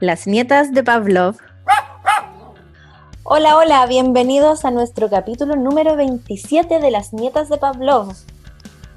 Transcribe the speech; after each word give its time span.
Las 0.00 0.26
nietas 0.26 0.72
de 0.72 0.82
Pavlov. 0.82 1.36
Hola, 3.22 3.58
hola, 3.58 3.84
bienvenidos 3.84 4.64
a 4.64 4.70
nuestro 4.70 5.10
capítulo 5.10 5.56
número 5.56 5.94
27 5.94 6.80
de 6.80 6.90
Las 6.90 7.12
nietas 7.12 7.50
de 7.50 7.58
Pavlov. 7.58 8.14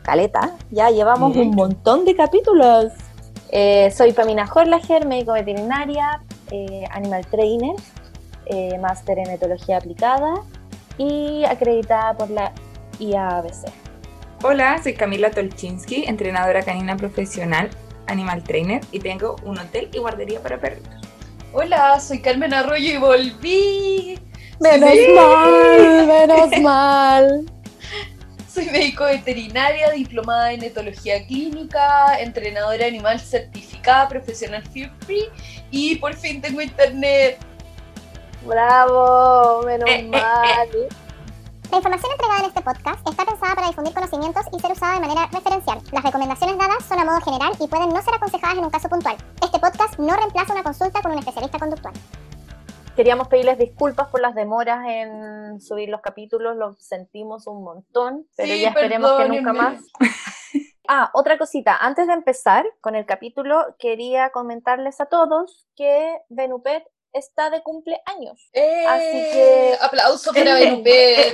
Caleta, 0.04 0.56
ya 0.72 0.92
llevamos 0.92 1.36
un 1.36 1.52
montón 1.56 2.06
de 2.06 2.16
capítulos. 2.16 2.94
Eh, 3.52 3.92
soy 3.92 4.14
Pamina 4.14 4.50
Horlager, 4.50 5.06
médico 5.06 5.34
veterinaria, 5.34 6.22
eh, 6.52 6.86
animal 6.90 7.26
trainer, 7.26 7.76
eh, 8.46 8.78
máster 8.80 9.20
en 9.20 9.30
etología 9.30 9.80
aplicada 9.80 10.36
y 10.98 11.44
acreditada 11.44 12.14
por 12.14 12.30
la 12.30 12.54
IABC. 13.00 13.70
Hola, 14.42 14.82
soy 14.82 14.94
Camila 14.94 15.32
Tolchinsky, 15.32 16.06
entrenadora 16.06 16.64
canina 16.64 16.96
profesional, 16.96 17.70
animal 18.08 18.44
trainer 18.44 18.82
y 18.92 19.00
tengo 19.00 19.36
un 19.44 19.58
hotel 19.58 19.90
y 19.94 19.98
guardería 19.98 20.42
para 20.42 20.60
perritos. 20.60 20.94
Hola, 21.54 22.00
soy 22.00 22.20
Carmen 22.20 22.54
Arroyo 22.54 22.94
y 22.94 22.98
volví. 22.98 24.20
Menos 24.60 24.90
mal, 25.16 26.08
menos 26.08 26.58
mal. 26.62 27.46
Soy 28.52 28.66
médico 28.66 29.06
veterinaria, 29.06 29.90
diplomada 29.92 30.54
en 30.54 30.64
etología 30.64 31.26
clínica, 31.26 32.20
entrenadora 32.20 32.86
animal 32.86 33.20
certificada, 33.20 34.08
profesional 34.08 34.64
Fear 34.68 34.92
Free 35.06 35.26
y 35.72 35.96
por 35.96 36.14
fin 36.14 36.40
tengo 36.40 36.62
internet. 36.62 37.40
Bravo, 38.46 39.64
menos 39.64 39.90
Eh, 39.90 40.10
eh, 40.12 40.20
eh. 40.74 40.88
La 41.74 41.78
información 41.78 42.12
entregada 42.12 42.40
en 42.42 42.46
este 42.46 42.62
podcast 42.62 43.10
está 43.10 43.26
pensada 43.26 43.56
para 43.56 43.66
difundir 43.66 43.96
conocimientos 43.96 44.46
y 44.52 44.60
ser 44.60 44.74
usada 44.74 44.94
de 44.94 45.00
manera 45.00 45.26
referencial. 45.32 45.80
Las 45.92 46.04
recomendaciones 46.04 46.56
dadas 46.56 46.86
son 46.86 47.00
a 47.00 47.04
modo 47.04 47.20
general 47.22 47.52
y 47.60 47.68
pueden 47.68 47.90
no 47.90 48.00
ser 48.04 48.14
aconsejadas 48.14 48.60
en 48.60 48.66
un 48.66 48.70
caso 48.70 48.90
puntual. 48.90 49.18
Este 49.42 49.58
podcast 49.58 49.98
no 49.98 50.16
reemplaza 50.16 50.54
una 50.54 50.62
consulta 50.62 51.02
con 51.02 51.14
un 51.14 51.18
especialista 51.18 51.58
conductual. 51.58 51.96
Queríamos 52.96 53.28
pedirles 53.28 53.58
disculpas 53.58 54.08
por 54.10 54.22
las 54.22 54.36
demoras 54.36 54.86
en 54.88 55.60
subir 55.62 55.90
los 55.90 56.02
capítulos, 56.02 56.56
lo 56.56 56.74
sentimos 56.76 57.48
un 57.48 57.64
montón, 57.64 58.28
pero 58.38 58.54
Sí, 58.54 58.62
ya 58.62 58.68
esperemos 58.68 59.12
que 59.14 59.30
nunca 59.30 59.52
perdónenme. 59.52 59.54
más. 59.54 59.82
Ah, 60.88 61.10
otra 61.14 61.38
cosita, 61.38 61.78
antes 61.78 62.06
de 62.08 62.14
empezar 62.14 62.66
con 62.82 62.94
el 62.94 63.06
capítulo, 63.06 63.76
quería 63.80 64.32
comentarles 64.32 65.00
a 65.02 65.06
todos 65.06 65.66
que 65.76 66.20
Benupet 66.30 66.84
está 67.14 67.50
de 67.50 67.62
cumpleaños. 67.64 68.50
Eh, 68.54 68.86
Así 68.88 69.12
que- 69.32 69.78
Aplauso 69.82 70.34
para 70.34 70.56
Benupet. 70.56 71.34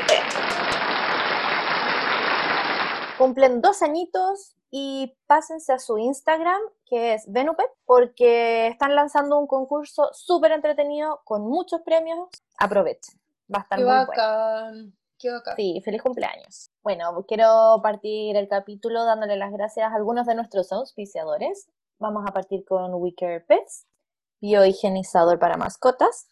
Cumplen 3.17 3.61
dos 3.61 3.81
añitos 3.81 4.55
y 4.71 5.17
pásense 5.27 5.73
a 5.73 5.79
su 5.79 5.97
Instagram, 5.97 6.61
que 6.85 7.13
es 7.15 7.29
Benupet, 7.31 7.69
porque 7.85 8.67
están 8.67 8.95
lanzando 8.95 9.37
un 9.37 9.47
concurso 9.47 10.09
súper 10.13 10.51
entretenido 10.53 11.21
con 11.25 11.41
muchos 11.41 11.81
premios. 11.81 12.29
Aprovechen, 12.57 13.19
va 13.53 13.59
a 13.59 13.61
estar 13.63 13.77
Qué 13.79 13.83
muy 13.83 13.93
bueno. 13.93 14.07
bacán. 14.07 14.93
Qué 15.17 15.31
bacán. 15.31 15.55
Sí, 15.57 15.81
feliz 15.83 16.01
cumpleaños. 16.01 16.71
Bueno, 16.81 17.25
quiero 17.27 17.81
partir 17.83 18.37
el 18.37 18.47
capítulo 18.47 19.03
dándole 19.03 19.35
las 19.35 19.51
gracias 19.51 19.91
a 19.91 19.95
algunos 19.95 20.25
de 20.25 20.35
nuestros 20.35 20.71
auspiciadores. 20.71 21.67
Vamos 21.97 22.23
a 22.25 22.31
partir 22.31 22.63
con 22.63 22.93
Wicker 22.93 23.45
Pets, 23.45 23.85
biohigienizador 24.41 25.39
para 25.39 25.57
mascotas. 25.57 26.27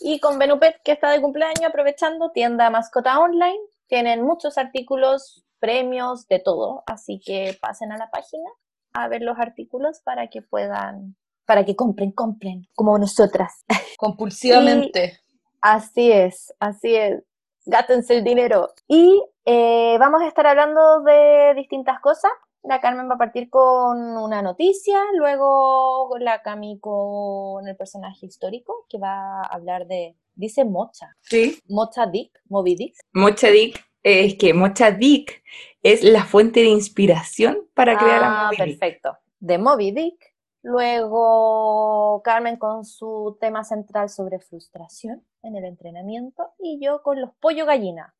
Y 0.00 0.20
con 0.20 0.38
Benupet, 0.38 0.80
que 0.82 0.92
está 0.92 1.10
de 1.10 1.20
cumpleaños, 1.20 1.64
aprovechando 1.64 2.30
tienda 2.30 2.70
mascota 2.70 3.18
online. 3.18 3.58
Tienen 3.88 4.22
muchos 4.22 4.58
artículos, 4.58 5.44
premios, 5.58 6.26
de 6.28 6.38
todo. 6.38 6.82
Así 6.86 7.20
que 7.24 7.56
pasen 7.60 7.92
a 7.92 7.98
la 7.98 8.10
página 8.10 8.48
a 8.92 9.08
ver 9.08 9.22
los 9.22 9.38
artículos 9.38 10.00
para 10.04 10.28
que 10.28 10.42
puedan, 10.42 11.16
para 11.46 11.64
que 11.64 11.76
compren, 11.76 12.12
compren, 12.12 12.66
como 12.74 12.98
nosotras. 12.98 13.64
Compulsivamente. 13.98 15.20
Así 15.60 16.12
es, 16.12 16.54
así 16.60 16.94
es. 16.94 17.22
Gátense 17.66 18.18
el 18.18 18.24
dinero. 18.24 18.70
Y 18.86 19.22
eh, 19.44 19.96
vamos 19.98 20.22
a 20.22 20.28
estar 20.28 20.46
hablando 20.46 21.02
de 21.02 21.54
distintas 21.56 22.00
cosas. 22.00 22.30
La 22.62 22.80
Carmen 22.80 23.08
va 23.08 23.14
a 23.14 23.18
partir 23.18 23.48
con 23.48 23.98
una 24.16 24.42
noticia, 24.42 25.00
luego 25.16 26.16
la 26.18 26.42
Cami 26.42 26.78
con 26.80 27.66
el 27.66 27.76
personaje 27.76 28.26
histórico 28.26 28.84
que 28.88 28.98
va 28.98 29.42
a 29.42 29.46
hablar 29.46 29.86
de, 29.86 30.16
dice 30.34 30.64
Mocha, 30.64 31.14
Sí, 31.22 31.60
Mocha 31.68 32.06
Dick, 32.06 32.38
Moby 32.48 32.74
Dick. 32.74 32.96
Mocha 33.12 33.48
Dick, 33.48 33.82
es 34.02 34.34
que 34.36 34.52
Mocha 34.54 34.90
Dick 34.90 35.42
es 35.82 36.02
la 36.02 36.24
fuente 36.24 36.60
de 36.60 36.66
inspiración 36.66 37.58
para 37.74 37.96
crear 37.96 38.22
a 38.22 38.26
Ah, 38.26 38.44
Moby 38.46 38.56
Dick. 38.56 38.78
perfecto. 38.80 39.16
De 39.38 39.58
Moby 39.58 39.92
Dick. 39.92 40.34
Luego 40.62 42.20
Carmen 42.24 42.56
con 42.56 42.84
su 42.84 43.38
tema 43.40 43.62
central 43.64 44.08
sobre 44.10 44.40
frustración 44.40 45.24
en 45.42 45.56
el 45.56 45.64
entrenamiento 45.64 46.50
y 46.58 46.78
yo 46.84 47.02
con 47.02 47.20
los 47.20 47.30
pollo 47.40 47.64
gallina. 47.64 48.14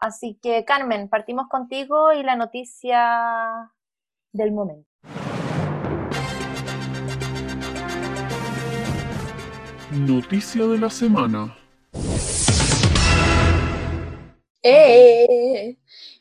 Así 0.00 0.38
que 0.40 0.64
Carmen, 0.64 1.10
partimos 1.10 1.48
contigo 1.48 2.14
y 2.14 2.22
la 2.22 2.34
noticia 2.34 3.70
del 4.32 4.50
momento. 4.50 4.88
Noticia 9.92 10.66
de 10.66 10.78
la 10.78 10.88
semana. 10.88 11.54
Eh, 14.62 15.76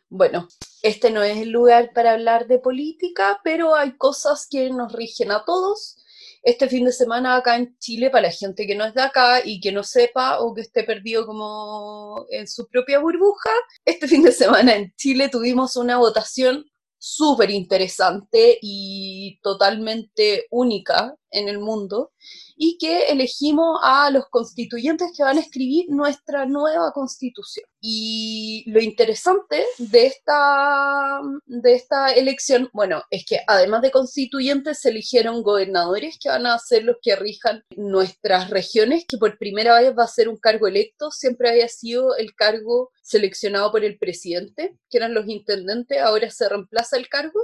bueno, 0.09 0.47
este 0.81 1.12
no 1.12 1.23
es 1.23 1.38
el 1.38 1.51
lugar 1.51 1.91
para 1.94 2.13
hablar 2.13 2.47
de 2.47 2.59
política, 2.59 3.39
pero 3.45 3.75
hay 3.75 3.95
cosas 3.95 4.45
que 4.50 4.69
nos 4.72 4.91
rigen 4.91 5.31
a 5.31 5.45
todos. 5.45 6.03
Este 6.41 6.69
fin 6.69 6.85
de 6.85 6.91
semana 6.91 7.35
acá 7.35 7.57
en 7.57 7.77
Chile, 7.79 8.09
para 8.09 8.27
la 8.27 8.31
gente 8.31 8.66
que 8.66 8.75
no 8.75 8.85
es 8.85 8.94
de 8.94 9.01
acá 9.01 9.41
y 9.45 9.59
que 9.59 9.72
no 9.72 9.83
sepa 9.83 10.39
o 10.39 10.53
que 10.53 10.61
esté 10.61 10.83
perdido 10.83 11.25
como 11.25 12.25
en 12.29 12.47
su 12.47 12.67
propia 12.67 13.00
burbuja, 13.00 13.51
este 13.85 14.07
fin 14.07 14.23
de 14.23 14.31
semana 14.31 14.75
en 14.75 14.94
Chile 14.95 15.29
tuvimos 15.29 15.75
una 15.75 15.97
votación 15.97 16.66
súper 16.97 17.50
interesante 17.50 18.59
y 18.61 19.39
totalmente 19.41 20.47
única 20.51 21.16
en 21.31 21.47
el 21.47 21.59
mundo 21.59 22.12
y 22.56 22.78
que 22.78 23.03
elegimos 23.09 23.79
a 23.84 24.12
los 24.12 24.25
constituyentes 24.29 25.12
que 25.16 25.23
van 25.23 25.38
a 25.38 25.41
escribir 25.41 25.85
nuestra 25.90 26.45
nueva 26.45 26.91
constitución. 26.91 27.66
Y 27.81 28.66
lo 28.67 28.81
interesante 28.81 29.66
de 29.78 30.06
esta, 30.07 31.22
de 31.45 31.73
esta 31.73 32.12
elección, 32.12 32.69
bueno, 32.73 33.03
es 33.09 33.25
que 33.25 33.39
además 33.47 33.81
de 33.81 33.91
constituyentes 33.91 34.79
se 34.79 34.89
eligieron 34.89 35.44
gobernadores 35.44 36.18
que 36.22 36.29
van 36.29 36.45
a 36.45 36.59
ser 36.59 36.84
los 36.84 36.97
que 37.01 37.16
rijan 37.16 37.63
nuestras 37.78 38.50
regiones, 38.50 39.06
que 39.07 39.18
por 39.18 39.38
primera 39.38 39.79
vez 39.79 39.94
va 39.97 40.03
a 40.03 40.07
ser 40.07 40.28
un 40.28 40.38
cargo 40.38 40.68
electo, 40.68 41.12
siempre 41.12 41.50
había 41.50 41.69
sido 41.69 42.18
el 42.18 42.35
cargo 42.35 42.91
seleccionado 43.01 43.72
por 43.72 43.85
el 43.85 43.97
presidente, 43.97 44.78
que 44.89 44.97
eran 44.97 45.13
los 45.13 45.28
intendentes, 45.28 46.00
ahora 46.01 46.29
se 46.29 46.50
reemplaza 46.50 46.97
el 46.97 47.07
cargo, 47.07 47.39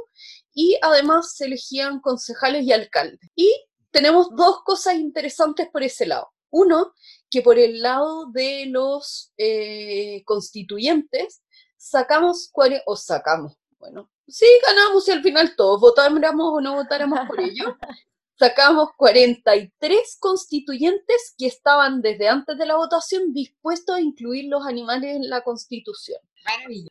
y 0.53 0.77
además 0.81 1.33
se 1.35 1.45
elegían 1.45 1.99
concejales 1.99 2.63
y 2.63 2.71
alcaldes. 2.71 3.29
Y 3.35 3.53
tenemos 3.95 4.27
dos 4.35 4.61
cosas 4.63 4.95
interesantes 4.95 5.69
por 5.71 5.81
ese 5.81 6.05
lado. 6.05 6.29
Uno, 6.51 6.93
que 7.29 7.41
por 7.41 7.57
el 7.57 7.81
lado 7.81 8.25
de 8.31 8.65
los 8.67 9.31
eh, 9.37 10.21
constituyentes 10.25 11.41
sacamos, 11.77 12.49
cuare- 12.51 12.83
o 12.85 12.97
sacamos, 12.97 13.57
bueno, 13.79 14.09
sí 14.27 14.45
ganamos 14.67 15.07
y 15.07 15.11
al 15.11 15.21
final 15.23 15.55
todos 15.55 15.79
votáramos 15.79 16.51
o 16.53 16.59
no 16.61 16.75
votáramos 16.75 17.19
por 17.27 17.39
ello. 17.39 17.77
Sacamos 18.37 18.89
43 18.97 20.17
constituyentes 20.19 21.33
que 21.37 21.47
estaban 21.47 22.01
desde 22.01 22.27
antes 22.27 22.57
de 22.57 22.65
la 22.65 22.75
votación 22.75 23.33
dispuestos 23.33 23.95
a 23.95 24.01
incluir 24.01 24.45
los 24.49 24.65
animales 24.65 25.15
en 25.15 25.29
la 25.29 25.41
constitución. 25.41 26.19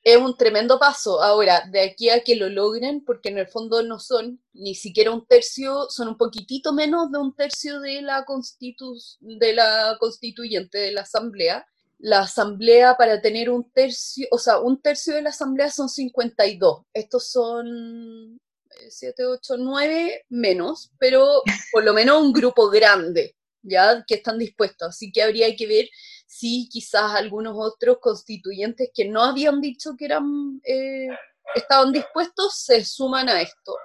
Es 0.02 0.16
un 0.16 0.36
tremendo 0.36 0.78
paso. 0.78 1.22
Ahora, 1.22 1.68
de 1.70 1.82
aquí 1.82 2.08
a 2.08 2.24
que 2.24 2.36
lo 2.36 2.48
logren, 2.48 3.04
porque 3.04 3.28
en 3.28 3.38
el 3.38 3.46
fondo 3.46 3.82
no 3.82 4.00
son 4.00 4.40
ni 4.52 4.74
siquiera 4.74 5.10
un 5.10 5.26
tercio, 5.26 5.86
son 5.90 6.08
un 6.08 6.16
poquitito 6.16 6.72
menos 6.72 7.12
de 7.12 7.18
un 7.18 7.34
tercio 7.34 7.80
de 7.80 8.02
la, 8.02 8.24
constitu 8.24 8.96
de 9.20 9.52
la 9.52 9.96
constituyente, 10.00 10.78
de 10.78 10.92
la 10.92 11.02
asamblea. 11.02 11.66
La 11.98 12.20
asamblea 12.20 12.96
para 12.96 13.20
tener 13.20 13.48
un 13.50 13.70
tercio, 13.70 14.26
o 14.30 14.38
sea, 14.38 14.60
un 14.60 14.80
tercio 14.80 15.14
de 15.14 15.22
la 15.22 15.30
asamblea 15.30 15.70
son 15.70 15.88
52. 15.88 16.82
Estos 16.92 17.30
son 17.30 18.40
7, 18.88 19.26
8, 19.26 19.56
9 19.58 20.26
menos, 20.30 20.90
pero 20.98 21.42
por 21.72 21.84
lo 21.84 21.92
menos 21.92 22.22
un 22.22 22.32
grupo 22.32 22.68
grande, 22.70 23.36
¿ya? 23.62 24.04
Que 24.06 24.16
están 24.16 24.38
dispuestos. 24.38 24.88
Así 24.88 25.12
que 25.12 25.22
habría 25.22 25.54
que 25.56 25.66
ver 25.66 25.88
si 26.26 26.68
quizás 26.68 27.14
algunos 27.14 27.54
otros 27.56 27.98
constituyentes 28.00 28.90
que 28.94 29.04
no 29.06 29.22
habían 29.22 29.60
dicho 29.60 29.94
que 29.96 30.06
eran, 30.06 30.60
eh, 30.64 31.08
estaban 31.54 31.92
dispuestos 31.92 32.56
se 32.58 32.84
suman 32.84 33.28
a 33.28 33.40
esto. 33.40 33.76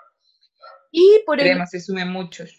Y 0.91 1.21
por 1.25 1.39
el, 1.39 1.65
se 1.67 1.79
sumen 1.79 2.09
muchos. 2.09 2.51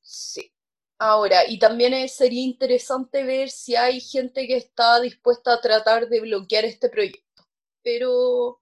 Sí. 0.00 0.50
Ahora, 0.98 1.48
y 1.48 1.58
también 1.58 1.94
eh, 1.94 2.08
sería 2.08 2.42
interesante 2.42 3.22
ver 3.22 3.50
si 3.50 3.76
hay 3.76 4.00
gente 4.00 4.46
que 4.48 4.56
está 4.56 5.00
dispuesta 5.00 5.52
a 5.52 5.60
tratar 5.60 6.08
de 6.08 6.20
bloquear 6.20 6.64
este 6.64 6.88
proyecto. 6.88 7.44
Pero 7.82 8.60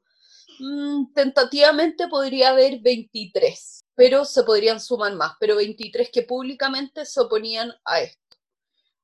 mm, 0.58 1.12
tentativamente 1.14 2.08
podría 2.08 2.50
haber 2.50 2.80
23. 2.80 3.80
pero 3.94 4.26
se 4.26 4.42
podrían 4.42 4.78
sumar 4.78 5.14
más, 5.14 5.32
pero 5.40 5.56
23 5.56 6.10
que 6.10 6.22
públicamente 6.22 7.06
se 7.06 7.18
oponían 7.20 7.72
a 7.84 8.00
esto. 8.00 8.36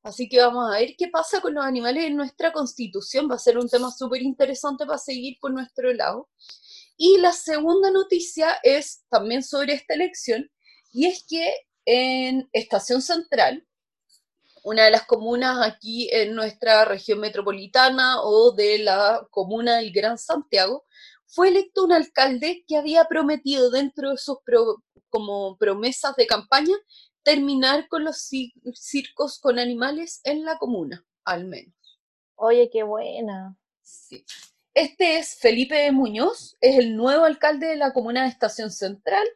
Así 0.03 0.29
que 0.29 0.39
vamos 0.41 0.69
a 0.69 0.79
ver 0.79 0.95
qué 0.99 1.09
pasa 1.09 1.41
con 1.41 1.55
los 1.55 1.65
animales 1.65 2.05
en 2.05 2.17
nuestra 2.17 2.53
constitución. 2.53 3.31
Va 3.31 3.37
a 3.37 3.39
ser 3.39 3.57
un 3.57 3.69
tema 3.69 3.91
súper 3.91 4.21
interesante 4.21 4.85
para 4.85 4.99
seguir 4.99 5.39
por 5.41 5.53
nuestro 5.53 5.93
lado. 5.95 6.29
Y 6.97 7.19
la 7.19 7.33
segunda 7.33 7.91
noticia 7.91 8.59
es 8.63 9.05
también 9.09 9.43
sobre 9.43 9.73
esta 9.75 9.95
elección, 9.95 10.51
y 10.93 11.07
es 11.07 11.25
que 11.29 11.55
en 11.85 12.49
Estación 12.53 13.03
Central, 13.03 13.67
una 14.63 14.85
de 14.85 14.93
las 14.93 15.07
comunas 15.07 15.67
aquí 15.67 16.09
en 16.13 16.35
nuestra 16.35 16.85
región 16.85 17.19
metropolitana 17.19 18.23
o 18.23 18.53
de 18.53 18.79
la 18.79 19.27
comuna 19.31 19.79
del 19.79 19.93
Gran 19.93 20.19
Santiago, 20.19 20.85
fue 21.33 21.49
electo 21.49 21.85
un 21.85 21.93
alcalde 21.93 22.63
que 22.69 22.77
había 22.77 23.07
prometido 23.07 23.71
dentro 23.71 24.11
de 24.11 24.19
sus 24.19 24.37
como 25.09 25.57
promesas 25.57 26.15
de 26.17 26.27
campaña 26.27 26.77
terminar 27.23 27.89
con 27.89 28.05
los 28.05 28.29
circos 28.75 29.39
con 29.39 29.59
animales 29.59 30.21
en 30.25 30.45
la 30.45 30.59
comuna, 30.59 31.07
al 31.25 31.47
menos. 31.47 31.75
Oye, 32.35 32.69
qué 32.71 32.83
buena. 32.83 33.57
Sí. 33.81 34.25
Este 34.75 35.19
es 35.19 35.37
Felipe 35.37 35.91
Muñoz, 35.93 36.57
es 36.61 36.79
el 36.79 36.97
nuevo 36.97 37.25
alcalde 37.25 37.67
de 37.67 37.77
la 37.77 37.93
comuna 37.93 38.25
de 38.25 38.29
Estación 38.29 38.71
Central. 38.71 39.27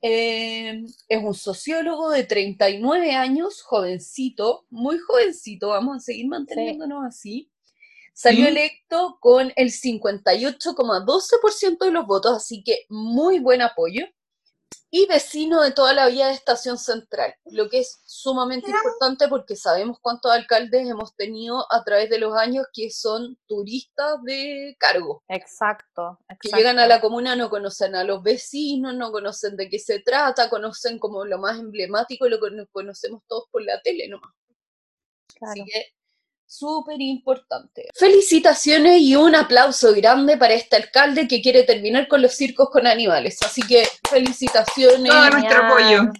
Eh, 0.00 0.84
es 1.08 1.22
un 1.22 1.34
sociólogo 1.34 2.10
de 2.10 2.24
39 2.24 3.12
años, 3.12 3.62
jovencito, 3.62 4.66
muy 4.70 4.98
jovencito, 4.98 5.68
vamos 5.68 5.96
a 5.96 6.00
seguir 6.00 6.28
manteniéndonos 6.28 7.04
así. 7.04 7.50
Salió 8.18 8.48
electo 8.48 9.16
con 9.20 9.52
el 9.54 9.68
58,12% 9.68 11.84
de 11.84 11.92
los 11.92 12.04
votos, 12.04 12.36
así 12.36 12.64
que 12.64 12.84
muy 12.88 13.38
buen 13.38 13.62
apoyo. 13.62 14.06
Y 14.90 15.06
vecino 15.06 15.62
de 15.62 15.70
toda 15.70 15.92
la 15.92 16.08
vía 16.08 16.26
de 16.26 16.32
Estación 16.32 16.78
Central, 16.78 17.32
lo 17.44 17.68
que 17.68 17.78
es 17.78 18.02
sumamente 18.06 18.72
importante 18.72 19.28
porque 19.28 19.54
sabemos 19.54 19.98
cuántos 20.00 20.32
alcaldes 20.32 20.88
hemos 20.88 21.14
tenido 21.14 21.64
a 21.72 21.84
través 21.84 22.10
de 22.10 22.18
los 22.18 22.36
años 22.36 22.66
que 22.72 22.90
son 22.90 23.38
turistas 23.46 24.20
de 24.24 24.74
cargo. 24.80 25.22
Exacto, 25.28 26.18
Que 26.40 26.48
llegan 26.48 26.80
a 26.80 26.88
la 26.88 27.00
comuna, 27.00 27.36
no 27.36 27.48
conocen 27.48 27.94
a 27.94 28.02
los 28.02 28.24
vecinos, 28.24 28.96
no 28.96 29.12
conocen 29.12 29.56
de 29.56 29.68
qué 29.68 29.78
se 29.78 30.00
trata, 30.00 30.50
conocen 30.50 30.98
como 30.98 31.24
lo 31.24 31.38
más 31.38 31.60
emblemático, 31.60 32.28
lo 32.28 32.40
que 32.40 32.66
conocemos 32.72 33.22
todos 33.28 33.44
por 33.52 33.62
la 33.62 33.80
tele 33.80 34.08
nomás. 34.08 34.32
Así 35.40 35.64
que 35.64 35.92
súper 36.48 37.00
importante. 37.00 37.88
Felicitaciones 37.94 39.00
y 39.00 39.14
un 39.14 39.34
aplauso 39.34 39.94
grande 39.94 40.36
para 40.36 40.54
este 40.54 40.76
alcalde 40.76 41.28
que 41.28 41.42
quiere 41.42 41.62
terminar 41.62 42.08
con 42.08 42.22
los 42.22 42.32
circos 42.34 42.70
con 42.70 42.86
animales. 42.86 43.38
Así 43.44 43.62
que 43.62 43.86
felicitaciones. 44.08 45.12
Todo 45.12 45.30
nuestro 45.30 45.64
apoyo. 45.64 46.12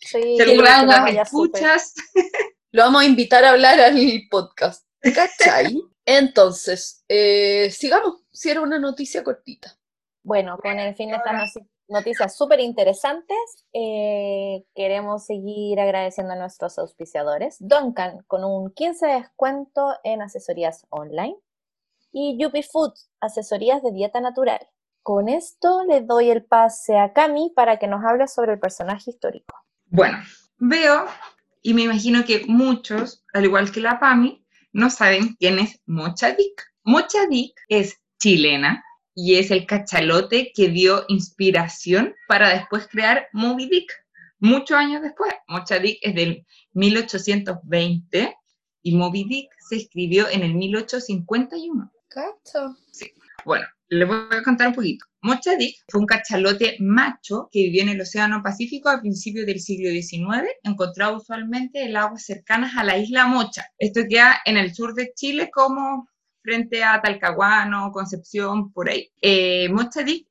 Sí, 0.00 0.36
que 0.36 0.56
súper. 0.56 1.16
escuchas. 1.16 1.94
Lo 2.72 2.82
vamos 2.82 3.02
a 3.02 3.06
invitar 3.06 3.44
a 3.44 3.50
hablar 3.50 3.80
al 3.80 3.96
podcast. 4.30 4.84
¿Cachai? 5.00 5.80
Entonces, 6.04 7.04
eh, 7.08 7.70
sigamos. 7.70 8.22
Si 8.32 8.50
era 8.50 8.60
una 8.60 8.78
noticia 8.78 9.22
cortita. 9.22 9.78
Bueno, 10.22 10.58
con 10.58 10.78
el 10.78 10.94
fin 10.94 11.10
de 11.10 11.16
estas 11.16 11.34
noci- 11.34 11.68
noticias 11.88 12.36
súper 12.36 12.60
interesantes, 12.60 13.36
eh, 13.72 14.64
queremos 14.74 15.26
seguir 15.26 15.80
agradeciendo 15.80 16.34
a 16.34 16.36
nuestros 16.36 16.78
auspiciadores. 16.78 17.56
Duncan, 17.60 18.24
con 18.26 18.44
un 18.44 18.72
15 18.72 19.06
de 19.06 19.12
descuento 19.14 19.94
en 20.04 20.22
asesorías 20.22 20.86
online. 20.90 21.36
Y 22.12 22.38
Yupi 22.40 22.62
Foods, 22.62 23.10
asesorías 23.20 23.82
de 23.82 23.92
dieta 23.92 24.20
natural. 24.20 24.60
Con 25.02 25.28
esto 25.28 25.84
le 25.84 26.02
doy 26.02 26.30
el 26.30 26.44
pase 26.44 26.98
a 26.98 27.12
Cami 27.12 27.52
para 27.54 27.78
que 27.78 27.86
nos 27.86 28.04
hable 28.04 28.28
sobre 28.28 28.52
el 28.52 28.60
personaje 28.60 29.10
histórico. 29.10 29.54
Bueno, 29.86 30.18
veo 30.58 31.06
y 31.62 31.74
me 31.74 31.82
imagino 31.82 32.24
que 32.24 32.44
muchos, 32.46 33.24
al 33.32 33.44
igual 33.44 33.72
que 33.72 33.80
la 33.80 33.98
PAMI, 33.98 34.44
no 34.72 34.90
saben 34.90 35.34
quién 35.38 35.58
es 35.58 35.80
Mochadik. 35.86 36.62
Mochadik 36.84 37.54
es 37.68 38.00
chilena 38.18 38.84
y 39.20 39.34
es 39.34 39.50
el 39.50 39.66
cachalote 39.66 40.52
que 40.54 40.68
dio 40.68 41.04
inspiración 41.08 42.14
para 42.28 42.50
después 42.50 42.86
crear 42.86 43.26
Moby 43.32 43.68
Dick. 43.68 43.92
Muchos 44.38 44.76
años 44.76 45.02
después, 45.02 45.32
Mochadik 45.48 45.98
es 46.02 46.14
del 46.14 46.46
1820 46.74 48.36
y 48.82 48.96
Moby 48.96 49.24
Dick 49.24 49.50
se 49.58 49.74
escribió 49.78 50.28
en 50.28 50.44
el 50.44 50.54
1851. 50.54 51.92
Cacho. 52.06 52.76
Bueno, 53.44 53.66
les 53.88 54.06
voy 54.06 54.20
a 54.30 54.42
contar 54.44 54.68
un 54.68 54.74
poquito. 54.74 55.04
Mochadik 55.22 55.74
fue 55.88 56.00
un 56.00 56.06
cachalote 56.06 56.76
macho 56.78 57.48
que 57.50 57.64
vivió 57.64 57.82
en 57.82 57.88
el 57.88 58.00
Océano 58.00 58.40
Pacífico 58.40 58.88
a 58.88 59.00
principios 59.00 59.46
del 59.46 59.58
siglo 59.58 59.90
XIX, 59.90 60.48
encontrado 60.62 61.16
usualmente 61.16 61.82
en 61.82 61.96
aguas 61.96 62.24
cercanas 62.24 62.76
a 62.76 62.84
la 62.84 62.96
isla 62.96 63.26
Mocha. 63.26 63.66
Esto 63.78 64.02
queda 64.08 64.38
en 64.44 64.56
el 64.58 64.72
sur 64.72 64.94
de 64.94 65.12
Chile 65.12 65.50
como 65.52 66.08
frente 66.48 66.82
a 66.82 67.02
Talcahuano, 67.02 67.92
Concepción, 67.92 68.72
por 68.72 68.88
ahí. 68.88 69.12
Eh, 69.20 69.68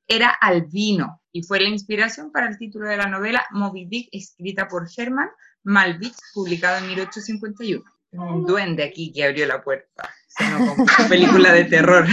era 0.07 0.29
albino 0.29 1.21
y 1.31 1.43
fue 1.43 1.59
la 1.59 1.69
inspiración 1.69 2.31
para 2.31 2.47
el 2.47 2.57
título 2.57 2.89
de 2.89 2.97
la 2.97 3.05
novela 3.05 3.45
Moby 3.51 3.85
Dick, 3.85 4.09
escrita 4.11 4.67
por 4.67 4.87
Herman 4.97 5.29
Malvich, 5.61 6.15
publicado 6.33 6.79
en 6.79 6.87
1851. 6.87 7.83
Un 8.13 8.45
duende 8.47 8.83
aquí 8.83 9.11
que 9.13 9.25
abrió 9.25 9.45
la 9.45 9.61
puerta. 9.61 10.09
Sonó 10.27 10.65
como 10.65 10.85
película 11.09 11.53
de 11.53 11.65
terror. 11.65 12.07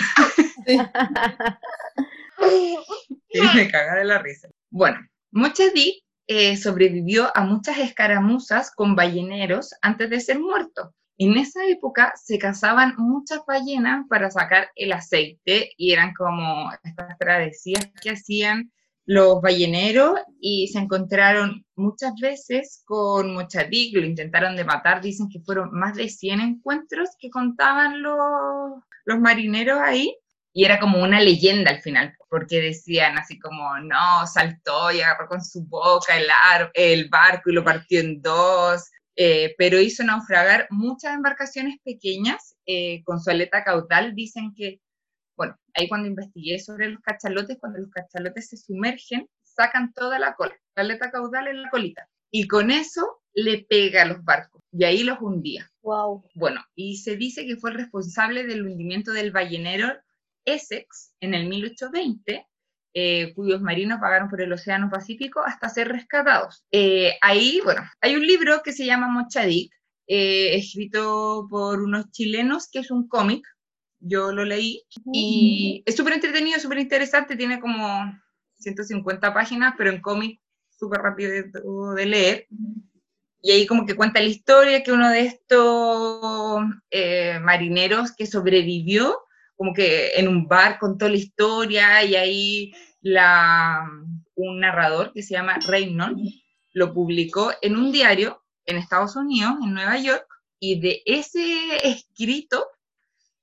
me 3.55 3.71
caga 3.71 3.95
de 3.95 4.05
la 4.05 4.19
risa. 4.19 4.49
Bueno, 4.69 4.99
Mochadik 5.31 6.05
eh, 6.27 6.59
sobrevivió 6.59 7.35
a 7.35 7.41
muchas 7.41 7.79
escaramuzas 7.79 8.71
con 8.71 8.97
balleneros 8.97 9.73
antes 9.81 10.11
de 10.11 10.21
ser 10.21 10.41
muerto. 10.41 10.95
En 11.17 11.37
esa 11.37 11.65
época 11.67 12.13
se 12.17 12.39
cazaban 12.39 12.95
muchas 12.99 13.41
ballenas 13.47 14.07
para 14.09 14.31
sacar 14.31 14.71
el 14.75 14.93
aceite 14.93 15.71
y 15.77 15.93
eran 15.93 16.13
como 16.15 16.73
estas 16.83 17.17
travesías 17.19 17.89
que 18.03 18.11
hacían 18.11 18.73
los 19.07 19.41
balleneros 19.41 20.19
y 20.41 20.69
se 20.69 20.79
encontraron 20.79 21.65
muchas 21.77 22.15
veces 22.21 22.83
con 22.87 23.35
Mochadik, 23.35 23.95
lo 23.95 24.05
intentaron 24.05 24.57
de 24.57 24.65
matar, 24.65 25.03
dicen 25.03 25.29
que 25.29 25.41
fueron 25.41 25.71
más 25.73 25.95
de 25.95 26.09
100 26.09 26.41
encuentros 26.41 27.11
que 27.19 27.31
contaban 27.31 28.03
los, 28.03 28.83
los 29.05 29.21
marineros 29.21 29.81
ahí. 29.83 30.17
Y 30.57 30.65
era 30.65 30.79
como 30.79 31.03
una 31.03 31.21
leyenda 31.21 31.73
al 31.73 31.83
final, 31.83 32.15
porque 32.31 32.61
decían 32.61 33.19
así 33.19 33.41
como, 33.41 33.77
no, 33.81 34.25
saltó 34.25 34.93
y 34.93 35.01
agarró 35.01 35.27
con 35.27 35.45
su 35.45 35.67
boca 35.67 36.17
el, 36.17 36.29
el 36.75 37.09
barco 37.09 37.51
y 37.51 37.55
lo 37.55 37.65
partió 37.65 37.99
en 37.99 38.23
dos, 38.23 38.85
eh, 39.17 39.55
pero 39.59 39.81
hizo 39.81 40.03
naufragar 40.03 40.67
muchas 40.71 41.15
embarcaciones 41.15 41.77
pequeñas 41.85 42.57
eh, 42.67 43.03
con 43.05 43.21
su 43.21 43.31
aleta 43.31 43.63
caudal. 43.63 44.15
Dicen 44.15 44.53
que, 44.55 44.81
bueno, 45.37 45.57
ahí 45.75 45.89
cuando 45.89 46.09
investigué 46.09 46.59
sobre 46.59 46.91
los 46.91 47.01
cachalotes, 47.01 47.59
cuando 47.61 47.79
los 47.79 47.91
cachalotes 47.91 48.49
se 48.49 48.57
sumergen, 48.57 49.29
sacan 49.43 49.93
toda 49.93 50.19
la 50.19 50.35
cola, 50.35 50.57
la 50.75 50.83
aleta 50.83 51.11
caudal 51.11 51.49
en 51.49 51.63
la 51.63 51.71
colita, 51.71 52.09
y 52.31 52.49
con 52.49 52.71
eso 52.71 53.23
le 53.33 53.65
pega 53.69 54.03
a 54.03 54.07
los 54.07 54.25
barcos, 54.25 54.63
y 54.73 54.85
ahí 54.85 55.05
los 55.05 55.21
hundía. 55.21 55.71
Wow. 55.83 56.25
Bueno, 56.35 56.61
y 56.75 56.97
se 56.97 57.17
dice 57.17 57.47
que 57.47 57.57
fue 57.57 57.71
el 57.71 57.77
responsable 57.77 58.45
del 58.45 58.67
hundimiento 58.67 59.13
del 59.13 59.31
ballenero 59.31 59.93
Essex 60.45 61.15
en 61.21 61.35
el 61.35 61.49
1820, 61.49 62.47
eh, 62.97 63.33
cuyos 63.35 63.61
marinos 63.61 63.99
vagaron 63.99 64.31
por 64.31 64.41
el 64.41 64.53
Océano 64.53 64.89
Pacífico 64.89 65.43
hasta 65.45 65.69
ser 65.69 65.89
rescatados. 65.89 66.65
Eh, 66.71 67.15
ahí, 67.23 67.61
bueno, 67.65 67.83
hay 68.01 68.15
un 68.15 68.25
libro 68.25 68.63
que 68.63 68.73
se 68.73 68.87
llama 68.87 69.09
Mochadik, 69.09 69.73
eh, 70.07 70.55
escrito 70.55 71.49
por 71.51 71.83
unos 71.83 72.13
chilenos, 72.13 72.69
que 72.71 72.79
es 72.79 72.93
un 72.93 73.09
cómic, 73.09 73.45
yo 73.99 74.31
lo 74.31 74.45
leí, 74.45 74.85
y 75.13 75.83
es 75.87 75.97
súper 75.97 76.13
entretenido, 76.13 76.61
súper 76.61 76.79
interesante, 76.79 77.35
tiene 77.35 77.59
como 77.59 77.85
150 78.59 79.35
páginas, 79.35 79.75
pero 79.77 79.91
en 79.91 80.01
cómic 80.01 80.41
súper 80.71 81.01
rápido 81.01 81.33
de, 81.33 81.51
de 81.97 82.07
leer. 82.07 82.47
Y 83.43 83.51
ahí 83.51 83.67
como 83.67 83.87
que 83.87 83.97
cuenta 83.97 84.21
la 84.21 84.27
historia 84.27 84.85
que 84.85 84.93
uno 84.93 85.11
de 85.11 85.21
estos 85.23 86.65
marineros 87.43 88.13
que 88.15 88.27
sobrevivió, 88.27 89.19
como 89.57 89.73
que 89.73 90.13
en 90.17 90.29
un 90.29 90.47
bar 90.47 90.79
contó 90.79 91.09
la 91.09 91.17
historia 91.17 92.03
y 92.05 92.17
ahí 92.17 92.75
la, 93.01 93.89
un 94.35 94.61
narrador 94.61 95.13
que 95.13 95.23
se 95.23 95.35
llama 95.35 95.59
Reynolds 95.67 96.45
lo 96.73 96.93
publicó 96.93 97.53
en 97.63 97.77
un 97.77 97.93
diario 97.93 98.43
en 98.67 98.77
Estados 98.77 99.17
Unidos, 99.17 99.55
en 99.63 99.75
Nueva 99.75 99.99
York, 99.99 100.27
y 100.59 100.81
de 100.81 101.03
ese 101.05 101.77
escrito 101.85 102.67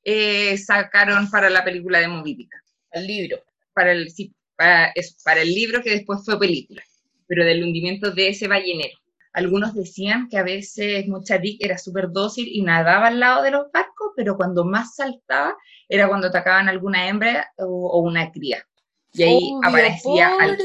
eh, 0.04 0.58
sacaron 0.58 1.30
para 1.30 1.50
la 1.50 1.64
película 1.64 2.00
de 2.00 2.08
Moby 2.08 2.36
Dick, 2.36 2.54
El 2.92 3.08
libro. 3.08 3.44
para 3.74 3.92
el, 3.92 4.12
sí, 4.12 4.34
para, 4.56 4.92
eso, 4.96 5.16
para 5.24 5.42
el 5.42 5.54
libro 5.54 5.82
que 5.82 5.92
después 5.92 6.22
fue 6.26 6.40
película, 6.40 6.84
pero 7.28 7.46
del 7.46 7.64
hundimiento 7.64 8.12
de 8.12 8.30
ese 8.30 8.48
ballenero. 8.48 8.98
Algunos 9.34 9.74
decían 9.74 10.28
que 10.30 10.38
a 10.38 10.44
veces 10.44 11.08
Mochadik 11.08 11.64
era 11.64 11.78
súper 11.78 12.12
dócil 12.12 12.48
y 12.50 12.62
nadaba 12.62 13.08
al 13.08 13.20
lado 13.20 13.44
de 13.44 13.52
los 13.52 13.72
barcos, 13.72 14.12
pero 14.16 14.36
cuando 14.36 14.66
más 14.66 14.96
saltaba 14.96 15.56
era 15.88 16.08
cuando 16.08 16.28
atacaban 16.28 16.68
alguna 16.68 17.08
hembra 17.08 17.52
o, 17.58 17.66
o 17.66 18.00
una 18.00 18.32
cría. 18.32 18.66
Y 19.14 19.24
ahí 19.24 19.52
Obvio, 19.54 19.70
aparecía 19.70 20.36
al. 20.40 20.58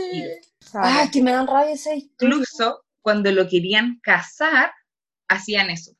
Ah, 0.74 1.08
que 1.12 1.22
me 1.22 1.32
dan 1.32 1.46
rabia 1.46 1.72
historia. 1.72 2.04
Incluso 2.18 2.84
cuando 3.02 3.30
lo 3.30 3.48
querían 3.48 4.00
cazar, 4.02 4.72
hacían 5.28 5.70
eso, 5.70 5.92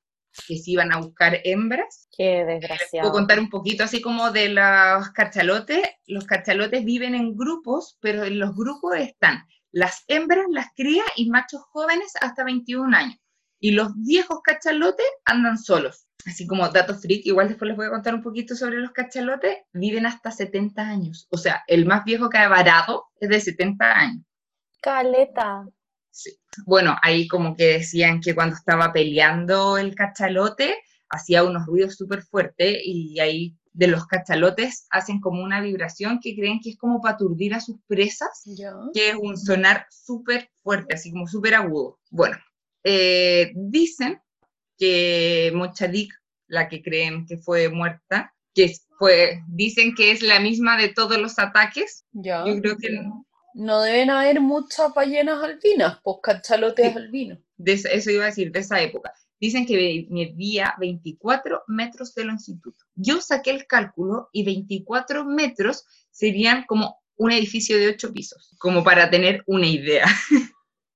que 0.47 0.59
se 0.59 0.73
iban 0.73 0.93
a 0.93 0.99
buscar 0.99 1.41
hembras. 1.45 2.09
Qué 2.17 2.43
Puedo 2.45 2.59
desgraciado. 2.59 3.13
contar 3.13 3.39
un 3.39 3.49
poquito 3.49 3.85
así 3.85 4.01
como 4.01 4.33
de 4.33 4.49
los 4.49 5.11
cachalotes. 5.11 5.83
Los 6.07 6.25
cachalotes 6.25 6.85
viven 6.85 7.15
en 7.15 7.37
grupos, 7.37 7.97
pero 8.01 8.25
en 8.25 8.39
los 8.39 8.55
grupos 8.55 8.97
están 8.97 9.45
las 9.77 10.05
hembras, 10.09 10.47
las 10.49 10.69
crías 10.75 11.05
y 11.17 11.29
machos 11.29 11.61
jóvenes 11.71 12.15
hasta 12.23 12.45
21 12.45 12.97
años. 12.97 13.19
Y 13.61 13.73
los 13.73 13.93
viejos 13.95 14.41
cachalotes 14.43 15.07
andan 15.27 15.59
solos. 15.59 16.07
Así 16.25 16.47
como 16.47 16.67
datos 16.71 17.03
freak, 17.03 17.27
igual 17.27 17.49
después 17.49 17.69
les 17.69 17.77
voy 17.77 17.85
a 17.85 17.91
contar 17.91 18.15
un 18.15 18.23
poquito 18.23 18.57
sobre 18.57 18.79
los 18.79 18.93
cachalotes, 18.93 19.59
viven 19.75 20.07
hasta 20.07 20.31
70 20.31 20.81
años. 20.81 21.29
O 21.31 21.37
sea, 21.37 21.63
el 21.67 21.85
más 21.85 22.07
viejo 22.07 22.31
que 22.31 22.39
ha 22.39 22.49
varado 22.49 23.05
es 23.21 23.29
de 23.29 23.39
70 23.39 23.93
años. 23.93 24.25
Caleta. 24.81 25.69
Sí. 26.11 26.31
Bueno, 26.65 26.97
ahí 27.03 27.29
como 27.29 27.55
que 27.55 27.75
decían 27.75 28.23
que 28.23 28.35
cuando 28.35 28.57
estaba 28.57 28.95
peleando 28.95 29.77
el 29.77 29.95
cachalote, 29.95 30.75
hacía 31.11 31.45
unos 31.45 31.67
ruidos 31.67 31.97
súper 31.97 32.23
fuertes 32.23 32.79
y 32.83 33.21
ahí 33.21 33.55
de 33.77 33.89
los 33.89 34.07
cachalotes 34.07 34.87
hacen 34.91 35.21
como 35.21 35.43
una 35.43 35.61
vibración 35.61 36.19
que 36.23 36.35
creen 36.35 36.61
que 36.63 36.71
es 36.71 36.79
como 36.79 37.01
para 37.01 37.15
aturdir 37.15 37.55
a 37.55 37.61
sus 37.61 37.77
presas, 37.87 38.43
Ya. 38.45 38.73
que 38.95 39.11
es 39.11 39.17
un 39.21 39.37
sonar 39.37 39.87
súper 39.91 40.49
fuerte, 40.63 40.95
así 40.95 41.13
como 41.13 41.27
súper 41.27 41.55
agudo. 41.55 41.99
Bueno, 42.11 42.37
eh, 42.85 43.53
dicen 43.55 44.21
que 44.79 45.53
Mochadik, 45.55 46.13
la 46.49 46.69
que 46.69 46.83
creen 46.83 47.27
que 47.27 47.37
fue 47.39 47.69
muerta, 47.69 48.33
que 48.55 48.73
fue, 48.99 49.43
dicen 49.49 49.95
que 49.95 50.11
es 50.11 50.23
la 50.23 50.41
misma 50.41 50.79
de 50.79 50.89
todos 50.89 51.19
los 51.19 51.39
ataques. 51.39 52.05
Ya. 52.13 52.45
Yo 52.47 52.59
creo 52.61 52.77
que 52.79 52.91
no. 52.91 53.27
No 53.55 53.81
deben 53.83 54.11
haber 54.11 54.41
muchas 54.41 54.93
ballenas 54.95 55.43
albinas, 55.43 55.99
pues 56.03 56.19
cachalotes 56.23 56.93
Sí. 56.93 56.99
albinos. 56.99 57.39
de 57.59 57.73
eso 57.73 58.11
iba 58.11 58.25
a 58.25 58.27
decir, 58.27 58.53
de 58.53 58.61
esa 58.61 58.81
época. 58.83 59.13
Dicen 59.39 59.67
que 59.67 60.07
medía 60.11 60.75
24 60.79 61.65
metros 61.69 62.15
de 62.15 62.25
longitud. 62.25 62.75
Yo 62.95 63.21
saqué 63.21 63.51
el 63.51 63.67
cálculo 63.67 64.31
y 64.33 64.45
24 64.45 65.25
metros 65.25 65.85
serían 66.11 66.65
como 66.67 66.99
un 67.17 67.33
edificio 67.33 67.79
de 67.79 67.89
8 67.89 68.13
pisos, 68.13 68.55
como 68.59 68.83
para 68.83 69.11
tener 69.11 69.43
una 69.47 69.67
idea. 69.67 70.07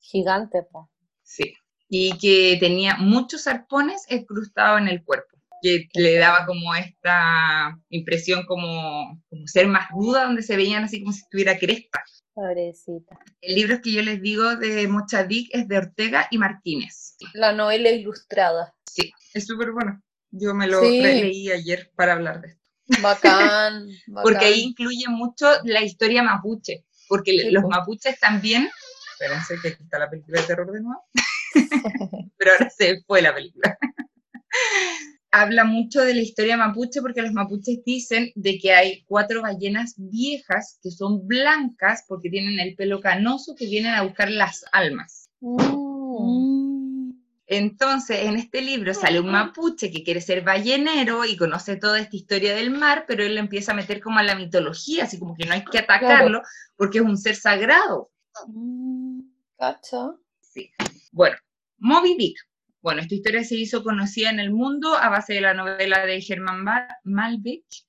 Gigante, 0.00 0.62
po. 0.62 0.90
Sí. 1.22 1.54
Y 1.88 2.16
que 2.18 2.56
tenía 2.60 2.96
muchos 2.96 3.46
arpones 3.46 4.06
incrustados 4.10 4.80
en 4.80 4.88
el 4.88 5.04
cuerpo, 5.04 5.29
que 5.62 5.88
le 5.94 6.16
daba 6.18 6.46
como 6.46 6.74
esta 6.74 7.78
impresión 7.88 8.44
como, 8.46 9.22
como 9.28 9.46
ser 9.46 9.66
más 9.66 9.88
ruda, 9.90 10.24
donde 10.24 10.42
se 10.42 10.56
veían 10.56 10.84
así 10.84 11.00
como 11.00 11.12
si 11.12 11.22
tuviera 11.30 11.58
cresta. 11.58 12.02
Pobrecita. 12.32 13.18
El 13.40 13.54
libro 13.56 13.80
que 13.82 13.92
yo 13.92 14.02
les 14.02 14.22
digo 14.22 14.56
de 14.56 14.86
Mochadik 14.88 15.48
es 15.54 15.66
de 15.68 15.78
Ortega 15.78 16.26
y 16.30 16.38
Martínez. 16.38 17.16
La 17.34 17.52
novela 17.52 17.90
ilustrada. 17.90 18.74
Sí, 18.86 19.12
es 19.34 19.46
súper 19.46 19.72
bueno. 19.72 20.00
Yo 20.30 20.54
me 20.54 20.66
lo 20.68 20.80
Sí. 20.80 21.02
releí 21.02 21.50
ayer 21.50 21.90
para 21.96 22.12
hablar 22.14 22.40
de 22.40 22.48
esto. 22.48 22.60
Bacán. 23.02 23.86
Porque 24.22 24.34
bacán. 24.34 24.44
ahí 24.52 24.60
incluye 24.62 25.04
mucho 25.08 25.46
la 25.64 25.82
historia 25.82 26.22
mapuche. 26.22 26.84
Porque 27.08 27.32
Sí, 27.32 27.50
los 27.50 27.64
mapuches 27.64 28.18
también. 28.20 28.70
Espérense 29.12 29.56
que 29.60 29.68
aquí 29.74 29.82
está 29.82 29.98
la 29.98 30.08
película 30.08 30.40
de 30.40 30.46
terror 30.46 30.70
de 30.72 30.80
nuevo. 30.80 31.04
Pero 32.38 32.52
ahora 32.52 32.70
se 32.70 33.02
fue 33.06 33.20
la 33.20 33.34
película. 33.34 33.76
Habla 35.32 35.64
mucho 35.64 36.00
de 36.00 36.14
la 36.14 36.22
historia 36.22 36.56
mapuche 36.56 37.00
porque 37.00 37.22
los 37.22 37.32
mapuches 37.32 37.84
dicen 37.84 38.32
de 38.34 38.58
que 38.58 38.72
hay 38.72 39.04
cuatro 39.04 39.42
ballenas 39.42 39.94
viejas 39.96 40.78
que 40.82 40.90
son 40.90 41.26
blancas 41.26 42.04
porque 42.08 42.30
tienen 42.30 42.58
el 42.58 42.74
pelo 42.74 43.00
canoso 43.00 43.54
que 43.54 43.66
vienen 43.66 43.94
a 43.94 44.02
buscar 44.02 44.30
las 44.30 44.64
almas. 44.72 45.28
Mm. 45.40 45.90
Mm. 46.20 46.70
Entonces, 47.52 48.20
en 48.20 48.36
este 48.36 48.62
libro 48.62 48.94
sale 48.94 49.18
un 49.18 49.32
mapuche 49.32 49.90
que 49.90 50.04
quiere 50.04 50.20
ser 50.20 50.42
ballenero 50.42 51.24
y 51.24 51.36
conoce 51.36 51.74
toda 51.74 51.98
esta 51.98 52.14
historia 52.14 52.54
del 52.54 52.70
mar, 52.70 53.06
pero 53.08 53.24
él 53.24 53.34
le 53.34 53.40
empieza 53.40 53.72
a 53.72 53.74
meter 53.74 54.00
como 54.00 54.20
a 54.20 54.22
la 54.22 54.36
mitología, 54.36 55.02
así 55.02 55.18
como 55.18 55.34
que 55.34 55.46
no 55.46 55.54
hay 55.54 55.64
que 55.64 55.78
atacarlo 55.78 56.42
porque 56.76 56.98
es 56.98 57.04
un 57.04 57.18
ser 57.18 57.34
sagrado. 57.34 58.12
Mm, 58.46 59.22
¿Cacha? 59.58 60.12
Sí. 60.40 60.70
Bueno, 61.10 61.36
Moby 61.78 62.16
Dick. 62.16 62.38
Bueno, 62.82 63.02
esta 63.02 63.14
historia 63.14 63.44
se 63.44 63.56
hizo 63.56 63.82
conocida 63.82 64.30
en 64.30 64.40
el 64.40 64.50
mundo 64.52 64.94
a 64.96 65.08
base 65.10 65.34
de 65.34 65.40
la 65.42 65.54
novela 65.54 66.06
de 66.06 66.24
Herman 66.26 66.64
Ba- 66.64 66.88
Malvich, 67.04 67.84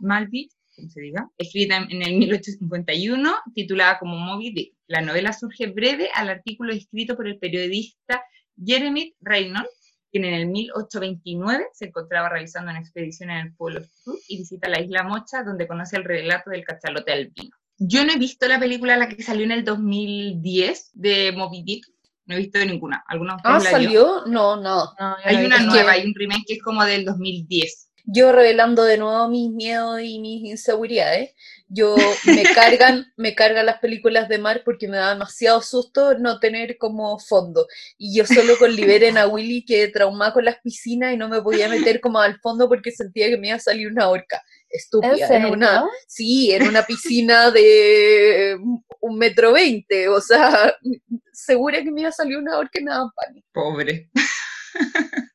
Malvich, 0.00 0.52
como 0.76 0.90
se 0.90 1.00
diga, 1.00 1.30
escrita 1.38 1.76
en 1.88 2.02
el 2.02 2.16
1851, 2.16 3.32
titulada 3.54 3.98
como 3.98 4.16
Moby 4.18 4.52
Dick. 4.52 4.74
La 4.86 5.00
novela 5.00 5.32
surge 5.32 5.68
breve 5.68 6.10
al 6.14 6.28
artículo 6.28 6.72
escrito 6.72 7.16
por 7.16 7.26
el 7.26 7.38
periodista 7.38 8.22
Jeremy 8.62 9.14
Reynolds, 9.20 9.70
quien 10.10 10.24
en 10.26 10.34
el 10.34 10.46
1829 10.48 11.66
se 11.72 11.86
encontraba 11.86 12.28
realizando 12.28 12.70
una 12.70 12.80
expedición 12.80 13.30
en 13.30 13.46
el 13.46 13.54
Polo 13.54 13.80
Sur 13.84 14.18
y 14.28 14.38
visita 14.38 14.68
la 14.68 14.80
isla 14.80 15.04
Mocha, 15.04 15.42
donde 15.42 15.66
conoce 15.66 15.96
el 15.96 16.04
relato 16.04 16.50
del 16.50 16.64
cachalote 16.64 17.12
albino. 17.12 17.50
Yo 17.78 18.04
no 18.04 18.12
he 18.12 18.18
visto 18.18 18.46
la 18.46 18.60
película 18.60 18.96
la 18.96 19.08
que 19.08 19.22
salió 19.22 19.44
en 19.44 19.50
el 19.52 19.64
2010 19.64 20.90
de 20.92 21.32
Moby 21.32 21.62
Dick, 21.64 21.86
no 22.26 22.34
he 22.34 22.38
visto 22.38 22.58
ninguna. 22.64 23.04
¿Alguna 23.06 23.34
de 23.36 23.40
Ah, 23.44 23.58
vio? 23.58 23.70
¿salió? 23.70 24.22
No. 24.26 24.56
No, 24.56 24.94
Hay 25.24 25.44
una 25.44 25.60
nueva, 25.60 25.92
hay 25.92 26.06
un 26.06 26.14
remake 26.14 26.44
que 26.46 26.54
es 26.54 26.62
como 26.62 26.84
del 26.84 27.04
2010. 27.04 27.90
Yo 28.06 28.32
revelando 28.32 28.84
de 28.84 28.98
nuevo 28.98 29.28
mis 29.30 29.50
miedos 29.50 30.00
y 30.02 30.18
mis 30.18 30.44
inseguridades. 30.44 31.34
Yo 31.68 31.96
me 32.26 32.42
cargan, 32.54 33.06
me 33.16 33.34
cargan 33.34 33.64
las 33.64 33.78
películas 33.78 34.28
de 34.28 34.38
mar 34.38 34.62
porque 34.64 34.88
me 34.88 34.98
da 34.98 35.14
demasiado 35.14 35.62
susto 35.62 36.18
no 36.18 36.38
tener 36.38 36.76
como 36.76 37.18
fondo. 37.18 37.66
Y 37.96 38.16
yo 38.16 38.26
solo 38.26 38.58
con 38.58 38.74
Liberen 38.76 39.16
a 39.16 39.26
Willy 39.26 39.64
quedé 39.64 39.88
traumada 39.88 40.34
con 40.34 40.44
las 40.44 40.60
piscinas 40.60 41.14
y 41.14 41.16
no 41.16 41.28
me 41.28 41.40
podía 41.40 41.68
meter 41.68 42.00
como 42.00 42.20
al 42.20 42.38
fondo 42.40 42.68
porque 42.68 42.90
sentía 42.90 43.28
que 43.28 43.38
me 43.38 43.48
iba 43.48 43.56
a 43.56 43.60
salir 43.60 43.88
una 43.88 44.08
horca. 44.08 44.42
Estúpida. 44.68 45.28
¿En 45.28 45.44
en 45.46 45.52
una, 45.52 45.84
sí, 46.06 46.52
en 46.52 46.66
una 46.66 46.84
piscina 46.84 47.50
de 47.50 48.58
un 49.04 49.18
metro 49.18 49.52
veinte. 49.52 50.08
O 50.08 50.20
sea, 50.20 50.74
segura 51.32 51.82
que 51.82 51.90
me 51.90 52.00
iba 52.00 52.10
a 52.10 52.12
salir 52.12 52.38
una 52.38 52.52
daba 52.52 53.12
pánico. 53.14 53.46
Pobre. 53.52 54.10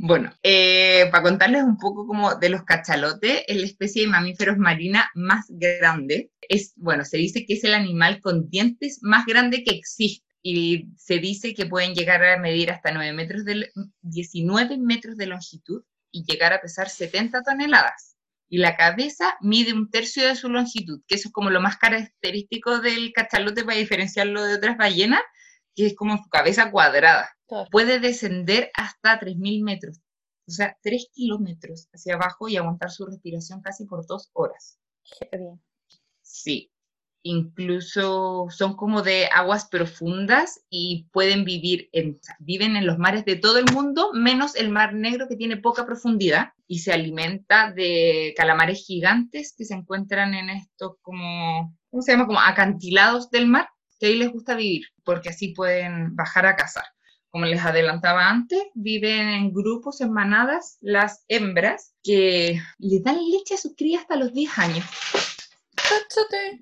Bueno, 0.00 0.32
eh, 0.44 1.08
para 1.10 1.24
contarles 1.24 1.64
un 1.64 1.76
poco 1.76 2.06
como 2.06 2.36
de 2.36 2.50
los 2.50 2.62
cachalotes, 2.62 3.42
es 3.48 3.56
la 3.56 3.66
especie 3.66 4.02
de 4.02 4.08
mamíferos 4.08 4.56
marina 4.56 5.10
más 5.16 5.46
grande. 5.48 6.30
Es, 6.48 6.72
bueno, 6.76 7.04
se 7.04 7.16
dice 7.16 7.44
que 7.44 7.54
es 7.54 7.64
el 7.64 7.74
animal 7.74 8.20
con 8.20 8.48
dientes 8.48 9.00
más 9.02 9.26
grande 9.26 9.64
que 9.64 9.74
existe 9.74 10.24
y 10.40 10.86
se 10.96 11.18
dice 11.18 11.52
que 11.52 11.66
pueden 11.66 11.94
llegar 11.94 12.24
a 12.24 12.38
medir 12.38 12.70
hasta 12.70 12.92
9 12.92 13.12
metros 13.12 13.44
de, 13.44 13.72
19 14.02 14.78
metros 14.78 15.16
de 15.16 15.26
longitud 15.26 15.82
y 16.12 16.24
llegar 16.24 16.52
a 16.52 16.60
pesar 16.60 16.88
70 16.88 17.42
toneladas. 17.42 18.17
Y 18.48 18.58
la 18.58 18.76
cabeza 18.76 19.36
mide 19.40 19.72
un 19.74 19.90
tercio 19.90 20.26
de 20.26 20.36
su 20.36 20.48
longitud, 20.48 21.02
que 21.06 21.16
eso 21.16 21.28
es 21.28 21.32
como 21.32 21.50
lo 21.50 21.60
más 21.60 21.76
característico 21.76 22.80
del 22.80 23.12
cachalote 23.12 23.64
para 23.64 23.76
diferenciarlo 23.78 24.42
de 24.44 24.54
otras 24.54 24.76
ballenas, 24.78 25.20
que 25.74 25.86
es 25.86 25.94
como 25.94 26.16
su 26.16 26.28
cabeza 26.28 26.70
cuadrada 26.70 27.28
Claro. 27.46 27.68
puede 27.70 27.98
descender 27.98 28.70
hasta 28.74 29.18
3.000 29.18 29.62
metros, 29.62 30.00
o 30.46 30.50
sea, 30.50 30.76
3 30.82 31.08
kilómetros 31.12 31.88
hacia 31.94 32.14
abajo 32.14 32.48
y 32.48 32.56
aguantar 32.58 32.90
su 32.90 33.06
respiración 33.06 33.62
casi 33.62 33.86
por 33.86 34.06
dos 34.06 34.28
horas. 34.34 34.78
Qué 35.18 35.36
bien. 35.38 35.60
Sí, 36.20 36.70
incluso 37.22 38.48
son 38.50 38.76
como 38.76 39.02
de 39.02 39.28
aguas 39.32 39.66
profundas 39.68 40.60
y 40.68 41.08
pueden 41.10 41.44
vivir 41.44 41.88
en, 41.92 42.20
viven 42.38 42.76
en 42.76 42.86
los 42.86 42.98
mares 42.98 43.24
de 43.24 43.36
todo 43.36 43.58
el 43.58 43.64
mundo, 43.72 44.10
menos 44.12 44.54
el 44.56 44.68
mar 44.68 44.92
negro 44.94 45.26
que 45.26 45.36
tiene 45.36 45.56
poca 45.56 45.86
profundidad 45.86 46.52
y 46.68 46.80
se 46.80 46.92
alimenta 46.92 47.72
de 47.72 48.34
calamares 48.36 48.84
gigantes 48.86 49.54
que 49.56 49.64
se 49.64 49.74
encuentran 49.74 50.34
en 50.34 50.50
estos 50.50 50.96
como, 51.02 51.76
¿cómo 51.90 52.02
se 52.02 52.12
llama? 52.12 52.26
Como 52.26 52.40
acantilados 52.40 53.30
del 53.30 53.48
mar, 53.48 53.68
que 53.98 54.06
ahí 54.06 54.16
les 54.16 54.30
gusta 54.30 54.54
vivir, 54.54 54.86
porque 55.02 55.30
así 55.30 55.48
pueden 55.54 56.14
bajar 56.14 56.46
a 56.46 56.54
cazar. 56.54 56.84
Como 57.30 57.46
les 57.46 57.64
adelantaba 57.64 58.28
antes, 58.28 58.62
viven 58.74 59.28
en 59.28 59.52
grupos, 59.52 60.00
en 60.00 60.12
manadas, 60.12 60.78
las 60.80 61.24
hembras, 61.28 61.94
que 62.02 62.60
le 62.78 63.00
dan 63.00 63.16
leche 63.16 63.54
a 63.54 63.58
sus 63.58 63.74
crías 63.76 64.02
hasta 64.02 64.16
los 64.16 64.32
10 64.32 64.58
años 64.58 64.84
Cáchate. 65.74 66.60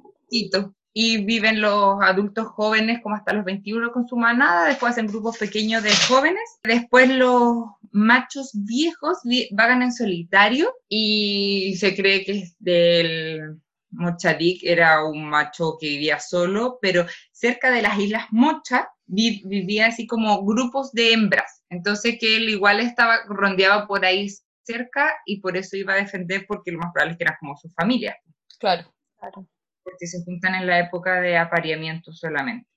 Y 0.99 1.25
viven 1.25 1.61
los 1.61 1.99
adultos 2.01 2.47
jóvenes 2.47 3.01
como 3.03 3.17
hasta 3.17 3.35
los 3.35 3.45
21 3.45 3.93
con 3.93 4.09
su 4.09 4.17
manada, 4.17 4.67
después 4.67 4.93
hacen 4.93 5.09
grupos 5.09 5.37
pequeños 5.37 5.83
de 5.83 5.95
jóvenes, 6.09 6.59
después 6.65 7.11
los 7.11 7.67
machos 7.93 8.51
viejos 8.55 9.19
vi- 9.25 9.49
vagan 9.53 9.83
en 9.83 9.93
solitario 9.93 10.73
y 10.89 11.75
se 11.79 11.95
cree 11.97 12.25
que 12.25 12.33
es 12.41 12.57
del 12.59 13.61
Mochadik 13.91 14.61
era 14.65 15.05
un 15.05 15.29
macho 15.29 15.77
que 15.81 15.89
vivía 15.89 16.19
solo, 16.19 16.79
pero 16.83 17.07
cerca 17.33 17.71
de 17.71 17.83
las 17.83 17.99
islas 17.99 18.27
Mocha 18.31 18.89
vi- 19.07 19.43
vivía 19.47 19.87
así 19.87 20.07
como 20.07 20.45
grupos 20.45 20.93
de 20.93 21.13
hembras, 21.13 21.63
entonces 21.71 22.17
que 22.21 22.37
él 22.37 22.49
igual 22.51 22.81
estaba 22.81 23.19
rondeaba 23.29 23.87
por 23.87 24.05
ahí 24.05 24.29
cerca 24.65 25.15
y 25.25 25.41
por 25.41 25.57
eso 25.57 25.77
iba 25.77 25.95
a 25.95 25.97
defender 25.97 26.45
porque 26.49 26.73
lo 26.73 26.79
más 26.81 26.93
probable 26.93 27.13
es 27.13 27.19
que 27.19 27.25
eran 27.25 27.37
como 27.41 27.57
su 27.57 27.69
familia. 27.71 28.17
Claro. 28.59 28.93
Claro. 29.19 29.49
porque 29.83 30.07
se 30.07 30.23
juntan 30.25 30.55
en 30.57 30.67
la 30.67 30.81
época 30.81 31.21
de 31.21 31.39
apareamiento 31.39 32.13
solamente. 32.13 32.69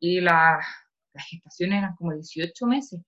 Y 0.00 0.20
la, 0.20 0.58
las 1.12 1.26
gestaciones 1.26 1.78
eran 1.78 1.94
como 1.96 2.14
18 2.14 2.66
meses 2.66 3.00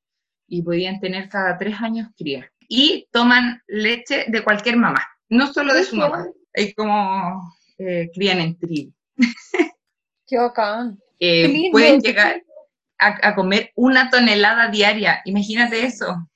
y 0.47 0.63
podían 0.63 1.01
tener 1.01 1.29
cada 1.29 1.59
tres 1.59 1.77
años 1.81 2.09
cría. 2.17 2.51
Y 2.69 3.09
toman 3.11 3.63
leche 3.67 4.27
de 4.29 4.43
cualquier 4.43 4.77
mamá, 4.77 5.03
no 5.29 5.53
solo 5.53 5.75
de 5.75 5.85
su 5.85 5.97
mamá. 5.97 6.27
Hay 6.55 6.73
como 6.73 7.43
eh, 7.79 8.11
crían 8.15 8.41
en 8.41 8.59
tribu. 8.59 8.93
Qué 10.27 10.39
bacán. 10.39 10.99
Eh, 11.21 11.71
pueden 11.71 12.01
llegar 12.01 12.43
a, 12.99 13.29
a 13.29 13.35
comer 13.35 13.71
una 13.75 14.11
tonelada 14.11 14.69
diaria. 14.69 15.21
Imagínate 15.25 15.85
eso. 15.85 16.29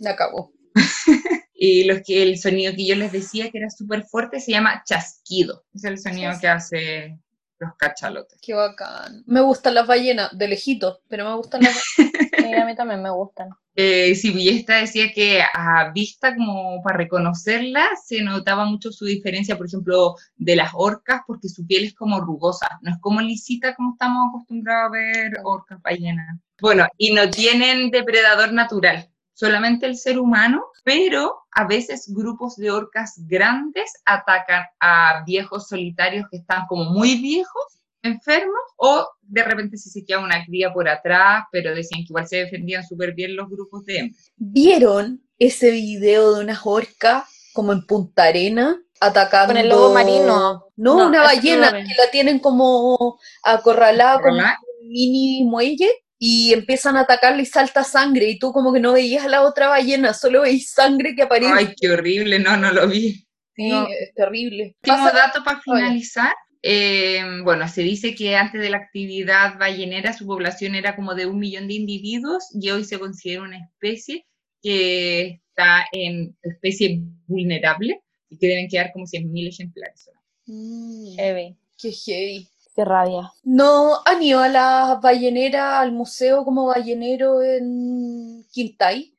Me 0.00 0.10
acabó. 0.10 0.52
Y 1.62 1.84
los 1.84 2.00
que, 2.06 2.22
el 2.22 2.38
sonido 2.38 2.72
que 2.74 2.86
yo 2.86 2.96
les 2.96 3.12
decía 3.12 3.50
que 3.50 3.58
era 3.58 3.68
súper 3.68 4.04
fuerte 4.04 4.40
se 4.40 4.52
llama 4.52 4.82
chasquido. 4.86 5.62
Es 5.74 5.84
el 5.84 5.98
sonido 5.98 6.32
que 6.40 6.48
hace 6.48 7.18
los 7.60 7.76
cachalotes. 7.76 8.38
Qué 8.42 8.54
bacán. 8.54 9.22
Me 9.26 9.40
gustan 9.40 9.74
las 9.74 9.86
ballenas, 9.86 10.36
de 10.36 10.48
lejito, 10.48 11.00
pero 11.08 11.28
me 11.28 11.36
gustan 11.36 11.62
las 11.62 11.74
ballenas. 11.96 12.62
A 12.62 12.66
mí 12.66 12.74
también 12.74 13.02
me 13.02 13.10
gustan. 13.10 13.50
Eh, 13.76 14.14
sí, 14.14 14.34
y 14.36 14.48
esta 14.48 14.76
decía 14.76 15.12
que 15.12 15.40
a 15.42 15.92
vista, 15.92 16.34
como 16.34 16.82
para 16.82 16.98
reconocerla, 16.98 17.86
se 18.04 18.22
notaba 18.22 18.64
mucho 18.64 18.90
su 18.90 19.04
diferencia, 19.04 19.56
por 19.56 19.66
ejemplo, 19.66 20.16
de 20.36 20.56
las 20.56 20.72
orcas, 20.74 21.22
porque 21.26 21.48
su 21.48 21.66
piel 21.66 21.84
es 21.84 21.94
como 21.94 22.20
rugosa, 22.20 22.66
no 22.82 22.90
es 22.90 22.98
como 23.00 23.20
lisita 23.20 23.74
como 23.76 23.92
estamos 23.92 24.30
acostumbrados 24.30 24.88
a 24.88 24.92
ver 24.92 25.32
orcas, 25.44 25.80
ballenas. 25.82 26.40
Bueno, 26.60 26.86
y 26.98 27.12
no 27.14 27.30
tienen 27.30 27.90
depredador 27.90 28.52
natural, 28.52 29.08
solamente 29.32 29.86
el 29.86 29.96
ser 29.96 30.18
humano, 30.18 30.64
pero 30.84 31.34
a 31.52 31.66
veces 31.66 32.12
grupos 32.12 32.56
de 32.56 32.70
orcas 32.70 33.14
grandes 33.26 33.92
atacan 34.04 34.64
a 34.80 35.22
viejos 35.26 35.68
solitarios 35.68 36.26
que 36.30 36.38
están 36.38 36.66
como 36.68 36.84
muy 36.92 37.20
viejos, 37.20 37.64
enfermos, 38.02 38.60
o 38.76 39.06
de 39.22 39.42
repente 39.42 39.76
si 39.76 39.90
se 39.90 40.04
queda 40.04 40.20
una 40.20 40.44
cría 40.44 40.72
por 40.72 40.88
atrás, 40.88 41.44
pero 41.52 41.74
decían 41.74 42.00
que 42.00 42.08
igual 42.10 42.26
se 42.26 42.36
defendían 42.36 42.86
súper 42.86 43.14
bien 43.14 43.36
los 43.36 43.48
grupos 43.48 43.84
de 43.84 43.98
hembras. 43.98 44.32
¿Vieron 44.36 45.22
ese 45.38 45.70
video 45.70 46.34
de 46.34 46.44
unas 46.44 46.60
orcas 46.64 47.24
como 47.52 47.72
en 47.72 47.86
Punta 47.86 48.24
Arena 48.24 48.80
atacando? 49.00 49.54
Con 49.54 49.62
el 49.62 49.68
lobo 49.68 49.92
marino. 49.92 50.66
No, 50.76 50.96
No, 50.96 51.08
una 51.08 51.22
ballena 51.22 51.72
que 51.72 51.94
la 51.98 52.10
tienen 52.10 52.38
como 52.38 53.18
acorralada 53.42 54.20
con 54.20 54.34
un 54.34 54.44
mini 54.88 55.44
muelle 55.44 55.90
y 56.22 56.52
empiezan 56.52 56.96
a 56.96 57.00
atacarle 57.00 57.42
y 57.42 57.46
salta 57.46 57.82
sangre 57.82 58.28
y 58.28 58.38
tú 58.38 58.52
como 58.52 58.72
que 58.74 58.78
no 58.80 58.92
veías 58.92 59.24
a 59.24 59.28
la 59.28 59.42
otra 59.42 59.68
ballena, 59.68 60.12
solo 60.12 60.42
veis 60.42 60.70
sangre 60.70 61.14
que 61.16 61.22
aparece. 61.22 61.50
Ay, 61.54 61.74
qué 61.80 61.90
horrible, 61.90 62.38
no, 62.38 62.56
no 62.58 62.70
lo 62.72 62.86
vi. 62.88 63.26
sí, 63.56 63.68
no. 63.70 63.86
es 63.88 64.14
terrible. 64.14 64.76
Último 64.84 64.96
Pasa- 65.06 65.16
dato 65.16 65.42
para 65.42 65.60
finalizar. 65.62 66.34
eh, 66.62 67.22
bueno, 67.42 67.66
se 67.68 67.80
dice 67.82 68.14
que 68.14 68.36
antes 68.36 68.60
de 68.60 68.68
la 68.68 68.76
actividad 68.76 69.58
ballenera 69.58 70.12
su 70.12 70.26
población 70.26 70.74
era 70.74 70.94
como 70.94 71.14
de 71.14 71.24
un 71.24 71.38
millón 71.38 71.68
de 71.68 71.74
individuos 71.74 72.44
y 72.54 72.68
hoy 72.68 72.84
se 72.84 72.98
considera 72.98 73.40
una 73.42 73.56
especie 73.58 74.26
que 74.62 75.40
está 75.48 75.86
en 75.92 76.36
especie 76.42 77.00
vulnerable 77.26 78.02
y 78.28 78.36
que 78.38 78.46
deben 78.46 78.68
quedar 78.68 78.92
como 78.92 79.06
100.000 79.06 79.48
ejemplares. 79.48 80.10
Mm, 80.44 81.14
Heavy. 81.16 81.56
qué 81.80 81.92
heavy. 81.92 82.48
Qué 82.74 82.84
rabia. 82.84 83.32
¿No 83.42 84.00
han 84.04 84.22
ido 84.22 84.40
a 84.40 84.48
la 84.48 85.00
ballenera, 85.02 85.80
al 85.80 85.92
museo 85.92 86.44
como 86.44 86.66
ballenero 86.66 87.42
en 87.42 88.44
Quintay? 88.52 89.16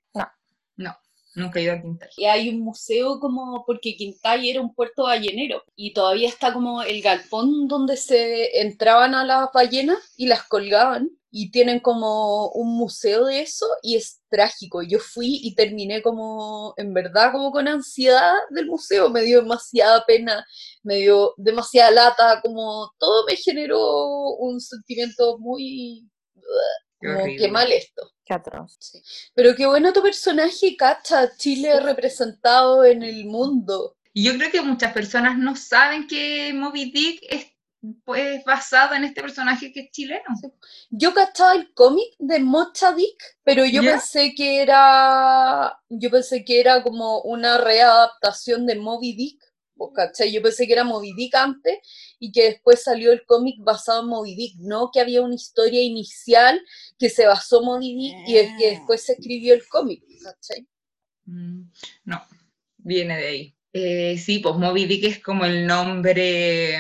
No, 0.77 0.95
nunca 1.35 1.59
he 1.59 1.63
ido 1.63 1.73
a 1.73 1.81
Quintay. 1.81 2.09
Y 2.17 2.25
hay 2.25 2.49
un 2.49 2.59
museo 2.59 3.19
como, 3.19 3.63
porque 3.65 3.95
Quintay 3.95 4.49
era 4.49 4.61
un 4.61 4.73
puerto 4.73 5.03
ballenero 5.03 5.63
y 5.75 5.93
todavía 5.93 6.29
está 6.29 6.53
como 6.53 6.81
el 6.83 7.01
galpón 7.01 7.67
donde 7.67 7.97
se 7.97 8.61
entraban 8.61 9.15
a 9.15 9.25
las 9.25 9.49
ballenas 9.53 9.97
y 10.17 10.27
las 10.27 10.43
colgaban 10.43 11.09
y 11.33 11.49
tienen 11.51 11.79
como 11.79 12.49
un 12.49 12.77
museo 12.77 13.25
de 13.25 13.39
eso 13.39 13.65
y 13.81 13.95
es 13.95 14.21
trágico. 14.29 14.81
Yo 14.83 14.99
fui 14.99 15.39
y 15.41 15.55
terminé 15.55 16.01
como, 16.01 16.73
en 16.75 16.93
verdad, 16.93 17.31
como 17.31 17.51
con 17.51 17.67
ansiedad 17.69 18.33
del 18.49 18.65
museo, 18.67 19.09
me 19.09 19.21
dio 19.21 19.41
demasiada 19.41 20.03
pena, 20.05 20.45
me 20.83 20.97
dio 20.97 21.33
demasiada 21.37 21.91
lata, 21.91 22.41
como 22.41 22.91
todo 22.99 23.25
me 23.25 23.37
generó 23.37 23.79
un 24.39 24.59
sentimiento 24.59 25.37
muy... 25.39 26.09
Qué 26.99 27.07
Como, 27.07 27.19
horrible. 27.21 27.45
qué 27.45 27.51
mal 27.51 27.71
esto. 27.71 28.11
Qué 28.31 28.35
atroz. 28.35 28.79
Pero 29.33 29.55
qué 29.55 29.65
bueno 29.65 29.91
tu 29.91 30.01
personaje, 30.01 30.77
Cacha, 30.77 31.35
Chile 31.35 31.81
representado 31.81 32.85
en 32.85 33.03
el 33.03 33.25
mundo. 33.25 33.97
Yo 34.13 34.37
creo 34.37 34.49
que 34.49 34.61
muchas 34.61 34.93
personas 34.93 35.37
no 35.37 35.57
saben 35.57 36.07
que 36.07 36.53
Moby 36.53 36.91
Dick 36.91 37.19
es 37.29 37.47
pues, 38.05 38.41
basado 38.45 38.95
en 38.95 39.03
este 39.03 39.21
personaje 39.21 39.73
que 39.73 39.81
es 39.81 39.91
chileno. 39.91 40.23
Yo 40.91 41.13
cachaba 41.13 41.55
el 41.55 41.73
cómic 41.73 42.07
de 42.19 42.39
Mocha 42.39 42.93
Dick, 42.93 43.21
pero 43.43 43.65
yo 43.65 43.81
pensé 43.81 44.33
que 44.33 44.61
era. 44.61 45.77
Yo 45.89 46.09
pensé 46.09 46.45
que 46.45 46.61
era 46.61 46.81
como 46.83 47.19
una 47.23 47.57
readaptación 47.57 48.65
de 48.65 48.75
Moby 48.75 49.13
Dick. 49.13 49.43
¿Vos 49.81 49.91
cachai? 49.95 50.31
Yo 50.31 50.41
pensé 50.41 50.67
que 50.67 50.73
era 50.73 50.83
Moby 50.83 51.13
Dick 51.15 51.33
antes 51.35 51.77
y 52.19 52.31
que 52.31 52.43
después 52.43 52.83
salió 52.83 53.11
el 53.11 53.25
cómic 53.25 53.55
basado 53.59 54.01
en 54.01 54.07
Moby 54.07 54.35
Dick, 54.35 54.55
no 54.59 54.89
que 54.93 54.99
había 55.01 55.21
una 55.21 55.35
historia 55.35 55.81
inicial 55.81 56.61
que 56.99 57.09
se 57.09 57.25
basó 57.25 57.61
Moby 57.63 57.95
Dick 57.95 58.27
y 58.27 58.37
es 58.37 58.49
que 58.59 58.69
después 58.71 59.03
se 59.03 59.13
escribió 59.13 59.53
el 59.53 59.67
cómic, 59.67 60.03
¿cachai? 60.23 60.67
Mm, 61.25 61.63
No, 62.05 62.21
viene 62.77 63.17
de 63.17 63.27
ahí. 63.27 63.55
Eh, 63.73 64.17
sí, 64.17 64.39
pues 64.39 64.55
Moby 64.55 64.85
Dick 64.85 65.03
es 65.05 65.19
como 65.19 65.45
el 65.45 65.65
nombre 65.65 66.77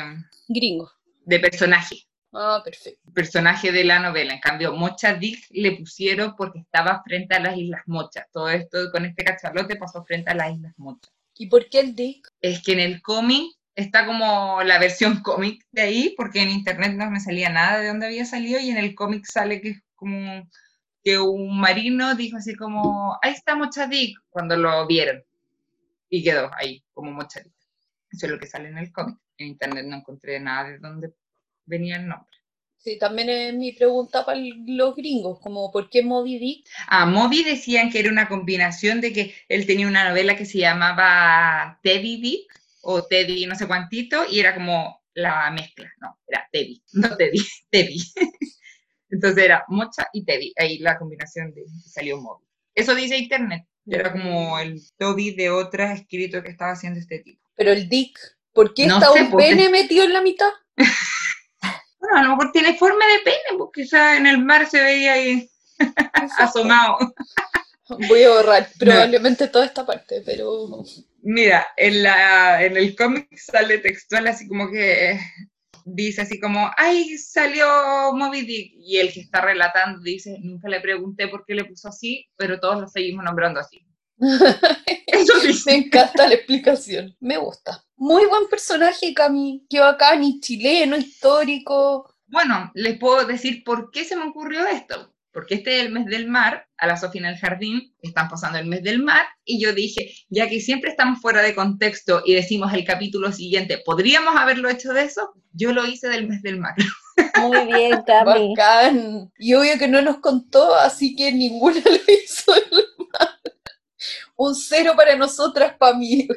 Gringo. 0.47 0.91
de 1.25 1.39
personaje. 1.39 1.95
Ah, 2.33 2.61
perfecto. 2.63 3.11
personaje 3.13 3.73
de 3.73 3.83
la 3.83 3.99
novela. 3.99 4.33
En 4.33 4.39
cambio, 4.39 4.73
Mocha 4.73 5.13
Dick 5.15 5.47
le 5.49 5.73
pusieron 5.73 6.33
porque 6.37 6.59
estaba 6.59 7.01
frente 7.03 7.35
a 7.35 7.39
las 7.41 7.57
Islas 7.57 7.81
Mochas. 7.87 8.25
Todo 8.31 8.49
esto 8.49 8.89
con 8.91 9.03
este 9.05 9.23
cachalote 9.25 9.75
pasó 9.75 10.03
frente 10.05 10.31
a 10.31 10.35
las 10.35 10.53
Islas 10.55 10.73
Mochas. 10.77 11.11
¿Y 11.41 11.47
por 11.47 11.69
qué 11.69 11.79
el 11.79 11.95
Dick? 11.95 12.27
Es 12.39 12.61
que 12.61 12.73
en 12.73 12.79
el 12.79 13.01
cómic 13.01 13.51
está 13.73 14.05
como 14.05 14.61
la 14.61 14.77
versión 14.77 15.23
cómic 15.23 15.65
de 15.71 15.81
ahí, 15.81 16.13
porque 16.15 16.43
en 16.43 16.51
internet 16.51 16.93
no 16.95 17.09
me 17.09 17.19
salía 17.19 17.49
nada 17.49 17.79
de 17.79 17.87
dónde 17.87 18.05
había 18.05 18.25
salido 18.25 18.59
y 18.59 18.69
en 18.69 18.77
el 18.77 18.93
cómic 18.93 19.25
sale 19.25 19.59
que 19.59 19.69
es 19.69 19.83
como 19.95 20.47
que 21.03 21.17
un 21.17 21.59
marino 21.59 22.13
dijo 22.13 22.37
así 22.37 22.55
como, 22.55 23.17
ahí 23.23 23.33
está 23.33 23.55
Mocha 23.55 23.87
Dick, 23.87 24.19
cuando 24.29 24.55
lo 24.55 24.85
vieron. 24.85 25.23
Y 26.09 26.23
quedó 26.23 26.51
ahí, 26.53 26.83
como 26.93 27.11
Mocha 27.11 27.39
Dick. 27.39 27.55
Eso 28.11 28.27
es 28.27 28.31
lo 28.33 28.37
que 28.37 28.45
sale 28.45 28.69
en 28.69 28.77
el 28.77 28.91
cómic. 28.91 29.17
En 29.39 29.47
internet 29.47 29.87
no 29.87 29.95
encontré 29.95 30.39
nada 30.39 30.69
de 30.69 30.77
dónde 30.77 31.11
venía 31.65 31.95
el 31.95 32.07
nombre. 32.07 32.30
Sí, 32.83 32.97
también 32.97 33.29
es 33.29 33.53
mi 33.53 33.73
pregunta 33.73 34.25
para 34.25 34.39
los 34.65 34.95
gringos, 34.95 35.39
como 35.39 35.71
¿por 35.71 35.87
qué 35.91 36.01
Moby 36.01 36.39
Dick? 36.39 36.67
A 36.87 37.05
Moby 37.05 37.43
decían 37.43 37.91
que 37.91 37.99
era 37.99 38.09
una 38.09 38.27
combinación 38.27 39.01
de 39.01 39.13
que 39.13 39.35
él 39.49 39.67
tenía 39.67 39.87
una 39.87 40.09
novela 40.09 40.35
que 40.35 40.45
se 40.45 40.57
llamaba 40.57 41.79
Teddy 41.83 42.19
Dick 42.19 42.59
o 42.81 43.03
Teddy 43.03 43.45
no 43.45 43.53
sé 43.53 43.67
cuántito 43.67 44.23
y 44.27 44.39
era 44.39 44.55
como 44.55 45.03
la 45.13 45.51
mezcla, 45.51 45.91
no, 46.01 46.17
era 46.27 46.49
Teddy, 46.51 46.81
no 46.93 47.15
Teddy, 47.15 47.39
Teddy. 47.69 48.01
Entonces 49.11 49.43
era 49.43 49.63
Mocha 49.67 50.07
y 50.11 50.25
Teddy, 50.25 50.51
ahí 50.57 50.79
la 50.79 50.97
combinación 50.97 51.53
de 51.53 51.63
salió 51.85 52.17
Moby. 52.17 52.45
Eso 52.73 52.95
dice 52.95 53.15
internet, 53.15 53.67
era 53.85 54.11
como 54.11 54.57
el 54.57 54.81
Toby 54.97 55.35
de 55.35 55.51
otro 55.51 55.83
escrito 55.83 56.41
que 56.41 56.49
estaba 56.49 56.71
haciendo 56.71 56.99
este 56.99 57.19
tipo. 57.19 57.45
Pero 57.55 57.73
el 57.73 57.87
Dick, 57.89 58.17
¿por 58.53 58.73
qué 58.73 58.87
No 58.87 58.95
está 58.95 59.11
sé, 59.13 59.21
un 59.21 59.31
pues, 59.31 59.49
pene 59.49 59.69
metido 59.69 60.03
en 60.05 60.13
la 60.13 60.21
mitad? 60.21 60.49
Bueno, 62.01 62.17
a 62.17 62.23
lo 62.23 62.29
mejor 62.31 62.51
tiene 62.51 62.77
forma 62.77 63.05
de 63.05 63.19
pene, 63.23 63.57
porque 63.57 63.83
quizás 63.83 64.17
en 64.17 64.27
el 64.27 64.43
mar 64.43 64.67
se 64.67 64.81
veía 64.81 65.13
ahí 65.13 65.49
asomado. 66.37 66.97
Voy 68.09 68.23
a 68.23 68.29
borrar 68.29 68.67
probablemente 68.79 69.47
toda 69.47 69.65
esta 69.65 69.85
parte, 69.85 70.21
pero 70.25 70.83
Mira, 71.23 71.67
en, 71.77 72.01
la, 72.01 72.63
en 72.63 72.75
el 72.75 72.95
cómic 72.95 73.37
sale 73.37 73.77
textual 73.77 74.27
así 74.27 74.47
como 74.47 74.71
que 74.71 75.19
dice 75.85 76.21
así 76.21 76.39
como, 76.39 76.71
ay, 76.77 77.17
salió 77.17 77.67
Moby 78.13 78.41
Dick, 78.41 78.73
y 78.77 78.97
el 78.97 79.13
que 79.13 79.21
está 79.21 79.41
relatando 79.41 80.01
dice, 80.01 80.37
nunca 80.41 80.67
le 80.67 80.81
pregunté 80.81 81.27
por 81.27 81.45
qué 81.45 81.53
le 81.53 81.65
puso 81.65 81.89
así, 81.89 82.27
pero 82.35 82.59
todos 82.59 82.81
lo 82.81 82.87
seguimos 82.87 83.23
nombrando 83.23 83.59
así. 83.59 83.85
Eso 84.21 85.33
me 85.41 85.47
dice. 85.47 85.75
encanta 85.75 86.27
la 86.27 86.35
explicación. 86.35 87.15
Me 87.19 87.37
gusta. 87.37 87.83
Muy 87.97 88.25
buen 88.25 88.47
personaje, 88.47 89.13
Cami. 89.13 89.65
Qué 89.69 89.79
bacán, 89.79 90.23
y 90.23 90.39
chileno, 90.39 90.97
histórico. 90.97 92.13
Bueno, 92.27 92.71
les 92.73 92.97
puedo 92.97 93.25
decir 93.25 93.63
por 93.63 93.91
qué 93.91 94.05
se 94.05 94.15
me 94.15 94.25
ocurrió 94.25 94.65
esto. 94.67 95.13
Porque 95.33 95.55
este 95.55 95.79
es 95.79 95.85
el 95.85 95.93
mes 95.93 96.07
del 96.07 96.27
mar, 96.27 96.67
a 96.77 96.87
la 96.87 96.97
Sofía 96.97 97.21
en 97.21 97.27
el 97.27 97.37
jardín 97.37 97.95
están 98.01 98.27
pasando 98.27 98.57
el 98.57 98.65
mes 98.65 98.83
del 98.83 99.01
mar, 99.01 99.25
y 99.45 99.61
yo 99.61 99.71
dije, 99.71 100.11
ya 100.29 100.49
que 100.49 100.59
siempre 100.59 100.89
estamos 100.89 101.21
fuera 101.21 101.41
de 101.41 101.55
contexto 101.55 102.21
y 102.25 102.33
decimos 102.33 102.73
el 102.73 102.83
capítulo 102.83 103.31
siguiente, 103.31 103.77
¿podríamos 103.85 104.35
haberlo 104.35 104.67
hecho 104.69 104.91
de 104.91 105.03
eso? 105.03 105.31
Yo 105.53 105.71
lo 105.71 105.85
hice 105.85 106.09
del 106.09 106.27
mes 106.27 106.41
del 106.41 106.59
mar. 106.59 106.75
Muy 107.39 107.65
bien, 107.65 108.01
Cami. 108.05 108.53
Bacán. 108.55 109.31
Y 109.37 109.53
obvio 109.53 109.77
que 109.77 109.87
no 109.87 110.01
nos 110.01 110.17
contó, 110.17 110.75
así 110.75 111.15
que 111.15 111.31
ninguna 111.31 111.79
lo 111.85 112.13
hizo. 112.13 112.53
Un 114.43 114.55
cero 114.55 114.93
para 114.95 115.15
nosotras, 115.15 115.75
para 115.77 115.95
mí. 115.95 116.27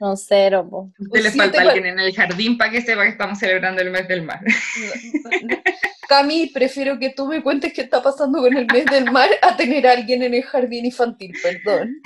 Un 0.00 0.16
cero, 0.16 0.66
po. 0.70 0.90
Usted 0.98 1.22
le 1.22 1.30
falta 1.30 1.58
pa- 1.58 1.62
alguien 1.72 1.86
en 1.86 1.98
el 1.98 2.14
jardín 2.14 2.56
para 2.56 2.70
que 2.70 2.80
sepa 2.80 3.02
que 3.02 3.10
estamos 3.10 3.38
celebrando 3.38 3.82
el 3.82 3.90
mes 3.90 4.08
del 4.08 4.22
mar. 4.22 4.40
Cami, 6.08 6.46
prefiero 6.48 6.98
que 6.98 7.10
tú 7.10 7.26
me 7.26 7.42
cuentes 7.42 7.72
qué 7.72 7.82
está 7.82 8.02
pasando 8.02 8.38
con 8.40 8.56
el 8.56 8.66
mes 8.66 8.84
del 8.86 9.10
mar 9.10 9.28
a 9.42 9.56
tener 9.56 9.86
a 9.86 9.92
alguien 9.92 10.22
en 10.22 10.32
el 10.34 10.42
jardín 10.42 10.84
infantil, 10.86 11.34
perdón. 11.42 11.96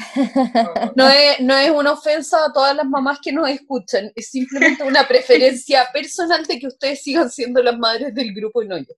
No 0.97 1.09
es, 1.09 1.41
no 1.41 1.57
es 1.57 1.71
una 1.71 1.93
ofensa 1.93 2.45
a 2.45 2.53
todas 2.53 2.75
las 2.77 2.87
mamás 2.87 3.19
que 3.23 3.33
nos 3.33 3.49
escuchan, 3.49 4.11
es 4.17 4.31
simplemente 4.31 4.83
una 4.85 5.07
preferencia 5.07 5.87
personal 5.93 6.45
de 6.47 6.59
que 6.59 6.67
ustedes 6.69 7.03
sigan 7.03 7.31
siendo 7.31 7.63
las 7.63 7.77
madres 7.79 8.15
del 8.15 8.33
grupo 8.35 8.63
y 8.63 8.69
no 8.69 8.79
yo. 8.79 8.95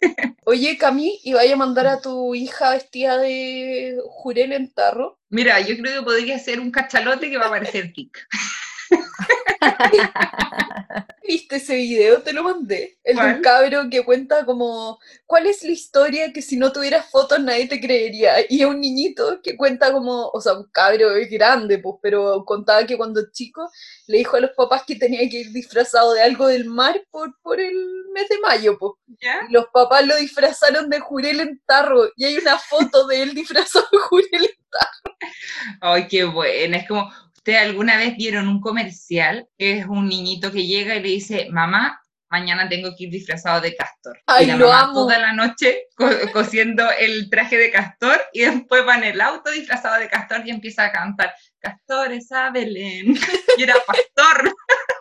Oye, 0.44 0.76
Cami, 0.78 1.20
¿y 1.22 1.32
vaya 1.32 1.54
a 1.54 1.58
mandar 1.58 1.86
a 1.86 2.00
tu 2.00 2.34
hija 2.34 2.70
vestida 2.70 3.18
de 3.18 3.98
jurel 4.06 4.52
en 4.52 4.72
tarro? 4.72 5.18
Mira, 5.28 5.60
yo 5.60 5.76
creo 5.76 6.00
que 6.00 6.04
podría 6.04 6.38
ser 6.38 6.60
un 6.60 6.70
cachalote 6.70 7.30
que 7.30 7.38
va 7.38 7.46
a 7.46 7.50
parecer 7.50 7.92
Kik. 7.92 8.28
¿Viste 11.26 11.56
ese 11.56 11.76
video? 11.76 12.22
Te 12.22 12.32
lo 12.32 12.44
mandé. 12.44 12.98
El 13.02 13.16
de 13.16 13.22
un 13.22 13.42
cabro 13.42 13.88
que 13.90 14.04
cuenta 14.04 14.44
como, 14.44 14.98
¿cuál 15.26 15.46
es 15.46 15.64
la 15.64 15.70
historia 15.70 16.32
que 16.32 16.42
si 16.42 16.56
no 16.56 16.72
tuvieras 16.72 17.10
fotos 17.10 17.40
nadie 17.40 17.66
te 17.66 17.80
creería? 17.80 18.34
Y 18.48 18.60
es 18.60 18.66
un 18.66 18.80
niñito 18.80 19.40
que 19.42 19.56
cuenta 19.56 19.92
como, 19.92 20.28
o 20.28 20.40
sea, 20.40 20.54
un 20.54 20.70
cabro 20.70 21.16
es 21.16 21.30
grande, 21.30 21.78
pues, 21.78 21.96
pero 22.02 22.44
contaba 22.44 22.86
que 22.86 22.96
cuando 22.96 23.30
chico 23.32 23.70
le 24.06 24.18
dijo 24.18 24.36
a 24.36 24.40
los 24.40 24.50
papás 24.50 24.84
que 24.86 24.96
tenía 24.96 25.28
que 25.28 25.40
ir 25.40 25.52
disfrazado 25.52 26.12
de 26.12 26.22
algo 26.22 26.46
del 26.46 26.66
mar 26.66 27.00
por, 27.10 27.38
por 27.40 27.60
el 27.60 27.74
mes 28.12 28.28
de 28.28 28.38
mayo, 28.40 28.78
pues. 28.78 28.92
¿Ya? 29.20 29.40
Y 29.48 29.52
los 29.52 29.66
papás 29.72 30.06
lo 30.06 30.16
disfrazaron 30.16 30.90
de 30.90 31.00
jurel 31.00 31.40
en 31.40 31.60
tarro. 31.66 32.08
Y 32.16 32.24
hay 32.24 32.36
una 32.36 32.58
foto 32.58 33.06
de 33.06 33.22
él 33.22 33.34
disfrazado 33.34 33.86
de 33.90 33.98
jurel 33.98 34.44
en 34.44 34.64
Ay, 35.80 36.06
qué 36.08 36.24
bueno. 36.24 36.76
Es 36.76 36.88
como, 36.88 37.10
¿ustedes 37.44 37.60
alguna 37.60 37.98
vez 37.98 38.16
vieron 38.16 38.48
un 38.48 38.58
comercial 38.60 39.46
que 39.58 39.78
es 39.78 39.86
un 39.86 40.08
niñito 40.08 40.50
que 40.50 40.66
llega 40.66 40.96
y 40.96 41.02
le 41.02 41.08
dice, 41.08 41.48
mamá, 41.50 42.00
mañana 42.30 42.70
tengo 42.70 42.88
que 42.96 43.04
ir 43.04 43.10
disfrazado 43.10 43.60
de 43.60 43.76
castor? 43.76 44.18
Ay, 44.26 44.44
y 44.44 44.48
la 44.48 44.56
lo 44.56 44.66
mamá 44.68 44.80
amo. 44.84 44.94
toda 44.94 45.18
la 45.18 45.32
noche 45.34 45.82
co- 45.94 46.08
cosiendo 46.32 46.90
el 46.98 47.28
traje 47.28 47.58
de 47.58 47.70
castor 47.70 48.18
y 48.32 48.40
después 48.40 48.86
va 48.88 48.96
en 48.96 49.04
el 49.04 49.20
auto 49.20 49.50
disfrazado 49.50 50.00
de 50.00 50.08
castor 50.08 50.40
y 50.46 50.50
empieza 50.52 50.86
a 50.86 50.92
cantar, 50.92 51.34
castores 51.58 52.32
a 52.32 52.48
Belén. 52.50 53.14
Y 53.58 53.62
era 53.62 53.74
pastor. 53.86 54.54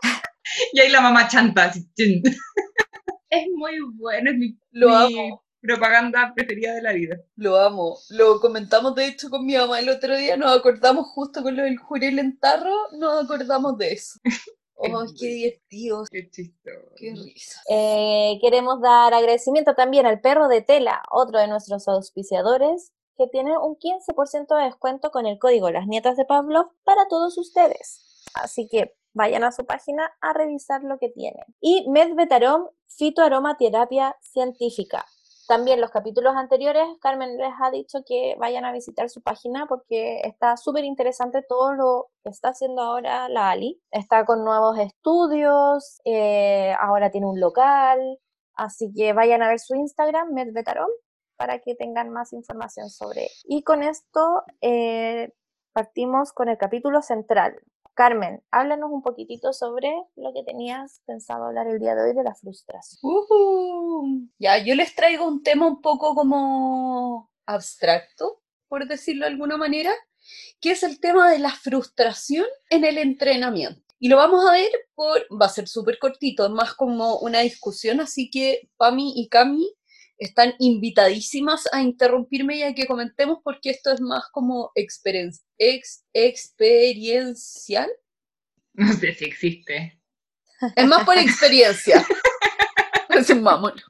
y 0.73 0.79
ahí 0.81 0.89
la 0.89 0.99
mamá 1.01 1.27
chanta. 1.29 1.63
así, 1.65 1.87
es 3.29 3.45
muy 3.55 3.79
bueno, 3.95 4.31
es 4.31 4.37
mi, 4.37 4.57
Lo 4.71 4.89
mi 5.07 5.17
amo. 5.17 5.43
Propaganda 5.63 6.33
preferida 6.35 6.73
de 6.73 6.81
la 6.81 6.91
vida. 6.91 7.15
Lo 7.35 7.55
amo. 7.55 7.97
Lo 8.09 8.39
comentamos 8.41 8.93
de 8.95 9.07
hecho 9.07 9.29
con 9.29 9.45
mi 9.45 9.55
mamá 9.55 9.79
el 9.79 9.89
otro 9.89 10.15
día, 10.15 10.35
nos 10.35 10.57
acordamos 10.57 11.07
justo 11.07 11.41
con 11.41 11.55
lo 11.55 11.63
del 11.63 11.77
jurel 11.77 12.19
en 12.19 12.37
tarro, 12.37 12.75
nos 12.91 13.23
acordamos 13.23 13.77
de 13.77 13.93
eso. 13.93 14.19
¡Ay, 14.83 14.91
qué 15.17 15.27
divertido! 15.27 16.03
Qué 16.11 16.29
chistoso. 16.29 16.91
¡Qué 16.97 17.13
risa! 17.15 17.61
Eh, 17.69 18.37
queremos 18.41 18.81
dar 18.81 19.13
agradecimiento 19.13 19.75
también 19.75 20.05
al 20.05 20.19
perro 20.19 20.49
de 20.49 20.61
tela, 20.61 21.01
otro 21.09 21.39
de 21.39 21.47
nuestros 21.47 21.87
auspiciadores, 21.87 22.91
que 23.17 23.27
tiene 23.27 23.57
un 23.57 23.77
15% 23.77 24.57
de 24.57 24.65
descuento 24.65 25.11
con 25.11 25.25
el 25.25 25.39
código 25.39 25.71
Las 25.71 25.87
Nietas 25.87 26.17
de 26.17 26.25
Pavlov 26.25 26.71
para 26.83 27.07
todos 27.07 27.37
ustedes. 27.37 28.25
Así 28.33 28.67
que 28.67 28.95
vayan 29.13 29.45
a 29.45 29.53
su 29.53 29.65
página 29.65 30.11
a 30.19 30.33
revisar 30.33 30.83
lo 30.83 30.97
que 30.97 31.09
tienen. 31.09 31.45
Y 31.61 31.89
Medvetarom 31.89 32.67
Fitoaromaterapia 32.87 34.17
Científica. 34.21 35.05
También 35.47 35.81
los 35.81 35.91
capítulos 35.91 36.35
anteriores, 36.35 36.85
Carmen 37.01 37.37
les 37.37 37.53
ha 37.61 37.69
dicho 37.69 37.99
que 38.05 38.35
vayan 38.39 38.63
a 38.63 38.71
visitar 38.71 39.09
su 39.09 39.21
página 39.21 39.65
porque 39.67 40.21
está 40.23 40.55
súper 40.55 40.85
interesante 40.85 41.43
todo 41.47 41.73
lo 41.73 42.07
que 42.23 42.29
está 42.29 42.49
haciendo 42.49 42.81
ahora 42.81 43.27
la 43.27 43.49
Ali. 43.49 43.81
Está 43.91 44.23
con 44.25 44.45
nuevos 44.45 44.77
estudios, 44.79 45.99
eh, 46.05 46.73
ahora 46.79 47.11
tiene 47.11 47.27
un 47.27 47.41
local, 47.41 48.19
así 48.55 48.93
que 48.93 49.11
vayan 49.11 49.43
a 49.43 49.49
ver 49.49 49.59
su 49.59 49.75
Instagram, 49.75 50.33
Medvetarom, 50.33 50.89
para 51.35 51.59
que 51.59 51.75
tengan 51.75 52.09
más 52.09 52.31
información 52.31 52.89
sobre. 52.89 53.27
Y 53.43 53.63
con 53.63 53.83
esto 53.83 54.43
eh, 54.61 55.33
partimos 55.73 56.31
con 56.31 56.47
el 56.47 56.57
capítulo 56.57 57.01
central. 57.01 57.59
Carmen, 57.95 58.41
háblanos 58.49 58.91
un 58.91 59.03
poquitito 59.03 59.53
sobre 59.53 59.89
lo 60.15 60.33
que 60.33 60.43
tenías 60.43 61.01
pensado 61.05 61.45
hablar 61.45 61.67
el 61.67 61.79
día 61.79 61.93
de 61.93 62.09
hoy 62.09 62.15
de 62.15 62.23
la 62.23 62.33
frustración. 62.33 62.99
Ujú. 63.03 64.29
Ya, 64.39 64.57
yo 64.57 64.73
les 64.75 64.95
traigo 64.95 65.27
un 65.27 65.43
tema 65.43 65.67
un 65.67 65.81
poco 65.81 66.15
como 66.15 67.31
abstracto, 67.45 68.41
por 68.67 68.87
decirlo 68.87 69.25
de 69.25 69.31
alguna 69.31 69.57
manera, 69.57 69.93
que 70.59 70.71
es 70.71 70.81
el 70.81 70.99
tema 70.99 71.31
de 71.31 71.39
la 71.39 71.51
frustración 71.51 72.47
en 72.69 72.83
el 72.83 72.97
entrenamiento. 72.97 73.81
Y 73.99 74.09
lo 74.09 74.17
vamos 74.17 74.45
a 74.45 74.53
ver 74.53 74.71
por, 74.95 75.21
va 75.41 75.45
a 75.45 75.49
ser 75.49 75.67
súper 75.67 75.99
cortito, 75.99 76.45
es 76.45 76.51
más 76.51 76.73
como 76.73 77.19
una 77.19 77.39
discusión, 77.39 78.01
así 78.01 78.29
que 78.29 78.69
Pami 78.75 79.13
y 79.15 79.29
Cami 79.29 79.71
están 80.17 80.53
invitadísimas 80.59 81.67
a 81.73 81.81
interrumpirme 81.81 82.59
ya 82.59 82.73
que 82.73 82.85
comentemos 82.87 83.39
porque 83.43 83.71
esto 83.71 83.91
es 83.91 83.99
más 84.01 84.23
como 84.31 84.71
experien- 84.75 85.37
ex- 85.57 86.05
experiencial. 86.13 87.89
No 88.73 88.91
sé 88.93 89.13
si 89.13 89.25
existe. 89.25 89.99
Es 90.75 90.85
más 90.87 91.03
por 91.05 91.17
experiencia. 91.17 92.05
Resumámoslo. 93.09 93.83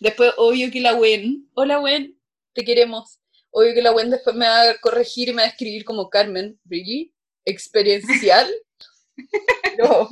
Después, 0.00 0.32
obvio 0.36 0.70
que 0.70 0.80
la 0.80 0.94
Wen, 0.94 1.48
hola 1.54 1.80
Wen, 1.80 2.18
te 2.52 2.64
queremos. 2.64 3.18
Obvio 3.50 3.74
que 3.74 3.82
la 3.82 3.92
Wen 3.92 4.10
después 4.10 4.36
me 4.36 4.46
va 4.46 4.70
a 4.70 4.78
corregir 4.78 5.28
y 5.28 5.32
me 5.32 5.42
va 5.42 5.48
a 5.48 5.50
escribir 5.50 5.84
como 5.84 6.08
Carmen, 6.08 6.60
¿really? 6.64 7.12
¿Experiencial? 7.44 8.48
Pero, 9.62 10.08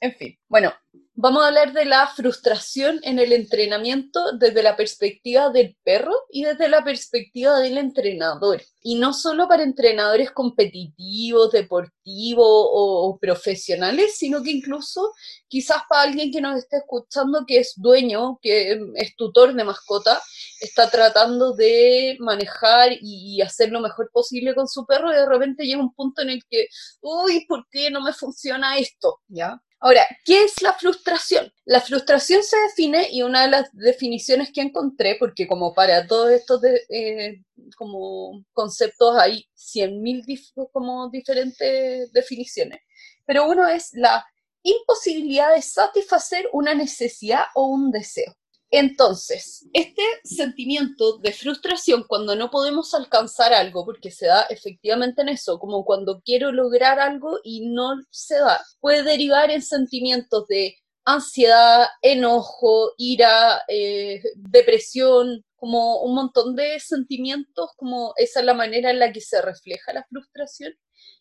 en 0.00 0.14
fin. 0.14 0.38
Bueno, 0.48 0.72
vamos 1.20 1.42
a 1.42 1.48
hablar 1.48 1.72
de 1.72 1.84
la 1.84 2.06
frustración 2.06 3.00
en 3.02 3.18
el 3.18 3.32
entrenamiento 3.32 4.20
desde 4.38 4.62
la 4.62 4.76
perspectiva 4.76 5.50
del 5.50 5.76
perro 5.82 6.14
y 6.30 6.44
desde 6.44 6.68
la 6.68 6.84
perspectiva 6.84 7.58
del 7.58 7.76
entrenador. 7.76 8.62
Y 8.82 8.94
no 9.00 9.12
solo 9.12 9.48
para 9.48 9.64
entrenadores 9.64 10.30
competitivos, 10.30 11.50
deportivos 11.50 12.46
o, 12.46 13.18
profesionales, 13.20 14.14
sino 14.16 14.44
que 14.44 14.52
incluso 14.52 15.12
quizás 15.48 15.82
para 15.88 16.02
alguien 16.02 16.30
que 16.30 16.40
nos 16.40 16.56
esté 16.56 16.76
escuchando 16.76 17.44
que 17.48 17.58
es 17.58 17.72
dueño, 17.74 18.38
que 18.40 18.78
es 18.94 19.16
tutor 19.16 19.52
de 19.54 19.64
mascota, 19.64 20.22
está 20.60 20.88
tratando 20.88 21.52
de 21.52 22.16
manejar 22.20 22.90
y 23.00 23.42
hacer 23.42 23.70
lo 23.70 23.80
mejor 23.80 24.08
posible 24.12 24.54
con 24.54 24.68
su 24.68 24.86
perro 24.86 25.10
y 25.10 25.16
de 25.16 25.26
repente 25.26 25.64
llega 25.64 25.82
un 25.82 25.92
punto 25.92 26.22
en 26.22 26.30
el 26.30 26.44
que, 26.48 26.68
uy, 27.00 27.44
¿por 27.46 27.66
qué 27.72 27.90
no 27.90 28.00
me 28.02 28.12
funciona 28.12 28.78
esto? 28.78 29.18
¿Ya? 29.26 29.60
Ahora, 29.80 30.04
¿qué 30.24 30.42
es 30.44 30.60
la 30.60 30.72
frustración? 30.72 31.52
La 31.64 31.80
frustración 31.80 32.42
se 32.42 32.56
define, 32.68 33.08
y 33.12 33.22
una 33.22 33.42
de 33.42 33.50
las 33.50 33.70
definiciones 33.72 34.50
que 34.52 34.60
encontré, 34.60 35.16
porque 35.20 35.46
como 35.46 35.72
para 35.72 36.06
todos 36.06 36.30
estos 36.32 36.60
eh, 36.88 37.42
como 37.76 38.44
conceptos 38.52 39.16
hay 39.18 39.46
100.000 39.54 40.24
dif- 40.26 41.10
diferentes 41.12 42.12
definiciones, 42.12 42.80
pero 43.24 43.48
uno 43.48 43.68
es 43.68 43.90
la 43.92 44.24
imposibilidad 44.62 45.54
de 45.54 45.62
satisfacer 45.62 46.48
una 46.52 46.74
necesidad 46.74 47.44
o 47.54 47.66
un 47.66 47.92
deseo. 47.92 48.34
Entonces, 48.70 49.66
este 49.72 50.02
sentimiento 50.24 51.16
de 51.18 51.32
frustración 51.32 52.04
cuando 52.06 52.36
no 52.36 52.50
podemos 52.50 52.92
alcanzar 52.94 53.54
algo, 53.54 53.84
porque 53.86 54.10
se 54.10 54.26
da 54.26 54.42
efectivamente 54.50 55.22
en 55.22 55.30
eso, 55.30 55.58
como 55.58 55.84
cuando 55.84 56.20
quiero 56.22 56.52
lograr 56.52 57.00
algo 57.00 57.38
y 57.42 57.70
no 57.70 57.94
se 58.10 58.36
da, 58.38 58.60
puede 58.80 59.02
derivar 59.04 59.50
en 59.50 59.62
sentimientos 59.62 60.46
de 60.48 60.76
ansiedad, 61.06 61.86
enojo, 62.02 62.92
ira, 62.98 63.62
eh, 63.68 64.20
depresión, 64.36 65.42
como 65.56 66.02
un 66.02 66.14
montón 66.14 66.54
de 66.54 66.78
sentimientos, 66.78 67.70
como 67.76 68.12
esa 68.16 68.40
es 68.40 68.46
la 68.46 68.54
manera 68.54 68.90
en 68.90 68.98
la 68.98 69.12
que 69.12 69.22
se 69.22 69.40
refleja 69.40 69.94
la 69.94 70.04
frustración 70.10 70.74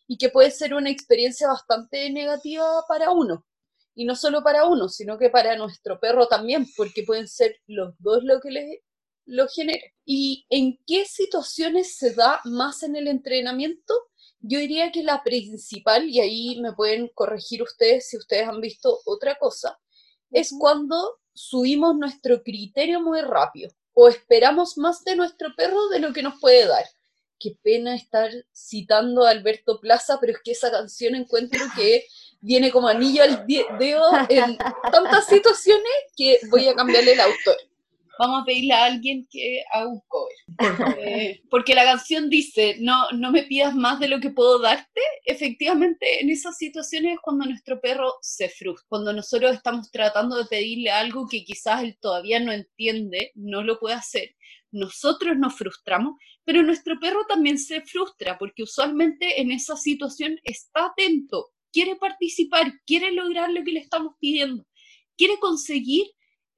y 0.08 0.18
que 0.18 0.30
puede 0.30 0.52
ser 0.52 0.74
una 0.74 0.90
experiencia 0.90 1.48
bastante 1.48 2.10
negativa 2.12 2.84
para 2.90 3.12
uno. 3.12 3.46
Y 4.00 4.06
no 4.06 4.16
solo 4.16 4.44
para 4.44 4.66
uno, 4.66 4.90
sino 4.90 5.18
que 5.18 5.32
para 5.32 5.56
nuestro 5.56 6.00
perro 6.00 6.28
también, 6.28 6.68
porque 6.78 7.02
pueden 7.02 7.28
ser 7.28 7.58
los 7.66 7.96
dos 7.98 8.24
lo 8.24 8.40
que 8.40 8.52
les 8.52 8.80
lo 9.26 9.48
genere. 9.48 9.96
¿Y 10.06 10.46
en 10.52 10.80
qué 10.86 11.06
situaciones 11.06 11.98
se 11.98 12.14
da 12.14 12.40
más 12.46 12.84
en 12.84 12.96
el 12.96 13.08
entrenamiento? 13.08 13.94
Yo 14.40 14.60
diría 14.60 14.92
que 14.92 15.02
la 15.02 15.24
principal, 15.24 16.08
y 16.08 16.20
ahí 16.20 16.62
me 16.62 16.74
pueden 16.74 17.10
corregir 17.14 17.64
ustedes 17.64 18.08
si 18.08 18.18
ustedes 18.18 18.48
han 18.48 18.62
visto 18.62 19.02
otra 19.06 19.36
cosa, 19.40 19.80
es 20.30 20.54
cuando 20.58 21.20
subimos 21.34 21.96
nuestro 21.98 22.44
criterio 22.44 23.02
muy 23.02 23.22
rápido 23.22 23.72
o 23.94 24.08
esperamos 24.08 24.78
más 24.78 25.04
de 25.04 25.16
nuestro 25.16 25.56
perro 25.56 25.88
de 25.90 26.00
lo 26.00 26.14
que 26.14 26.22
nos 26.22 26.40
puede 26.40 26.68
dar. 26.68 26.86
Qué 27.40 27.58
pena 27.64 27.96
estar 27.96 28.30
citando 28.54 29.26
a 29.26 29.32
Alberto 29.32 29.80
Plaza, 29.80 30.20
pero 30.20 30.34
es 30.34 30.40
que 30.44 30.52
esa 30.52 30.70
canción 30.70 31.16
encuentro 31.16 31.60
que 31.76 32.06
viene 32.41 32.71
como 32.71 32.88
anillo 32.88 33.23
al 33.23 33.45
dedo 33.45 34.06
en 34.30 34.58
tantas 34.91 35.28
situaciones 35.28 35.91
que 36.15 36.39
voy 36.50 36.67
a 36.67 36.76
cambiarle 36.76 37.13
el 37.13 37.19
autor. 37.19 37.56
vamos 38.19 38.41
a 38.41 38.45
pedirle 38.45 38.73
a 38.73 38.86
alguien 38.86 39.28
que 39.30 39.63
haga 39.71 39.88
un 39.88 40.02
cover. 40.08 40.36
Eh, 41.00 41.41
porque 41.50 41.76
la 41.76 41.84
canción 41.84 42.30
dice, 42.30 42.78
no, 42.80 43.12
no 43.12 43.32
me 43.32 43.43
pidas 43.43 43.76
más 43.76 44.00
de 44.00 44.08
lo 44.08 44.19
que 44.19 44.32
puedo 44.32 44.60
darte. 44.60 45.02
Efectivamente, 45.26 46.21
en 46.21 46.30
esas 46.30 46.58
situaciones 46.58 47.13
es 47.13 47.19
cuando 47.21 47.45
nuestro 47.45 47.80
perro 47.80 48.13
se 48.21 48.50
frustra, 48.50 48.86
cuando 48.89 49.13
nosotros 49.13 49.54
estamos 49.54 49.91
tratando 49.91 50.38
de 50.38 50.45
pedirle 50.45 50.89
algo 50.89 51.28
que 51.28 51.43
quizás 51.43 51.84
él 51.84 51.97
todavía 52.00 52.39
no 52.39 52.52
entiende, 52.52 53.32
no 53.36 53.63
lo 53.63 53.80
puede 53.80 53.95
hacer. 53.95 54.36
Nosotros 54.71 55.38
nos 55.38 55.56
frustramos, 55.56 56.15
pero 56.43 56.63
nuestro 56.63 57.00
perro 57.00 57.26
también 57.28 57.58
se 57.58 57.82
frustra 57.82 58.38
porque 58.38 58.63
usualmente 58.63 59.41
en 59.41 59.52
esa 59.52 59.78
situación 59.78 60.39
está 60.43 60.88
atento, 60.88 61.52
quiere 61.72 61.96
participar, 61.96 62.74
quiere 62.86 63.12
lograr 63.12 63.52
lo 63.52 63.64
que 63.64 63.72
le 63.72 63.80
estamos 63.80 64.14
pidiendo, 64.20 64.66
quiere 65.18 65.38
conseguir 65.40 66.08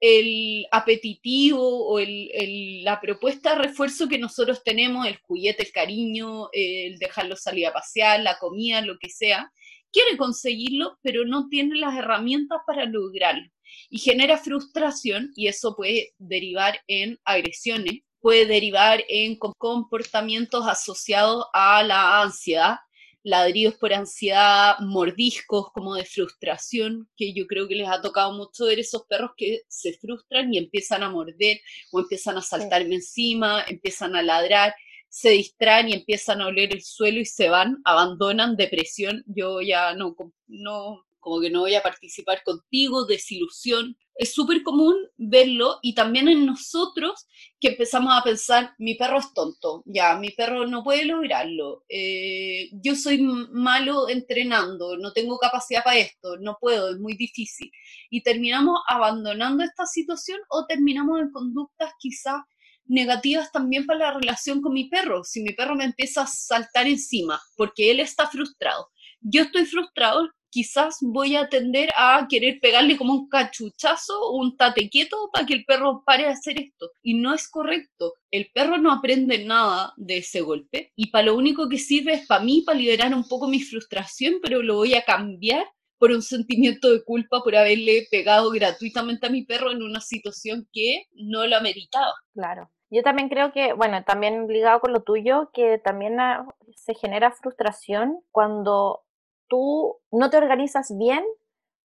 el 0.02 0.66
apetitivo 0.72 1.88
o 1.92 2.00
la 2.00 3.02
propuesta 3.02 3.52
de 3.52 3.64
refuerzo 3.64 4.08
que 4.08 4.18
nosotros 4.18 4.64
tenemos, 4.64 5.06
el 5.06 5.20
juguete, 5.20 5.64
el 5.64 5.72
cariño, 5.72 6.48
el 6.54 6.98
dejarlo 7.00 7.36
salir 7.36 7.68
a 7.68 7.74
pasear, 7.74 8.22
la 8.22 8.38
comida, 8.38 8.82
lo 8.82 8.98
que 8.98 9.10
sea, 9.10 9.52
quiere 9.92 10.16
conseguirlo, 10.18 10.98
pero 11.02 11.26
no 11.26 11.50
tiene 11.50 11.76
las 11.76 11.98
herramientas 11.98 12.60
para 12.66 12.86
lograrlo. 12.86 13.50
Y 13.90 14.00
genera 14.00 14.38
frustración 14.38 15.32
y 15.36 15.48
eso 15.48 15.76
puede 15.76 16.14
derivar 16.18 16.80
en 16.88 17.20
agresiones, 17.26 18.02
puede 18.22 18.46
derivar 18.46 19.04
en 19.10 19.38
com- 19.38 19.54
comportamientos 19.58 20.66
asociados 20.66 21.46
a 21.54 21.84
la 21.84 22.22
ansiedad, 22.22 22.78
ladridos 23.24 23.76
por 23.76 23.94
ansiedad, 23.94 24.76
mordiscos 24.80 25.72
como 25.74 25.96
de 25.96 26.06
frustración, 26.06 27.10
que 27.18 27.34
yo 27.34 27.48
creo 27.48 27.68
que 27.68 27.76
les 27.76 27.90
ha 27.90 28.02
tocado 28.02 28.34
mucho 28.34 28.66
ver 28.66 28.80
esos 28.80 29.04
perros 29.04 29.32
que 29.38 29.62
se 29.68 29.94
frustran 29.94 30.54
y 30.54 30.58
empiezan 30.58 31.04
a 31.04 31.10
morder 31.10 31.60
o 31.92 32.00
empiezan 32.00 32.38
a 32.38 32.42
saltarme 32.42 32.96
encima, 32.96 33.64
empiezan 33.68 34.16
a 34.16 34.24
ladrar, 34.24 34.74
se 35.10 35.32
distraen 35.32 35.90
y 35.90 35.94
empiezan 35.94 36.42
a 36.42 36.48
oler 36.48 36.74
el 36.74 36.84
suelo 36.84 37.20
y 37.20 37.26
se 37.26 37.50
van, 37.50 37.78
abandonan 37.84 38.56
depresión, 38.56 39.24
yo 39.26 39.62
ya 39.62 39.94
no, 39.96 40.16
no 40.48 41.06
como 41.20 41.42
que 41.42 41.50
no 41.50 41.62
voy 41.62 41.76
a 41.76 41.84
participar 41.84 42.44
contigo, 42.44 43.06
desilusión. 43.06 43.98
Es 44.16 44.34
súper 44.34 44.64
común 44.64 44.96
verlo 45.18 45.80
y 45.82 45.96
también 45.96 46.28
en 46.28 46.46
nosotros 46.46 47.28
que 47.60 47.70
empezamos 47.70 48.14
a 48.14 48.24
pensar, 48.24 48.74
mi 48.78 48.96
perro 48.96 49.20
es 49.20 49.34
tonto, 49.34 49.82
ya, 49.86 50.18
mi 50.18 50.32
perro 50.32 50.68
no 50.68 50.84
puede 50.84 51.06
lograrlo, 51.06 51.86
eh, 51.88 52.70
yo 52.74 52.96
soy 52.96 53.20
malo 53.20 54.10
entrenando, 54.10 54.98
no 54.98 55.14
tengo 55.14 55.38
capacidad 55.38 55.84
para 55.84 56.00
esto, 56.00 56.38
no 56.38 56.58
puedo, 56.60 56.92
es 56.92 57.00
muy 57.00 57.16
difícil. 57.16 57.72
Y 58.10 58.22
terminamos 58.22 58.80
abandonando 58.90 59.64
esta 59.64 59.86
situación 59.86 60.40
o 60.50 60.66
terminamos 60.66 61.22
en 61.22 61.32
conductas 61.32 61.94
quizás 62.00 62.42
negativas 62.90 63.52
también 63.52 63.86
para 63.86 64.00
la 64.00 64.14
relación 64.14 64.62
con 64.62 64.74
mi 64.74 64.90
perro. 64.90 65.24
Si 65.24 65.42
mi 65.42 65.54
perro 65.54 65.76
me 65.76 65.86
empieza 65.86 66.24
a 66.24 66.28
saltar 66.28 66.88
encima 66.88 67.40
porque 67.56 67.92
él 67.92 68.00
está 68.00 68.28
frustrado, 68.28 68.90
yo 69.22 69.44
estoy 69.44 69.66
frustrado, 69.66 70.30
quizás 70.50 70.98
voy 71.02 71.36
a 71.36 71.50
tender 71.50 71.90
a 71.96 72.28
querer 72.30 72.60
pegarle 72.60 72.98
como 72.98 73.14
un 73.14 73.30
cachuchazo, 73.30 74.32
un 74.32 74.58
tate 74.58 74.90
quieto 74.90 75.30
para 75.32 75.46
que 75.46 75.54
el 75.54 75.66
perro 75.66 76.04
pare 76.06 76.24
de 76.24 76.30
hacer 76.30 76.60
esto. 76.60 76.92
Y 77.02 77.16
no 77.16 77.34
es 77.34 77.48
correcto. 77.48 78.14
El 78.32 78.50
perro 78.54 78.78
no 78.78 78.92
aprende 78.92 79.44
nada 79.46 79.94
de 79.98 80.18
ese 80.18 80.42
golpe 80.42 80.92
y 80.96 81.10
para 81.12 81.26
lo 81.26 81.36
único 81.36 81.70
que 81.70 81.78
sirve 81.78 82.14
es 82.14 82.28
para 82.28 82.44
mí, 82.44 82.64
para 82.66 82.78
liberar 82.78 83.14
un 83.14 83.28
poco 83.28 83.48
mi 83.48 83.62
frustración, 83.62 84.36
pero 84.42 84.62
lo 84.62 84.76
voy 84.76 84.94
a 84.94 85.04
cambiar 85.04 85.66
por 85.98 86.12
un 86.12 86.22
sentimiento 86.22 86.92
de 86.92 87.04
culpa 87.04 87.42
por 87.44 87.56
haberle 87.56 88.08
pegado 88.10 88.50
gratuitamente 88.52 89.28
a 89.28 89.30
mi 89.30 89.44
perro 89.44 89.72
en 89.72 89.84
una 89.84 90.00
situación 90.00 90.68
que 90.72 91.08
no 91.14 91.46
la 91.46 91.60
meritaba. 91.60 92.14
Claro. 92.34 92.72
Yo 92.92 93.04
también 93.04 93.30
creo 93.30 93.52
que, 93.52 93.74
bueno, 93.74 94.04
también 94.04 94.48
ligado 94.48 94.80
con 94.80 94.94
lo 94.94 95.04
tuyo, 95.04 95.52
que 95.54 95.78
también 95.78 96.20
ah, 96.20 96.48
se 96.76 96.96
genera 96.96 97.32
frustración 97.32 98.20
cuando 98.32 99.04
tú 99.50 99.98
no 100.12 100.30
te 100.30 100.38
organizas 100.38 100.96
bien 100.98 101.26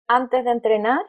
antes 0.07 0.43
de 0.43 0.51
entrenar 0.51 0.99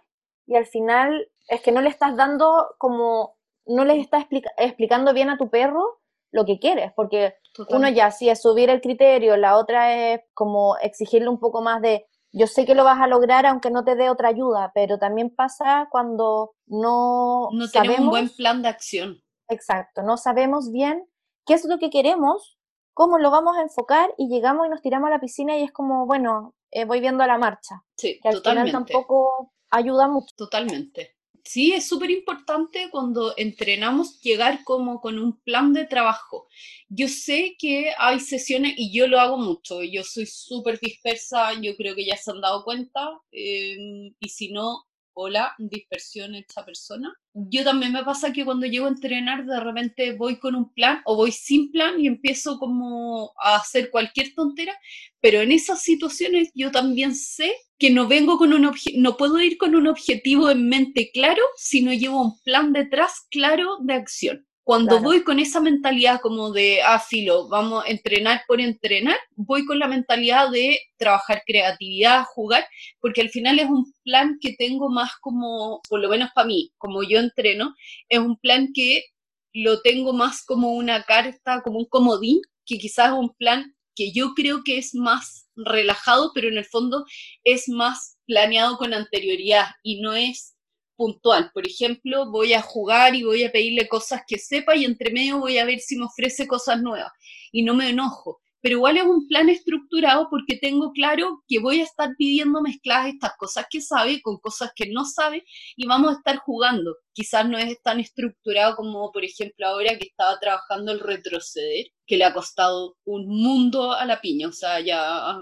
y 0.46 0.56
al 0.56 0.66
final 0.66 1.28
es 1.48 1.60
que 1.62 1.72
no 1.72 1.80
le 1.80 1.88
estás 1.88 2.16
dando 2.16 2.74
como, 2.78 3.36
no 3.66 3.84
le 3.84 3.98
estás 3.98 4.20
explica- 4.22 4.52
explicando 4.56 5.12
bien 5.12 5.30
a 5.30 5.38
tu 5.38 5.50
perro 5.50 6.00
lo 6.30 6.44
que 6.44 6.58
quieres, 6.58 6.92
porque 6.94 7.34
uno 7.76 7.88
ya 7.90 8.10
sí 8.10 8.28
es 8.30 8.40
subir 8.40 8.70
el 8.70 8.80
criterio, 8.80 9.36
la 9.36 9.58
otra 9.58 10.12
es 10.14 10.20
como 10.34 10.76
exigirle 10.78 11.28
un 11.28 11.38
poco 11.40 11.60
más 11.60 11.82
de 11.82 12.06
yo 12.34 12.46
sé 12.46 12.64
que 12.64 12.74
lo 12.74 12.84
vas 12.84 12.98
a 12.98 13.06
lograr 13.06 13.44
aunque 13.44 13.70
no 13.70 13.84
te 13.84 13.94
dé 13.94 14.08
otra 14.08 14.28
ayuda, 14.28 14.70
pero 14.74 14.98
también 14.98 15.34
pasa 15.34 15.88
cuando 15.90 16.54
no, 16.66 17.50
no 17.52 17.68
tenemos 17.68 18.00
un 18.00 18.10
buen 18.10 18.28
plan 18.30 18.62
de 18.62 18.68
acción. 18.68 19.22
Exacto, 19.48 20.02
no 20.02 20.16
sabemos 20.16 20.70
bien 20.72 21.06
qué 21.44 21.54
es 21.54 21.64
lo 21.66 21.78
que 21.78 21.90
queremos, 21.90 22.58
cómo 22.94 23.18
lo 23.18 23.31
vamos 23.31 23.57
a 23.57 23.62
enfocar 23.62 24.12
y 24.18 24.28
llegamos 24.28 24.66
y 24.66 24.70
nos 24.70 24.83
tiramos 24.83 25.09
a 25.09 25.11
la 25.12 25.20
piscina 25.20 25.57
y 25.57 25.62
es 25.62 25.72
como, 25.72 26.07
bueno, 26.07 26.55
eh, 26.70 26.85
voy 26.85 27.00
viendo 27.00 27.22
a 27.22 27.26
la 27.26 27.38
marcha, 27.38 27.85
Sí, 27.96 28.18
que 28.22 28.28
al 28.28 28.37
totalmente. 28.37 28.70
final 28.70 28.87
tampoco 28.87 29.52
ayuda 29.70 30.09
mucho. 30.09 30.35
Totalmente. 30.37 31.16
Sí, 31.44 31.72
es 31.72 31.88
súper 31.88 32.11
importante 32.11 32.88
cuando 32.90 33.35
entrenamos 33.37 34.20
llegar 34.20 34.62
como 34.64 35.00
con 35.00 35.18
un 35.18 35.40
plan 35.40 35.72
de 35.72 35.85
trabajo. 35.87 36.46
Yo 36.88 37.09
sé 37.09 37.57
que 37.59 37.92
hay 37.98 38.20
sesiones, 38.20 38.74
y 38.76 38.96
yo 38.96 39.09
lo 39.09 39.18
hago 39.18 39.38
mucho, 39.38 39.83
yo 39.83 40.05
soy 40.05 40.26
súper 40.26 40.78
dispersa, 40.78 41.52
yo 41.61 41.74
creo 41.76 41.96
que 41.96 42.05
ya 42.07 42.16
se 42.16 42.31
han 42.31 42.40
dado 42.40 42.62
cuenta, 42.64 43.11
eh, 43.33 43.76
y 44.20 44.28
si 44.28 44.52
no, 44.52 44.85
hola, 45.14 45.55
dispersión 45.59 46.35
esta 46.35 46.64
persona. 46.64 47.14
Yo 47.35 47.64
también 47.64 47.92
me 47.92 48.05
pasa 48.05 48.33
que 48.33 48.44
cuando 48.44 48.66
llego 48.66 48.87
a 48.87 48.90
entrenar, 48.90 49.44
de 49.44 49.61
repente 49.61 50.12
voy 50.12 50.38
con 50.38 50.55
un 50.55 50.72
plan 50.72 51.01
o 51.05 51.16
voy 51.16 51.33
sin 51.33 51.70
plan 51.70 52.01
y 52.01 52.07
empiezo 52.07 52.59
como 52.59 53.33
a 53.42 53.57
hacer 53.57 53.90
cualquier 53.90 54.35
tontera, 54.35 54.75
pero 55.20 55.40
en 55.40 55.53
esas 55.53 55.83
situaciones 55.83 56.51
yo 56.55 56.70
también 56.70 57.14
sé 57.14 57.53
que 57.79 57.90
no 57.90 58.07
vengo 58.07 58.38
con 58.38 58.53
un 58.53 58.70
no 58.96 59.16
puedo 59.16 59.40
ir 59.40 59.59
con 59.59 59.75
un 59.75 59.87
objetivo 59.87 60.51
en 60.51 60.68
mente 60.68 61.11
claro 61.12 61.42
si 61.57 61.83
no 61.83 61.92
llevo 61.92 62.22
un 62.22 62.40
plan 62.42 62.72
detrás 62.72 63.27
claro 63.31 63.79
de 63.81 63.94
acción. 63.94 64.46
Cuando 64.72 64.92
Claro. 64.96 65.02
voy 65.02 65.22
con 65.22 65.38
esa 65.38 65.61
mentalidad 65.61 66.22
como 66.22 66.50
de, 66.50 66.80
ah, 66.80 66.98
filo, 66.98 67.46
vamos 67.46 67.85
a 67.85 67.88
entrenar 67.88 68.42
por 68.48 68.58
entrenar, 68.58 69.18
voy 69.37 69.66
con 69.66 69.78
la 69.78 69.87
mentalidad 69.87 70.50
de 70.50 70.80
trabajar 70.96 71.42
creatividad, 71.46 72.24
jugar, 72.24 72.64
porque 72.98 73.20
al 73.20 73.28
final 73.28 73.58
es 73.58 73.66
un 73.68 73.92
plan 74.02 74.38
que 74.40 74.54
tengo 74.56 74.88
más 74.88 75.12
como, 75.20 75.82
por 75.90 76.00
lo 76.00 76.08
menos 76.08 76.30
para 76.35 76.46
mí, 76.46 76.72
como 76.78 77.02
yo 77.02 77.18
entreno, 77.18 77.74
es 78.08 78.18
un 78.18 78.38
plan 78.38 78.70
que 78.72 79.04
lo 79.52 79.82
tengo 79.82 80.14
más 80.14 80.42
como 80.42 80.72
una 80.72 81.02
carta, 81.02 81.61
como 81.62 81.78
un 81.78 81.85
comodín, 81.85 82.40
que 82.64 82.78
quizás 82.78 83.08
es 83.08 83.18
un 83.18 83.35
plan 83.35 83.76
que 83.94 84.11
yo 84.11 84.32
creo 84.35 84.62
que 84.64 84.78
es 84.78 84.94
más 84.94 85.50
relajado, 85.54 86.30
pero 86.35 86.48
en 86.48 86.56
el 86.56 86.64
fondo 86.64 87.04
es 87.44 87.68
más 87.68 88.16
planeado 88.24 88.78
con 88.78 88.94
anterioridad 88.94 89.66
y 89.82 90.00
no 90.00 90.14
es 90.14 90.56
puntual. 91.02 91.50
Por 91.52 91.66
ejemplo, 91.66 92.30
voy 92.30 92.52
a 92.52 92.62
jugar 92.62 93.16
y 93.16 93.24
voy 93.24 93.42
a 93.42 93.50
pedirle 93.50 93.88
cosas 93.88 94.22
que 94.24 94.38
sepa 94.38 94.76
y 94.76 94.84
entre 94.84 95.10
medio 95.10 95.40
voy 95.40 95.58
a 95.58 95.64
ver 95.64 95.80
si 95.80 95.96
me 95.96 96.04
ofrece 96.04 96.46
cosas 96.46 96.80
nuevas 96.80 97.10
y 97.50 97.64
no 97.64 97.74
me 97.74 97.90
enojo. 97.90 98.38
Pero 98.60 98.76
igual 98.76 98.96
es 98.96 99.02
un 99.02 99.26
plan 99.26 99.48
estructurado 99.48 100.28
porque 100.30 100.56
tengo 100.56 100.92
claro 100.92 101.42
que 101.48 101.58
voy 101.58 101.80
a 101.80 101.82
estar 101.82 102.10
pidiendo 102.16 102.62
mezcladas 102.62 103.08
estas 103.08 103.32
cosas 103.36 103.66
que 103.68 103.80
sabe 103.80 104.22
con 104.22 104.38
cosas 104.38 104.70
que 104.76 104.86
no 104.92 105.04
sabe 105.04 105.44
y 105.74 105.88
vamos 105.88 106.12
a 106.12 106.18
estar 106.18 106.36
jugando. 106.36 106.94
Quizás 107.12 107.48
no 107.48 107.58
es 107.58 107.82
tan 107.82 107.98
estructurado 107.98 108.76
como, 108.76 109.10
por 109.10 109.24
ejemplo, 109.24 109.66
ahora 109.66 109.98
que 109.98 110.06
estaba 110.06 110.38
trabajando 110.38 110.92
el 110.92 111.00
retroceder, 111.00 111.86
que 112.06 112.16
le 112.16 112.24
ha 112.24 112.32
costado 112.32 112.96
un 113.04 113.26
mundo 113.26 113.90
a 113.90 114.06
la 114.06 114.20
piña. 114.20 114.46
O 114.46 114.52
sea, 114.52 114.78
ya 114.78 115.40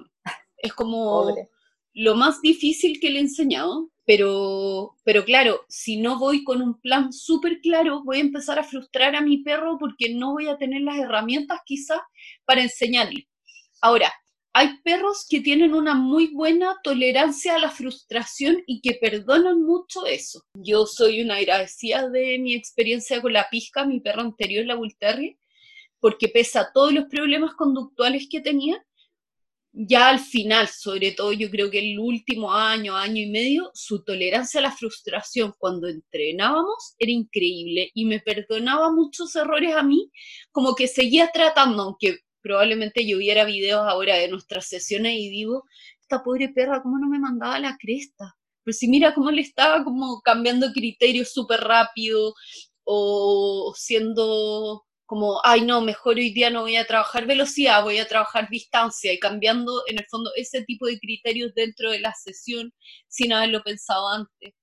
es 0.56 0.72
como 0.72 1.04
Pobre. 1.04 1.50
lo 1.92 2.14
más 2.14 2.40
difícil 2.40 2.98
que 2.98 3.10
le 3.10 3.18
he 3.18 3.22
enseñado, 3.22 3.90
pero, 4.10 4.96
pero 5.04 5.24
claro, 5.24 5.64
si 5.68 5.96
no 5.96 6.18
voy 6.18 6.42
con 6.42 6.60
un 6.60 6.80
plan 6.80 7.12
súper 7.12 7.60
claro, 7.60 8.02
voy 8.02 8.16
a 8.16 8.22
empezar 8.22 8.58
a 8.58 8.64
frustrar 8.64 9.14
a 9.14 9.20
mi 9.20 9.44
perro 9.44 9.78
porque 9.78 10.12
no 10.12 10.32
voy 10.32 10.48
a 10.48 10.58
tener 10.58 10.80
las 10.80 10.98
herramientas 10.98 11.60
quizás 11.64 12.00
para 12.44 12.60
enseñarle. 12.60 13.28
Ahora, 13.80 14.12
hay 14.52 14.78
perros 14.82 15.26
que 15.30 15.40
tienen 15.40 15.74
una 15.74 15.94
muy 15.94 16.26
buena 16.26 16.76
tolerancia 16.82 17.54
a 17.54 17.60
la 17.60 17.70
frustración 17.70 18.64
y 18.66 18.80
que 18.80 18.94
perdonan 18.94 19.62
mucho 19.62 20.04
eso. 20.06 20.42
Yo 20.54 20.86
soy 20.86 21.22
una 21.22 21.36
agradecida 21.36 22.08
de 22.08 22.36
mi 22.40 22.54
experiencia 22.54 23.22
con 23.22 23.32
la 23.32 23.46
pizca, 23.48 23.86
mi 23.86 24.00
perro 24.00 24.22
anterior, 24.22 24.66
la 24.66 24.74
Bull 24.74 24.96
Terrier, 24.98 25.36
porque 26.00 26.26
pese 26.26 26.58
a 26.58 26.72
todos 26.72 26.92
los 26.92 27.04
problemas 27.04 27.54
conductuales 27.54 28.26
que 28.28 28.40
tenía, 28.40 28.84
ya 29.72 30.08
al 30.08 30.18
final, 30.18 30.68
sobre 30.68 31.12
todo 31.12 31.32
yo 31.32 31.50
creo 31.50 31.70
que 31.70 31.78
el 31.78 31.98
último 31.98 32.52
año, 32.52 32.96
año 32.96 33.22
y 33.22 33.30
medio, 33.30 33.70
su 33.74 34.02
tolerancia 34.04 34.60
a 34.60 34.64
la 34.64 34.72
frustración 34.72 35.54
cuando 35.58 35.88
entrenábamos 35.88 36.94
era 36.98 37.12
increíble 37.12 37.90
y 37.94 38.04
me 38.04 38.20
perdonaba 38.20 38.90
muchos 38.92 39.34
errores 39.36 39.74
a 39.74 39.82
mí, 39.82 40.10
como 40.52 40.74
que 40.74 40.88
seguía 40.88 41.30
tratando, 41.32 41.82
aunque 41.84 42.18
probablemente 42.42 43.06
yo 43.06 43.18
viera 43.18 43.44
videos 43.44 43.86
ahora 43.86 44.16
de 44.16 44.28
nuestras 44.28 44.66
sesiones 44.66 45.14
y 45.18 45.30
digo, 45.30 45.64
esta 46.00 46.22
pobre 46.22 46.48
perra, 46.48 46.82
¿cómo 46.82 46.98
no 46.98 47.08
me 47.08 47.18
mandaba 47.18 47.58
la 47.60 47.76
cresta? 47.78 48.36
Pero 48.64 48.76
si 48.76 48.88
mira 48.88 49.14
cómo 49.14 49.30
le 49.30 49.42
estaba 49.42 49.84
como 49.84 50.20
cambiando 50.22 50.72
criterios 50.72 51.32
súper 51.32 51.60
rápido, 51.60 52.34
o 52.84 53.72
siendo 53.76 54.84
como, 55.10 55.40
ay 55.42 55.62
no, 55.62 55.80
mejor 55.80 56.18
hoy 56.18 56.32
día 56.32 56.50
no 56.50 56.60
voy 56.60 56.76
a 56.76 56.86
trabajar 56.86 57.26
velocidad, 57.26 57.82
voy 57.82 57.98
a 57.98 58.06
trabajar 58.06 58.48
distancia 58.48 59.12
y 59.12 59.18
cambiando 59.18 59.82
en 59.88 59.98
el 59.98 60.06
fondo 60.08 60.30
ese 60.36 60.62
tipo 60.62 60.86
de 60.86 61.00
criterios 61.00 61.52
dentro 61.52 61.90
de 61.90 61.98
la 61.98 62.14
sesión 62.14 62.72
sin 63.08 63.32
haberlo 63.32 63.60
pensado 63.64 64.06
antes. 64.08 64.54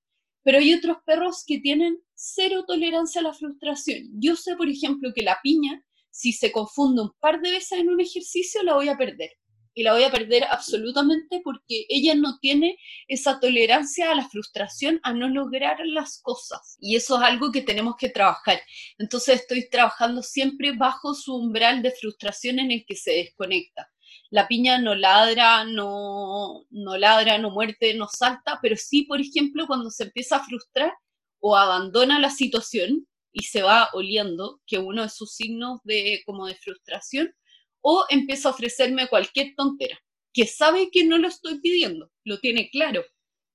Pero 0.42 0.56
hay 0.56 0.72
otros 0.72 0.96
perros 1.04 1.44
que 1.46 1.58
tienen 1.58 1.98
cero 2.14 2.64
tolerancia 2.66 3.20
a 3.20 3.24
la 3.24 3.34
frustración. 3.34 4.08
Yo 4.14 4.36
sé, 4.36 4.56
por 4.56 4.70
ejemplo, 4.70 5.12
que 5.14 5.22
la 5.22 5.38
piña, 5.42 5.84
si 6.10 6.32
se 6.32 6.50
confunde 6.50 7.02
un 7.02 7.12
par 7.20 7.42
de 7.42 7.50
veces 7.50 7.80
en 7.80 7.90
un 7.90 8.00
ejercicio, 8.00 8.62
la 8.62 8.72
voy 8.72 8.88
a 8.88 8.96
perder 8.96 9.32
y 9.78 9.84
la 9.84 9.92
voy 9.92 10.02
a 10.02 10.10
perder 10.10 10.42
absolutamente 10.50 11.40
porque 11.44 11.86
ella 11.88 12.16
no 12.16 12.40
tiene 12.40 12.76
esa 13.06 13.38
tolerancia 13.38 14.10
a 14.10 14.16
la 14.16 14.28
frustración, 14.28 14.98
a 15.04 15.12
no 15.12 15.28
lograr 15.28 15.78
las 15.86 16.20
cosas. 16.20 16.76
Y 16.80 16.96
eso 16.96 17.16
es 17.16 17.22
algo 17.22 17.52
que 17.52 17.62
tenemos 17.62 17.94
que 17.96 18.08
trabajar. 18.08 18.60
Entonces 18.98 19.42
estoy 19.42 19.70
trabajando 19.70 20.20
siempre 20.24 20.72
bajo 20.76 21.14
su 21.14 21.32
umbral 21.32 21.80
de 21.80 21.92
frustración 21.92 22.58
en 22.58 22.72
el 22.72 22.84
que 22.88 22.96
se 22.96 23.12
desconecta. 23.12 23.88
La 24.30 24.48
piña 24.48 24.80
no 24.80 24.96
ladra, 24.96 25.62
no, 25.62 26.66
no 26.70 26.96
ladra, 26.98 27.38
no 27.38 27.50
muerde, 27.50 27.94
no 27.94 28.08
salta, 28.08 28.58
pero 28.60 28.74
sí, 28.74 29.04
por 29.04 29.20
ejemplo, 29.20 29.68
cuando 29.68 29.92
se 29.92 30.02
empieza 30.02 30.38
a 30.38 30.44
frustrar 30.44 30.92
o 31.38 31.56
abandona 31.56 32.18
la 32.18 32.30
situación 32.30 33.06
y 33.30 33.44
se 33.44 33.62
va 33.62 33.90
oliendo, 33.92 34.60
que 34.66 34.78
uno 34.78 35.04
de 35.04 35.08
sus 35.08 35.36
signos 35.36 35.78
de 35.84 36.20
como 36.26 36.48
de 36.48 36.56
frustración 36.56 37.32
o 37.80 38.04
empieza 38.10 38.48
a 38.48 38.52
ofrecerme 38.52 39.08
cualquier 39.08 39.54
tontera, 39.56 39.98
que 40.32 40.46
sabe 40.46 40.90
que 40.90 41.04
no 41.04 41.18
lo 41.18 41.28
estoy 41.28 41.60
pidiendo, 41.60 42.10
lo 42.24 42.38
tiene 42.40 42.70
claro, 42.70 43.04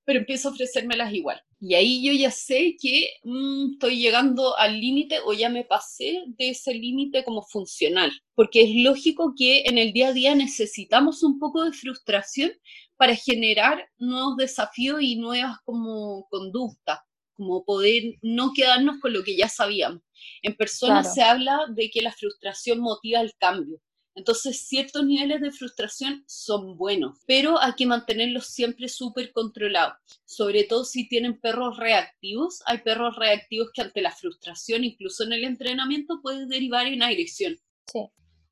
pero 0.06 0.20
empieza 0.20 0.50
a 0.50 0.52
ofrecérmelas 0.52 1.14
igual. 1.14 1.42
Y 1.60 1.76
ahí 1.76 2.06
yo 2.06 2.12
ya 2.12 2.30
sé 2.30 2.76
que 2.78 3.10
mm, 3.24 3.74
estoy 3.74 4.02
llegando 4.02 4.58
al 4.58 4.82
límite 4.82 5.20
o 5.24 5.32
ya 5.32 5.48
me 5.48 5.64
pasé 5.64 6.24
de 6.28 6.50
ese 6.50 6.74
límite 6.74 7.24
como 7.24 7.42
funcional, 7.42 8.12
porque 8.36 8.64
es 8.64 8.84
lógico 8.84 9.34
que 9.38 9.62
en 9.62 9.78
el 9.78 9.94
día 9.94 10.10
a 10.10 10.14
día 10.14 10.36
necesitamos 10.36 11.24
un 11.24 11.40
poco 11.40 11.64
de 11.64 11.72
frustración 11.72 12.52
para 12.98 13.16
generar 13.16 13.88
nuevos 13.98 14.36
desafíos 14.36 15.02
y 15.02 15.16
nuevas 15.16 15.58
como 15.64 16.28
conductas, 16.30 17.00
como 17.34 17.64
poder 17.64 18.16
no 18.22 18.52
quedarnos 18.54 19.00
con 19.00 19.14
lo 19.14 19.24
que 19.24 19.38
ya 19.38 19.48
sabíamos. 19.48 20.02
En 20.42 20.56
personas 20.56 21.14
se 21.14 21.22
habla 21.22 21.60
de 21.70 21.90
que 21.90 22.02
la 22.02 22.12
frustración 22.12 22.80
motiva 22.80 23.22
el 23.22 23.34
cambio. 23.38 23.80
Entonces, 24.16 24.68
ciertos 24.68 25.06
niveles 25.06 25.42
de 25.42 25.52
frustración 25.52 26.24
son 26.28 26.78
buenos, 26.78 27.18
pero 27.26 27.60
hay 27.60 27.74
que 27.74 27.88
mantenerlos 27.88 28.48
siempre 28.48 28.88
súper 28.88 29.32
controlados, 29.32 29.96
sobre 30.26 30.66
todo 30.66 30.86
si 30.86 31.08
tienen 31.08 31.40
perros 31.40 31.78
reactivos. 31.78 32.62
Hay 32.66 32.80
perros 32.80 33.16
reactivos 33.16 33.72
que 33.74 33.82
ante 33.82 34.02
la 34.02 34.12
frustración, 34.12 34.84
incluso 34.84 35.24
en 35.24 35.34
el 35.34 35.44
entrenamiento, 35.44 36.22
pueden 36.22 36.48
derivar 36.48 36.86
en 36.86 37.02
agresión. 37.02 37.58
Sí. 37.92 38.02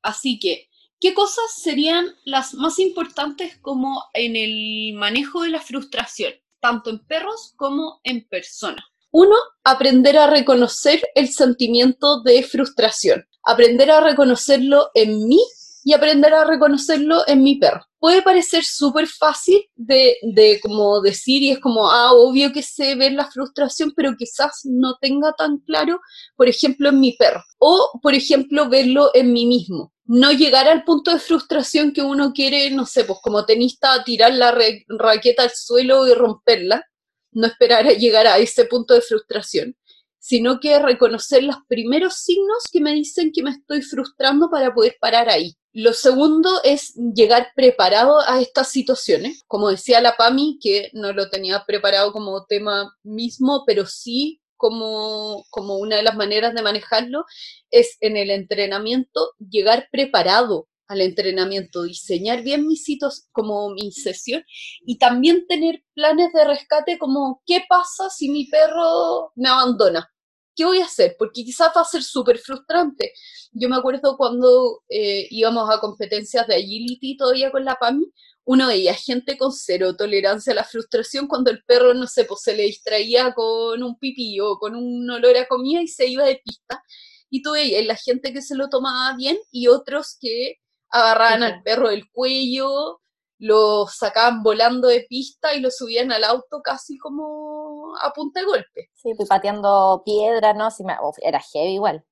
Así 0.02 0.40
que, 0.40 0.68
¿qué 0.98 1.14
cosas 1.14 1.44
serían 1.56 2.06
las 2.24 2.54
más 2.54 2.80
importantes 2.80 3.56
como 3.58 4.02
en 4.14 4.34
el 4.34 4.94
manejo 4.94 5.42
de 5.42 5.50
la 5.50 5.60
frustración, 5.60 6.32
tanto 6.60 6.90
en 6.90 6.98
perros 7.06 7.54
como 7.56 8.00
en 8.02 8.26
personas? 8.28 8.84
Uno, 9.12 9.36
aprender 9.62 10.16
a 10.16 10.26
reconocer 10.26 11.02
el 11.14 11.28
sentimiento 11.28 12.22
de 12.22 12.42
frustración 12.42 13.26
aprender 13.44 13.90
a 13.90 14.00
reconocerlo 14.00 14.90
en 14.94 15.26
mí 15.26 15.40
y 15.84 15.92
aprender 15.92 16.32
a 16.34 16.44
reconocerlo 16.44 17.26
en 17.26 17.42
mi 17.42 17.56
perro. 17.56 17.84
Puede 17.98 18.22
parecer 18.22 18.64
súper 18.64 19.06
fácil 19.06 19.64
de, 19.74 20.16
de, 20.22 20.60
como 20.60 21.00
decir 21.00 21.42
y 21.42 21.50
es 21.50 21.60
como, 21.60 21.90
ah, 21.90 22.12
obvio 22.12 22.52
que 22.52 22.62
sé 22.62 22.94
ver 22.94 23.12
la 23.12 23.30
frustración, 23.30 23.92
pero 23.96 24.16
quizás 24.16 24.60
no 24.64 24.96
tenga 25.00 25.32
tan 25.32 25.58
claro, 25.58 26.00
por 26.36 26.48
ejemplo, 26.48 26.88
en 26.90 27.00
mi 27.00 27.12
perro. 27.12 27.42
O, 27.58 27.98
por 28.02 28.14
ejemplo, 28.14 28.68
verlo 28.68 29.10
en 29.14 29.32
mí 29.32 29.46
mismo. 29.46 29.92
No 30.04 30.32
llegar 30.32 30.68
al 30.68 30.84
punto 30.84 31.12
de 31.12 31.20
frustración 31.20 31.92
que 31.92 32.02
uno 32.02 32.32
quiere, 32.32 32.70
no 32.70 32.86
sé, 32.86 33.04
pues 33.04 33.18
como 33.22 33.44
tenista, 33.44 34.02
tirar 34.04 34.34
la 34.34 34.56
raqueta 34.88 35.44
al 35.44 35.50
suelo 35.54 36.06
y 36.06 36.14
romperla. 36.14 36.84
No 37.32 37.46
esperar 37.46 37.86
a 37.86 37.92
llegar 37.92 38.26
a 38.26 38.38
ese 38.38 38.66
punto 38.66 38.94
de 38.94 39.00
frustración 39.00 39.76
sino 40.22 40.60
que 40.60 40.78
reconocer 40.78 41.42
los 41.42 41.56
primeros 41.66 42.14
signos 42.14 42.62
que 42.70 42.80
me 42.80 42.92
dicen 42.92 43.32
que 43.34 43.42
me 43.42 43.50
estoy 43.50 43.82
frustrando 43.82 44.48
para 44.50 44.72
poder 44.72 44.96
parar 45.00 45.28
ahí. 45.28 45.56
Lo 45.72 45.92
segundo 45.92 46.60
es 46.62 46.94
llegar 46.94 47.48
preparado 47.56 48.20
a 48.20 48.40
estas 48.40 48.70
situaciones. 48.70 49.42
Como 49.48 49.68
decía 49.68 50.00
la 50.00 50.16
PAMI, 50.16 50.60
que 50.62 50.90
no 50.92 51.12
lo 51.12 51.28
tenía 51.28 51.64
preparado 51.66 52.12
como 52.12 52.44
tema 52.44 52.96
mismo, 53.02 53.64
pero 53.66 53.84
sí 53.86 54.40
como, 54.56 55.44
como 55.50 55.78
una 55.78 55.96
de 55.96 56.04
las 56.04 56.14
maneras 56.14 56.54
de 56.54 56.62
manejarlo, 56.62 57.24
es 57.72 57.96
en 58.00 58.16
el 58.16 58.30
entrenamiento 58.30 59.32
llegar 59.40 59.88
preparado 59.90 60.68
al 60.92 61.00
entrenamiento, 61.00 61.82
diseñar 61.84 62.42
bien 62.42 62.66
mis 62.66 62.84
sitios 62.84 63.28
como 63.32 63.70
mi 63.70 63.92
sesión 63.92 64.44
y 64.86 64.98
también 64.98 65.46
tener 65.46 65.82
planes 65.94 66.32
de 66.32 66.44
rescate 66.44 66.98
como 66.98 67.42
qué 67.46 67.64
pasa 67.68 68.10
si 68.10 68.30
mi 68.30 68.46
perro 68.46 69.32
me 69.34 69.48
abandona. 69.48 70.08
¿Qué 70.54 70.64
voy 70.66 70.80
a 70.80 70.84
hacer? 70.84 71.16
Porque 71.18 71.44
quizás 71.44 71.72
va 71.74 71.80
a 71.80 71.84
ser 71.84 72.02
súper 72.02 72.38
frustrante. 72.38 73.12
Yo 73.52 73.68
me 73.70 73.76
acuerdo 73.76 74.16
cuando 74.18 74.82
eh, 74.88 75.26
íbamos 75.30 75.70
a 75.70 75.80
competencias 75.80 76.46
de 76.46 76.56
agility 76.56 77.16
todavía 77.16 77.50
con 77.50 77.64
la 77.64 77.76
PAMI, 77.76 78.06
uno 78.44 78.66
veía 78.66 78.94
gente 78.94 79.38
con 79.38 79.52
cero 79.52 79.96
tolerancia 79.96 80.52
a 80.52 80.56
la 80.56 80.64
frustración 80.64 81.28
cuando 81.28 81.50
el 81.50 81.62
perro, 81.64 81.94
no 81.94 82.06
sé, 82.06 82.24
pues 82.24 82.40
se 82.42 82.56
le 82.56 82.64
distraía 82.64 83.32
con 83.34 83.82
un 83.82 83.98
pipí 83.98 84.40
o 84.40 84.58
con 84.58 84.74
un 84.74 85.08
olor 85.10 85.36
a 85.36 85.46
comida 85.46 85.80
y 85.80 85.88
se 85.88 86.06
iba 86.06 86.24
de 86.24 86.40
pista. 86.44 86.82
Y 87.30 87.42
tú 87.42 87.52
veías 87.52 87.86
la 87.86 87.96
gente 87.96 88.32
que 88.32 88.42
se 88.42 88.56
lo 88.56 88.68
tomaba 88.68 89.16
bien 89.16 89.38
y 89.50 89.68
otros 89.68 90.16
que 90.20 90.56
agarraban 90.92 91.42
al 91.42 91.62
perro 91.62 91.88
del 91.88 92.08
cuello, 92.10 93.00
lo 93.38 93.86
sacaban 93.88 94.42
volando 94.42 94.86
de 94.86 95.04
pista 95.08 95.54
y 95.54 95.60
lo 95.60 95.70
subían 95.70 96.12
al 96.12 96.22
auto 96.22 96.62
casi 96.62 96.96
como 96.98 97.94
a 98.00 98.12
punta 98.12 98.40
de 98.40 98.46
golpe. 98.46 98.90
Sí, 98.94 99.12
pues 99.16 99.28
pateando 99.28 100.02
piedra, 100.04 100.54
¿no? 100.54 100.70
Si 100.70 100.84
era 101.22 101.40
heavy 101.40 101.74
igual. 101.74 102.04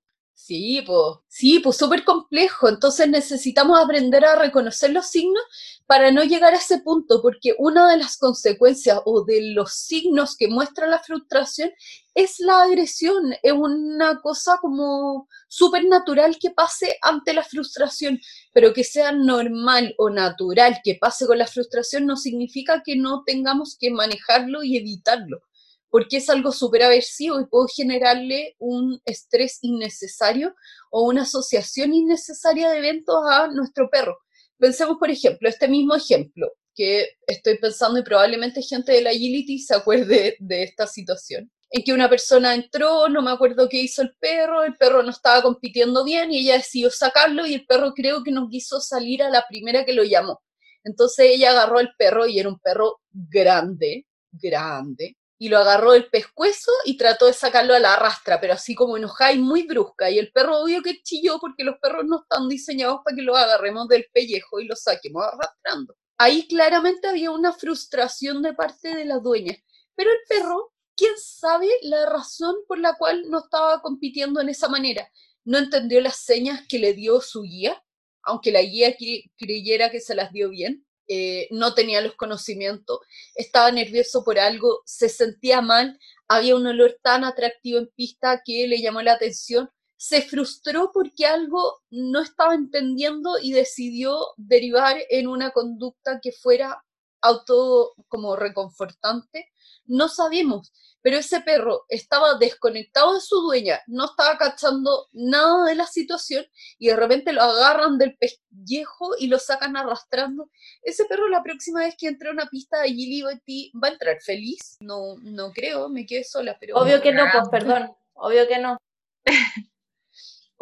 Sí, 0.43 0.83
pues, 0.87 1.19
sí, 1.29 1.61
pues 1.61 1.77
súper 1.77 2.03
complejo. 2.03 2.69
Entonces 2.69 3.09
necesitamos 3.09 3.79
aprender 3.79 4.25
a 4.25 4.37
reconocer 4.37 4.91
los 4.91 5.07
signos 5.07 5.43
para 5.87 6.11
no 6.13 6.25
llegar 6.25 6.55
a 6.55 6.57
ese 6.57 6.79
punto, 6.79 7.21
porque 7.23 7.55
una 7.59 7.89
de 7.91 7.99
las 7.99 8.17
consecuencias 8.17 9.01
o 9.05 9.23
de 9.25 9.53
los 9.55 9.75
signos 9.75 10.37
que 10.37 10.49
muestra 10.49 10.87
la 10.89 10.99
frustración 10.99 11.71
es 12.15 12.41
la 12.41 12.63
agresión. 12.63 13.35
Es 13.43 13.53
una 13.53 14.21
cosa 14.23 14.57
como 14.61 15.29
súper 15.47 15.85
natural 15.85 16.39
que 16.41 16.51
pase 16.51 16.97
ante 17.03 17.35
la 17.35 17.45
frustración, 17.45 18.19
pero 18.55 18.73
que 18.73 18.83
sea 18.83 19.13
normal 19.13 19.95
o 19.99 20.09
natural 20.11 20.81
que 20.83 20.95
pase 20.95 21.27
con 21.27 21.39
la 21.39 21.47
frustración 21.47 22.07
no 22.07 22.17
significa 22.17 22.83
que 22.85 22.97
no 22.97 23.23
tengamos 23.25 23.77
que 23.79 23.91
manejarlo 23.91 24.63
y 24.63 24.79
evitarlo 24.79 25.43
porque 25.91 26.19
es 26.19 26.31
algo 26.31 26.53
súper 26.53 26.85
aversivo 26.85 27.41
y 27.41 27.47
puedo 27.47 27.67
generarle 27.67 28.55
un 28.59 29.01
estrés 29.05 29.59
innecesario 29.63 30.55
o 30.91 31.03
una 31.03 31.23
asociación 31.23 31.93
innecesaria 31.93 32.71
de 32.71 32.79
eventos 32.79 33.17
a 33.29 33.49
nuestro 33.49 33.91
perro. 33.91 34.19
Pensemos, 34.59 34.97
por 34.99 35.11
ejemplo, 35.11 35.49
este 35.49 35.69
mismo 35.69 35.95
ejemplo 35.95 36.53
que 36.75 37.09
estoy 37.27 37.59
pensando 37.59 37.99
y 37.99 38.05
probablemente 38.05 38.63
gente 38.63 38.93
de 38.93 39.03
la 39.03 39.11
agility 39.11 39.59
se 39.59 39.75
acuerde 39.75 40.37
de 40.39 40.63
esta 40.63 40.87
situación, 40.87 41.51
en 41.71 41.83
que 41.83 41.93
una 41.93 42.09
persona 42.09 42.55
entró, 42.55 43.09
no 43.09 43.23
me 43.23 43.31
acuerdo 43.31 43.69
qué 43.69 43.79
hizo 43.79 44.03
el 44.03 44.15
perro, 44.19 44.63
el 44.63 44.77
perro 44.77 45.03
no 45.03 45.11
estaba 45.11 45.43
compitiendo 45.43 46.05
bien 46.05 46.33
y 46.33 46.39
ella 46.39 46.55
decidió 46.55 46.91
sacarlo 46.91 47.47
y 47.47 47.55
el 47.55 47.67
perro 47.67 47.93
creo 47.95 48.23
que 48.23 48.33
no 48.33 48.49
quiso 48.49 48.81
salir 48.81 49.23
a 49.23 49.31
la 49.31 49.45
primera 49.49 49.85
que 49.85 49.93
lo 49.93 50.05
llamó. 50.05 50.41
Entonces 50.85 51.27
ella 51.31 51.51
agarró 51.51 51.79
al 51.79 51.95
perro 51.99 52.27
y 52.27 52.39
era 52.39 52.49
un 52.49 52.59
perro 52.59 53.01
grande, 53.11 54.07
grande, 54.33 55.17
y 55.43 55.49
lo 55.49 55.57
agarró 55.57 55.93
del 55.93 56.11
pescuezo 56.11 56.71
y 56.85 56.99
trató 56.99 57.25
de 57.25 57.33
sacarlo 57.33 57.75
a 57.75 57.79
la 57.79 57.95
arrastra, 57.95 58.39
pero 58.43 58.53
así 58.53 58.75
como 58.75 58.99
enojada 58.99 59.33
y 59.33 59.39
muy 59.39 59.63
brusca. 59.63 60.11
Y 60.11 60.19
el 60.19 60.31
perro 60.33 60.59
obvio 60.59 60.83
que 60.83 61.03
chilló 61.03 61.39
porque 61.41 61.65
los 61.65 61.79
perros 61.79 62.05
no 62.05 62.21
están 62.21 62.47
diseñados 62.47 63.01
para 63.03 63.17
que 63.17 63.23
lo 63.23 63.35
agarremos 63.35 63.89
del 63.89 64.05
pellejo 64.13 64.61
y 64.61 64.67
lo 64.67 64.77
saquemos 64.77 65.25
arrastrando. 65.25 65.97
Ahí 66.19 66.47
claramente 66.47 67.09
había 67.09 67.31
una 67.31 67.55
frustración 67.55 68.43
de 68.43 68.53
parte 68.53 68.95
de 68.95 69.07
la 69.07 69.19
dueña. 69.19 69.57
Pero 69.95 70.11
el 70.11 70.19
perro, 70.29 70.75
¿quién 70.95 71.15
sabe 71.17 71.71
la 71.85 72.05
razón 72.05 72.57
por 72.69 72.79
la 72.79 72.99
cual 72.99 73.31
no 73.31 73.39
estaba 73.39 73.81
compitiendo 73.81 74.43
en 74.43 74.51
esa 74.51 74.69
manera? 74.69 75.11
No 75.47 75.57
entendió 75.57 76.03
las 76.03 76.17
señas 76.17 76.67
que 76.69 76.79
le 76.79 76.93
dio 76.93 77.23
su 77.23 77.45
guía, 77.45 77.83
aunque 78.25 78.53
la 78.53 78.61
guía 78.61 78.95
creyera 79.39 79.91
que 79.91 80.01
se 80.01 80.15
las 80.15 80.35
dio 80.35 80.51
bien 80.51 80.87
eh, 81.13 81.49
no 81.51 81.75
tenía 81.75 82.01
los 82.01 82.15
conocimientos, 82.15 83.01
estaba 83.35 83.73
nervioso 83.73 84.23
por 84.23 84.39
algo, 84.39 84.81
se 84.87 85.09
sentía 85.09 85.61
mal, 85.61 85.99
había 86.29 86.55
un 86.55 86.69
olor 86.69 87.01
tan 87.03 87.25
atractivo 87.25 87.81
en 87.81 87.91
pista 87.97 88.43
que 88.45 88.69
le 88.69 88.81
llamó 88.81 89.03
la 89.03 89.15
atención, 89.15 89.69
se 89.97 90.23
frustró 90.23 90.93
porque 90.95 91.27
algo 91.27 91.81
no 91.91 92.23
estaba 92.23 92.55
entendiendo 92.55 93.41
y 93.43 93.53
decidió 93.53 94.19
derivar 94.37 94.99
en 95.11 95.27
una 95.27 95.51
conducta 95.51 96.21
que 96.23 96.31
fuera 96.31 96.81
auto 97.21 97.95
como 98.09 98.37
reconfortante, 98.37 99.51
no 99.87 100.09
sabemos. 100.09 100.73
Pero 101.03 101.17
ese 101.17 101.41
perro 101.41 101.87
estaba 101.89 102.35
desconectado 102.35 103.15
de 103.15 103.21
su 103.21 103.41
dueña, 103.41 103.81
no 103.87 104.05
estaba 104.05 104.37
cachando 104.37 105.09
nada 105.13 105.65
de 105.65 105.75
la 105.75 105.87
situación 105.87 106.45
y 106.79 106.89
de 106.89 106.97
repente 106.97 107.33
lo 107.33 107.41
agarran 107.43 107.97
del 107.97 108.19
pellejo 108.19 109.13
y 109.19 109.29
lo 109.29 109.39
sacan 109.39 109.79
arrastrando. 109.79 110.51
Ese 110.83 111.07
perro 111.07 111.29
la 111.29 111.43
próxima 111.43 111.81
vez 111.81 111.95
que 111.97 112.07
entre 112.07 112.29
a 112.29 112.33
una 112.33 112.51
pista 112.51 112.83
de 112.83 112.89
Gilly 112.89 113.23
Betty 113.23 113.73
va 113.83 113.89
a 113.89 113.93
entrar 113.93 114.21
feliz. 114.21 114.77
No, 114.81 115.17
no 115.23 115.53
creo, 115.53 115.89
me 115.89 116.05
quedé 116.05 116.23
sola, 116.23 116.59
pero... 116.61 116.77
Obvio 116.77 117.01
que 117.01 117.13
no, 117.13 117.25
pues 117.33 117.49
perdón, 117.51 117.97
obvio 118.13 118.47
que 118.47 118.59
no. 118.59 118.77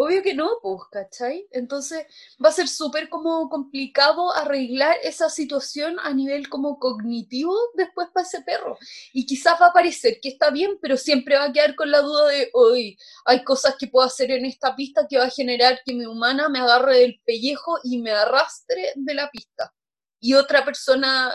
Obvio 0.01 0.23
que 0.23 0.33
no, 0.33 0.61
pues, 0.63 0.83
¿cachai? 0.93 1.49
Entonces 1.51 2.07
va 2.43 2.51
a 2.51 2.53
ser 2.53 2.69
súper 2.69 3.09
como 3.09 3.49
complicado 3.49 4.33
arreglar 4.33 4.95
esa 5.03 5.29
situación 5.29 5.97
a 5.99 6.15
nivel 6.15 6.49
como 6.49 6.79
cognitivo 6.79 7.53
después 7.75 8.07
para 8.15 8.25
ese 8.25 8.43
perro. 8.43 8.79
Y 9.13 9.27
quizás 9.27 9.61
va 9.61 9.67
a 9.67 9.73
parecer 9.73 10.21
que 10.23 10.29
está 10.29 10.51
bien, 10.51 10.79
pero 10.81 10.97
siempre 10.97 11.35
va 11.35 11.47
a 11.47 11.53
quedar 11.53 11.75
con 11.75 11.91
la 11.91 12.01
duda 12.01 12.29
de, 12.29 12.49
hoy 12.53 12.97
hay 13.25 13.43
cosas 13.43 13.75
que 13.77 13.89
puedo 13.89 14.07
hacer 14.07 14.31
en 14.31 14.45
esta 14.45 14.77
pista 14.77 15.09
que 15.09 15.19
va 15.19 15.25
a 15.25 15.31
generar 15.31 15.81
que 15.85 15.95
mi 15.95 16.07
humana 16.07 16.49
me 16.49 16.61
agarre 16.61 16.99
del 16.99 17.21
pellejo 17.27 17.81
y 17.83 17.99
me 17.99 18.13
arrastre 18.13 18.93
de 18.95 19.15
la 19.15 19.29
pista. 19.33 19.75
Y 20.21 20.35
otra 20.35 20.65
persona 20.65 21.35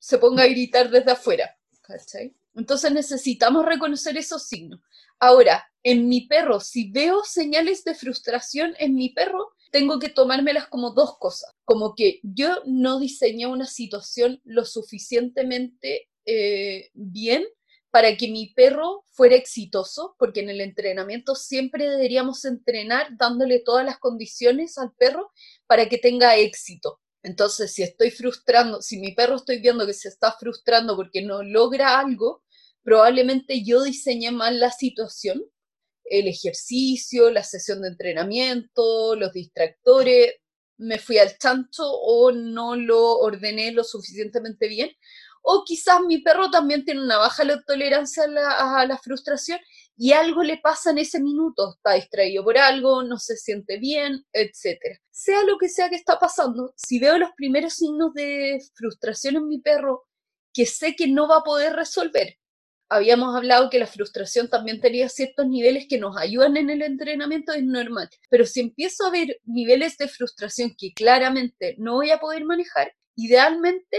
se 0.00 0.18
ponga 0.18 0.42
a 0.42 0.48
gritar 0.48 0.90
desde 0.90 1.12
afuera, 1.12 1.56
¿cachai? 1.80 2.34
Entonces 2.56 2.90
necesitamos 2.90 3.64
reconocer 3.64 4.16
esos 4.16 4.48
signos. 4.48 4.80
Ahora, 5.20 5.64
en 5.84 6.08
mi 6.08 6.26
perro, 6.26 6.60
si 6.60 6.90
veo 6.90 7.22
señales 7.24 7.84
de 7.84 7.94
frustración 7.94 8.74
en 8.78 8.94
mi 8.94 9.10
perro, 9.10 9.52
tengo 9.70 9.98
que 9.98 10.08
tomármelas 10.08 10.66
como 10.68 10.92
dos 10.92 11.18
cosas. 11.18 11.52
Como 11.64 11.94
que 11.94 12.20
yo 12.22 12.62
no 12.64 12.98
diseñé 12.98 13.46
una 13.46 13.66
situación 13.66 14.40
lo 14.44 14.64
suficientemente 14.64 16.08
eh, 16.24 16.90
bien 16.94 17.44
para 17.90 18.16
que 18.16 18.28
mi 18.28 18.52
perro 18.54 19.04
fuera 19.12 19.36
exitoso, 19.36 20.16
porque 20.18 20.40
en 20.40 20.48
el 20.48 20.60
entrenamiento 20.60 21.36
siempre 21.36 21.88
deberíamos 21.88 22.44
entrenar 22.44 23.08
dándole 23.18 23.60
todas 23.60 23.84
las 23.84 23.98
condiciones 23.98 24.78
al 24.78 24.92
perro 24.94 25.30
para 25.66 25.88
que 25.88 25.98
tenga 25.98 26.36
éxito. 26.36 27.00
Entonces, 27.22 27.72
si 27.72 27.82
estoy 27.82 28.10
frustrando, 28.10 28.82
si 28.82 28.98
mi 28.98 29.12
perro 29.12 29.36
estoy 29.36 29.60
viendo 29.60 29.86
que 29.86 29.94
se 29.94 30.08
está 30.08 30.32
frustrando 30.32 30.96
porque 30.96 31.22
no 31.22 31.42
logra 31.42 31.98
algo, 32.00 32.42
probablemente 32.82 33.62
yo 33.64 33.82
diseñé 33.82 34.30
mal 34.30 34.58
la 34.58 34.70
situación, 34.70 35.44
el 36.04 36.28
ejercicio, 36.28 37.30
la 37.30 37.44
sesión 37.44 37.82
de 37.82 37.88
entrenamiento, 37.88 39.16
los 39.16 39.32
distractores, 39.32 40.34
me 40.76 40.98
fui 40.98 41.18
al 41.18 41.36
chancho 41.38 41.84
o 41.86 42.32
no 42.32 42.76
lo 42.76 43.18
ordené 43.18 43.72
lo 43.72 43.84
suficientemente 43.84 44.68
bien. 44.68 44.90
O 45.42 45.62
quizás 45.66 46.00
mi 46.00 46.18
perro 46.18 46.50
también 46.50 46.84
tiene 46.84 47.02
una 47.02 47.18
baja 47.18 47.44
tolerancia 47.66 48.24
a 48.24 48.86
la, 48.86 48.98
frustración 48.98 49.58
y 49.96 50.12
algo 50.12 50.42
le 50.42 50.56
pasa 50.56 50.90
en 50.90 50.98
ese 50.98 51.20
minuto, 51.20 51.74
está 51.76 51.94
distraído 51.94 52.42
por 52.42 52.56
algo, 52.56 53.02
no 53.02 53.18
se 53.18 53.36
siente 53.36 53.78
bien, 53.78 54.24
etc. 54.32 54.78
Sea 55.10 55.42
lo 55.44 55.58
que 55.58 55.68
sea 55.68 55.90
que 55.90 55.96
está 55.96 56.18
pasando, 56.18 56.72
si 56.76 56.98
veo 56.98 57.18
los 57.18 57.30
primeros 57.36 57.74
signos 57.74 58.14
de 58.14 58.58
frustración 58.74 59.36
en 59.36 59.46
mi 59.46 59.60
perro 59.60 60.04
que 60.54 60.66
sé 60.66 60.96
que 60.96 61.08
no 61.08 61.28
va 61.28 61.38
a 61.38 61.44
poder 61.44 61.74
resolver, 61.74 62.38
habíamos 62.88 63.34
hablado 63.34 63.70
que 63.70 63.78
la 63.78 63.86
frustración 63.86 64.48
también 64.48 64.80
tenía 64.80 65.08
ciertos 65.08 65.46
niveles 65.46 65.86
que 65.88 65.98
nos 65.98 66.16
ayudan 66.16 66.56
en 66.56 66.70
el 66.70 66.82
entrenamiento, 66.82 67.52
es 67.52 67.64
normal. 67.64 68.08
Pero 68.30 68.46
si 68.46 68.60
empiezo 68.60 69.06
a 69.06 69.10
ver 69.10 69.40
niveles 69.44 69.96
de 69.98 70.08
frustración 70.08 70.74
que 70.76 70.92
claramente 70.94 71.76
no 71.78 71.94
voy 71.94 72.10
a 72.10 72.18
poder 72.18 72.44
manejar, 72.44 72.92
idealmente 73.16 73.98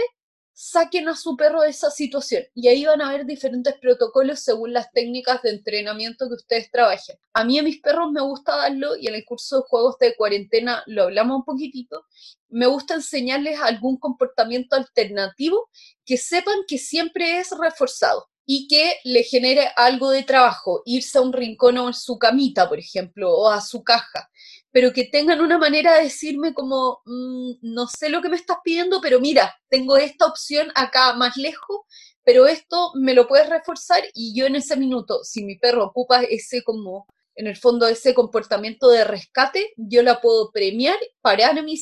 saquen 0.57 1.09
a 1.09 1.17
su 1.17 1.35
perro 1.35 1.63
de 1.63 1.69
esa 1.69 1.91
situación 1.91 2.43
y 2.53 2.69
ahí 2.69 2.85
van 2.85 3.01
a 3.01 3.09
haber 3.09 3.25
diferentes 3.25 3.75
protocolos 3.81 4.39
según 4.39 4.71
las 4.71 4.89
técnicas 4.93 5.41
de 5.41 5.49
entrenamiento 5.49 6.29
que 6.29 6.35
ustedes 6.35 6.71
trabajen. 6.71 7.17
A 7.33 7.43
mí 7.43 7.59
a 7.59 7.63
mis 7.63 7.81
perros 7.81 8.09
me 8.13 8.21
gusta 8.21 8.55
darlo 8.55 8.95
y 8.95 9.07
en 9.07 9.15
el 9.15 9.25
curso 9.25 9.57
de 9.57 9.63
juegos 9.67 9.97
de 9.99 10.15
cuarentena 10.15 10.81
lo 10.85 11.03
hablamos 11.03 11.39
un 11.39 11.43
poquitito. 11.43 12.05
Me 12.47 12.67
gusta 12.67 12.93
enseñarles 12.93 13.59
algún 13.59 13.97
comportamiento 13.97 14.77
alternativo 14.77 15.69
que 16.05 16.15
sepan 16.15 16.59
que 16.65 16.77
siempre 16.77 17.39
es 17.39 17.49
reforzado 17.51 18.29
y 18.45 18.67
que 18.67 18.97
le 19.03 19.23
genere 19.23 19.69
algo 19.75 20.11
de 20.11 20.23
trabajo, 20.23 20.81
irse 20.85 21.17
a 21.17 21.21
un 21.21 21.33
rincón 21.33 21.77
o 21.77 21.87
en 21.87 21.93
su 21.93 22.17
camita, 22.19 22.69
por 22.69 22.79
ejemplo, 22.79 23.33
o 23.33 23.49
a 23.49 23.61
su 23.61 23.83
caja, 23.83 24.29
pero 24.71 24.93
que 24.93 25.05
tengan 25.05 25.41
una 25.41 25.57
manera 25.57 25.95
de 25.95 26.03
decirme 26.03 26.53
como, 26.53 27.01
mm, 27.05 27.53
no 27.61 27.87
sé 27.87 28.09
lo 28.09 28.21
que 28.21 28.29
me 28.29 28.35
estás 28.35 28.57
pidiendo, 28.63 29.01
pero 29.01 29.19
mira, 29.19 29.55
tengo 29.69 29.97
esta 29.97 30.25
opción 30.25 30.71
acá 30.75 31.13
más 31.13 31.37
lejos, 31.37 31.81
pero 32.23 32.47
esto 32.47 32.91
me 32.95 33.13
lo 33.13 33.27
puedes 33.27 33.49
reforzar 33.49 34.03
y 34.13 34.37
yo 34.37 34.45
en 34.45 34.55
ese 34.55 34.75
minuto, 34.75 35.23
si 35.23 35.43
mi 35.43 35.57
perro 35.57 35.85
ocupa 35.85 36.23
ese 36.23 36.63
como, 36.63 37.07
en 37.35 37.47
el 37.47 37.55
fondo, 37.55 37.87
ese 37.87 38.13
comportamiento 38.13 38.89
de 38.89 39.03
rescate, 39.05 39.73
yo 39.77 40.03
la 40.03 40.21
puedo 40.21 40.51
premiar, 40.51 40.97
parar 41.21 41.63
mi, 41.63 41.75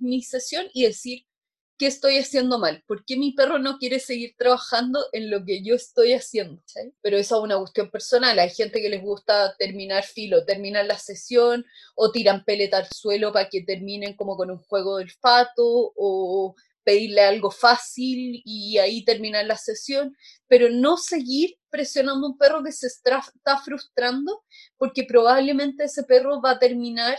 mi 0.00 0.22
sesión 0.22 0.66
y 0.72 0.84
decir, 0.84 1.27
¿qué 1.78 1.86
estoy 1.86 2.18
haciendo 2.18 2.58
mal? 2.58 2.82
¿Por 2.86 3.04
qué 3.04 3.16
mi 3.16 3.32
perro 3.32 3.58
no 3.58 3.78
quiere 3.78 4.00
seguir 4.00 4.34
trabajando 4.36 5.00
en 5.12 5.30
lo 5.30 5.44
que 5.44 5.62
yo 5.62 5.74
estoy 5.74 6.12
haciendo? 6.12 6.62
Pero 7.00 7.16
eso 7.16 7.38
es 7.38 7.42
una 7.44 7.58
cuestión 7.58 7.90
personal. 7.90 8.38
Hay 8.38 8.50
gente 8.50 8.82
que 8.82 8.90
les 8.90 9.02
gusta 9.02 9.54
terminar 9.56 10.04
filo, 10.04 10.44
terminar 10.44 10.86
la 10.86 10.98
sesión 10.98 11.64
o 11.94 12.10
tiran 12.10 12.44
peleta 12.44 12.78
al 12.78 12.88
suelo 12.88 13.32
para 13.32 13.48
que 13.48 13.62
terminen 13.62 14.14
como 14.14 14.36
con 14.36 14.50
un 14.50 14.58
juego 14.58 14.96
de 14.96 15.04
olfato 15.04 15.92
o 15.96 16.54
pedirle 16.82 17.20
algo 17.20 17.50
fácil 17.50 18.40
y 18.44 18.78
ahí 18.78 19.04
terminar 19.04 19.44
la 19.44 19.58
sesión, 19.58 20.16
pero 20.46 20.70
no 20.70 20.96
seguir 20.96 21.58
presionando 21.68 22.26
a 22.26 22.30
un 22.30 22.38
perro 22.38 22.64
que 22.64 22.72
se 22.72 22.86
está 22.86 23.22
frustrando 23.62 24.42
porque 24.78 25.04
probablemente 25.04 25.84
ese 25.84 26.04
perro 26.04 26.40
va 26.40 26.52
a 26.52 26.58
terminar 26.58 27.18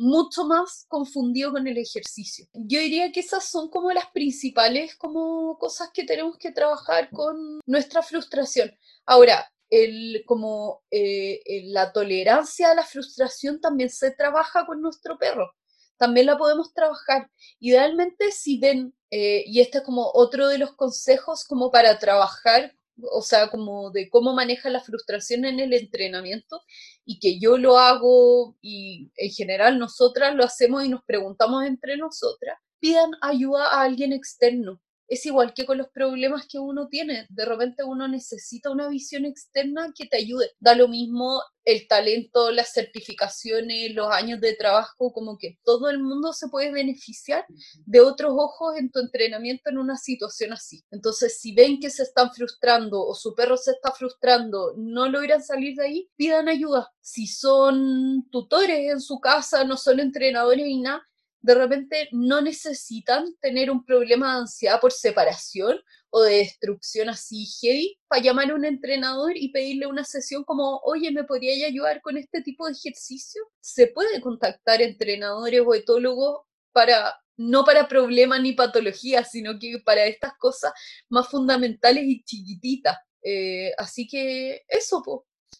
mucho 0.00 0.44
más 0.44 0.86
confundido 0.88 1.52
con 1.52 1.66
el 1.66 1.76
ejercicio. 1.76 2.46
Yo 2.54 2.80
diría 2.80 3.12
que 3.12 3.20
esas 3.20 3.44
son 3.44 3.68
como 3.68 3.92
las 3.92 4.10
principales 4.10 4.96
como 4.96 5.58
cosas 5.58 5.90
que 5.92 6.04
tenemos 6.04 6.38
que 6.38 6.52
trabajar 6.52 7.10
con 7.10 7.60
nuestra 7.66 8.02
frustración. 8.02 8.72
Ahora, 9.04 9.52
el, 9.68 10.24
como 10.26 10.82
eh, 10.90 11.40
la 11.66 11.92
tolerancia 11.92 12.70
a 12.70 12.74
la 12.74 12.82
frustración 12.82 13.60
también 13.60 13.90
se 13.90 14.10
trabaja 14.10 14.64
con 14.64 14.80
nuestro 14.80 15.18
perro. 15.18 15.52
También 15.98 16.26
la 16.26 16.38
podemos 16.38 16.72
trabajar. 16.72 17.30
Idealmente, 17.58 18.32
si 18.32 18.58
ven, 18.58 18.94
eh, 19.10 19.44
y 19.46 19.60
este 19.60 19.78
es 19.78 19.84
como 19.84 20.10
otro 20.14 20.48
de 20.48 20.56
los 20.56 20.74
consejos 20.76 21.44
como 21.44 21.70
para 21.70 21.98
trabajar 21.98 22.74
o 23.10 23.22
sea, 23.22 23.50
como 23.50 23.90
de 23.90 24.08
cómo 24.10 24.34
maneja 24.34 24.70
la 24.70 24.80
frustración 24.80 25.44
en 25.44 25.60
el 25.60 25.72
entrenamiento 25.72 26.60
y 27.04 27.18
que 27.18 27.38
yo 27.38 27.58
lo 27.58 27.78
hago 27.78 28.56
y 28.60 29.10
en 29.16 29.30
general 29.30 29.78
nosotras 29.78 30.34
lo 30.34 30.44
hacemos 30.44 30.84
y 30.84 30.88
nos 30.88 31.04
preguntamos 31.04 31.64
entre 31.64 31.96
nosotras, 31.96 32.58
pidan 32.80 33.10
ayuda 33.22 33.66
a 33.66 33.82
alguien 33.82 34.12
externo 34.12 34.80
es 35.10 35.26
igual 35.26 35.52
que 35.54 35.66
con 35.66 35.76
los 35.76 35.88
problemas 35.88 36.46
que 36.46 36.60
uno 36.60 36.86
tiene. 36.88 37.26
De 37.30 37.44
repente 37.44 37.82
uno 37.82 38.06
necesita 38.06 38.70
una 38.70 38.88
visión 38.88 39.24
externa 39.24 39.92
que 39.94 40.06
te 40.06 40.16
ayude. 40.16 40.52
Da 40.60 40.76
lo 40.76 40.86
mismo 40.86 41.42
el 41.64 41.88
talento, 41.88 42.52
las 42.52 42.72
certificaciones, 42.72 43.92
los 43.92 44.08
años 44.12 44.40
de 44.40 44.54
trabajo, 44.54 45.12
como 45.12 45.36
que 45.36 45.58
todo 45.64 45.90
el 45.90 45.98
mundo 45.98 46.32
se 46.32 46.48
puede 46.48 46.70
beneficiar 46.70 47.44
de 47.86 48.00
otros 48.00 48.32
ojos 48.36 48.76
en 48.78 48.92
tu 48.92 49.00
entrenamiento 49.00 49.68
en 49.70 49.78
una 49.78 49.96
situación 49.96 50.52
así. 50.52 50.84
Entonces, 50.92 51.40
si 51.40 51.54
ven 51.54 51.80
que 51.80 51.90
se 51.90 52.04
están 52.04 52.32
frustrando 52.32 53.04
o 53.04 53.14
su 53.16 53.34
perro 53.34 53.56
se 53.56 53.72
está 53.72 53.90
frustrando, 53.90 54.74
no 54.76 55.08
logran 55.08 55.42
salir 55.42 55.74
de 55.74 55.86
ahí, 55.86 56.10
pidan 56.16 56.48
ayuda. 56.48 56.88
Si 57.00 57.26
son 57.26 58.28
tutores 58.30 58.92
en 58.92 59.00
su 59.00 59.18
casa, 59.18 59.64
no 59.64 59.76
son 59.76 59.98
entrenadores 59.98 60.66
y 60.66 60.80
nada, 60.80 61.02
de 61.42 61.54
repente 61.54 62.08
no 62.12 62.40
necesitan 62.40 63.34
tener 63.40 63.70
un 63.70 63.84
problema 63.84 64.34
de 64.34 64.40
ansiedad 64.42 64.80
por 64.80 64.92
separación 64.92 65.80
o 66.10 66.22
de 66.22 66.36
destrucción 66.38 67.08
así 67.08 67.46
heavy 67.60 67.98
para 68.08 68.22
llamar 68.22 68.50
a 68.50 68.54
un 68.54 68.64
entrenador 68.64 69.36
y 69.36 69.50
pedirle 69.50 69.86
una 69.86 70.04
sesión 70.04 70.44
como, 70.44 70.80
oye, 70.84 71.10
¿me 71.12 71.24
podría 71.24 71.66
ayudar 71.66 72.02
con 72.02 72.16
este 72.16 72.42
tipo 72.42 72.66
de 72.66 72.72
ejercicio? 72.72 73.42
Se 73.60 73.86
puede 73.86 74.20
contactar 74.20 74.82
entrenadores 74.82 75.62
o 75.64 75.74
etólogos 75.74 76.42
para, 76.72 77.18
no 77.36 77.64
para 77.64 77.88
problemas 77.88 78.42
ni 78.42 78.52
patologías, 78.52 79.30
sino 79.30 79.58
que 79.58 79.78
para 79.84 80.04
estas 80.06 80.32
cosas 80.38 80.72
más 81.08 81.28
fundamentales 81.28 82.04
y 82.04 82.22
chiquititas. 82.22 82.98
Eh, 83.22 83.72
así 83.78 84.08
que 84.08 84.62
eso, 84.68 85.02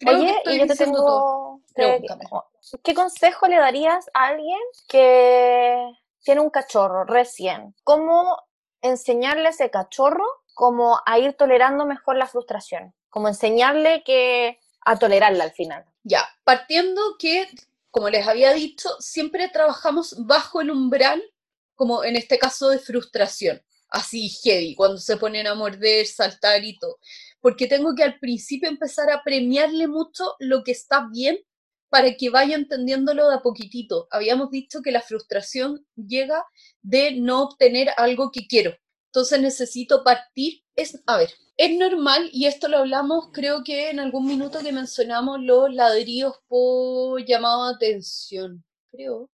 pues. 0.01 0.17
Oye, 0.17 0.43
y 0.47 0.59
yo 0.59 0.67
te 0.67 0.77
tengo... 0.77 1.61
¿Qué 2.83 2.95
consejo 2.95 3.47
le 3.47 3.57
darías 3.57 4.09
a 4.15 4.29
alguien 4.29 4.59
que 4.89 5.93
tiene 6.23 6.41
un 6.41 6.51
cachorro 6.51 7.05
recién? 7.05 7.75
¿Cómo 7.85 8.37
enseñarle 8.83 9.47
a 9.47 9.51
ese 9.51 9.71
cachorro 9.71 10.25
como 10.55 11.01
a 11.07 11.19
ir 11.19 11.35
tolerando 11.35 11.87
mejor 11.87 12.17
la 12.17 12.27
frustración? 12.27 12.95
Como 13.09 13.29
enseñarle 13.29 14.03
que 14.05 14.59
a 14.85 14.99
tolerarla 14.99 15.45
al 15.45 15.53
final. 15.53 15.85
Ya, 16.03 16.29
partiendo 16.45 17.01
que, 17.19 17.47
como 17.91 18.09
les 18.09 18.27
había 18.27 18.53
dicho, 18.53 18.89
siempre 19.01 19.49
trabajamos 19.49 20.15
bajo 20.27 20.61
el 20.61 20.71
umbral, 20.71 21.23
como 21.75 22.05
en 22.05 22.17
este 22.17 22.39
caso 22.39 22.69
de 22.69 22.79
frustración. 22.79 23.63
así 23.91 24.29
heavy, 24.29 24.75
cuando 24.75 24.99
se 24.99 25.17
ponen 25.17 25.47
a 25.47 25.55
morder, 25.55 26.07
saltar 26.07 26.63
y 26.65 26.79
todo. 26.79 26.99
Porque 27.41 27.67
tengo 27.67 27.95
que 27.95 28.05
al 28.05 28.19
principio 28.19 28.69
empezar 28.69 29.11
a 29.11 29.23
premiarle 29.23 29.89
mucho 29.89 30.35
lo 30.39 30.63
que 30.63 30.73
está 30.73 31.09
bien 31.13 31.39
para 31.89 32.15
que 32.17 32.31
vaya 32.31 32.55
entendiéndolo 32.55 33.29
de 33.29 33.37
a 33.37 33.43
poquitito. 33.43 34.07
Habíamos 34.11 34.51
dicho 34.51 34.81
que 34.83 34.93
la 34.93 35.03
frustración 35.03 35.87
llega 35.97 36.45
de 36.83 37.17
no 37.17 37.43
obtener 37.43 37.89
algo 37.97 38.31
que 38.31 38.47
quiero. 38.47 38.73
Entonces 39.07 39.41
necesito 39.41 40.05
partir. 40.05 40.63
Es, 40.77 41.03
a 41.07 41.19
ver, 41.19 41.31
es 41.57 41.77
normal, 41.77 42.31
y 42.33 42.47
esto 42.47 42.69
lo 42.69 42.79
hablamos, 42.79 43.31
creo 43.33 43.63
que 43.65 43.91
en 43.91 44.01
algún 44.01 44.27
minuto 44.27 44.61
que 44.61 44.73
mencionamos 44.73 45.41
los 45.43 45.71
ladrillos 45.75 46.35
por 46.47 47.23
llamado 47.27 47.67
de 47.67 47.75
atención. 47.75 48.65
Creo, 48.91 49.29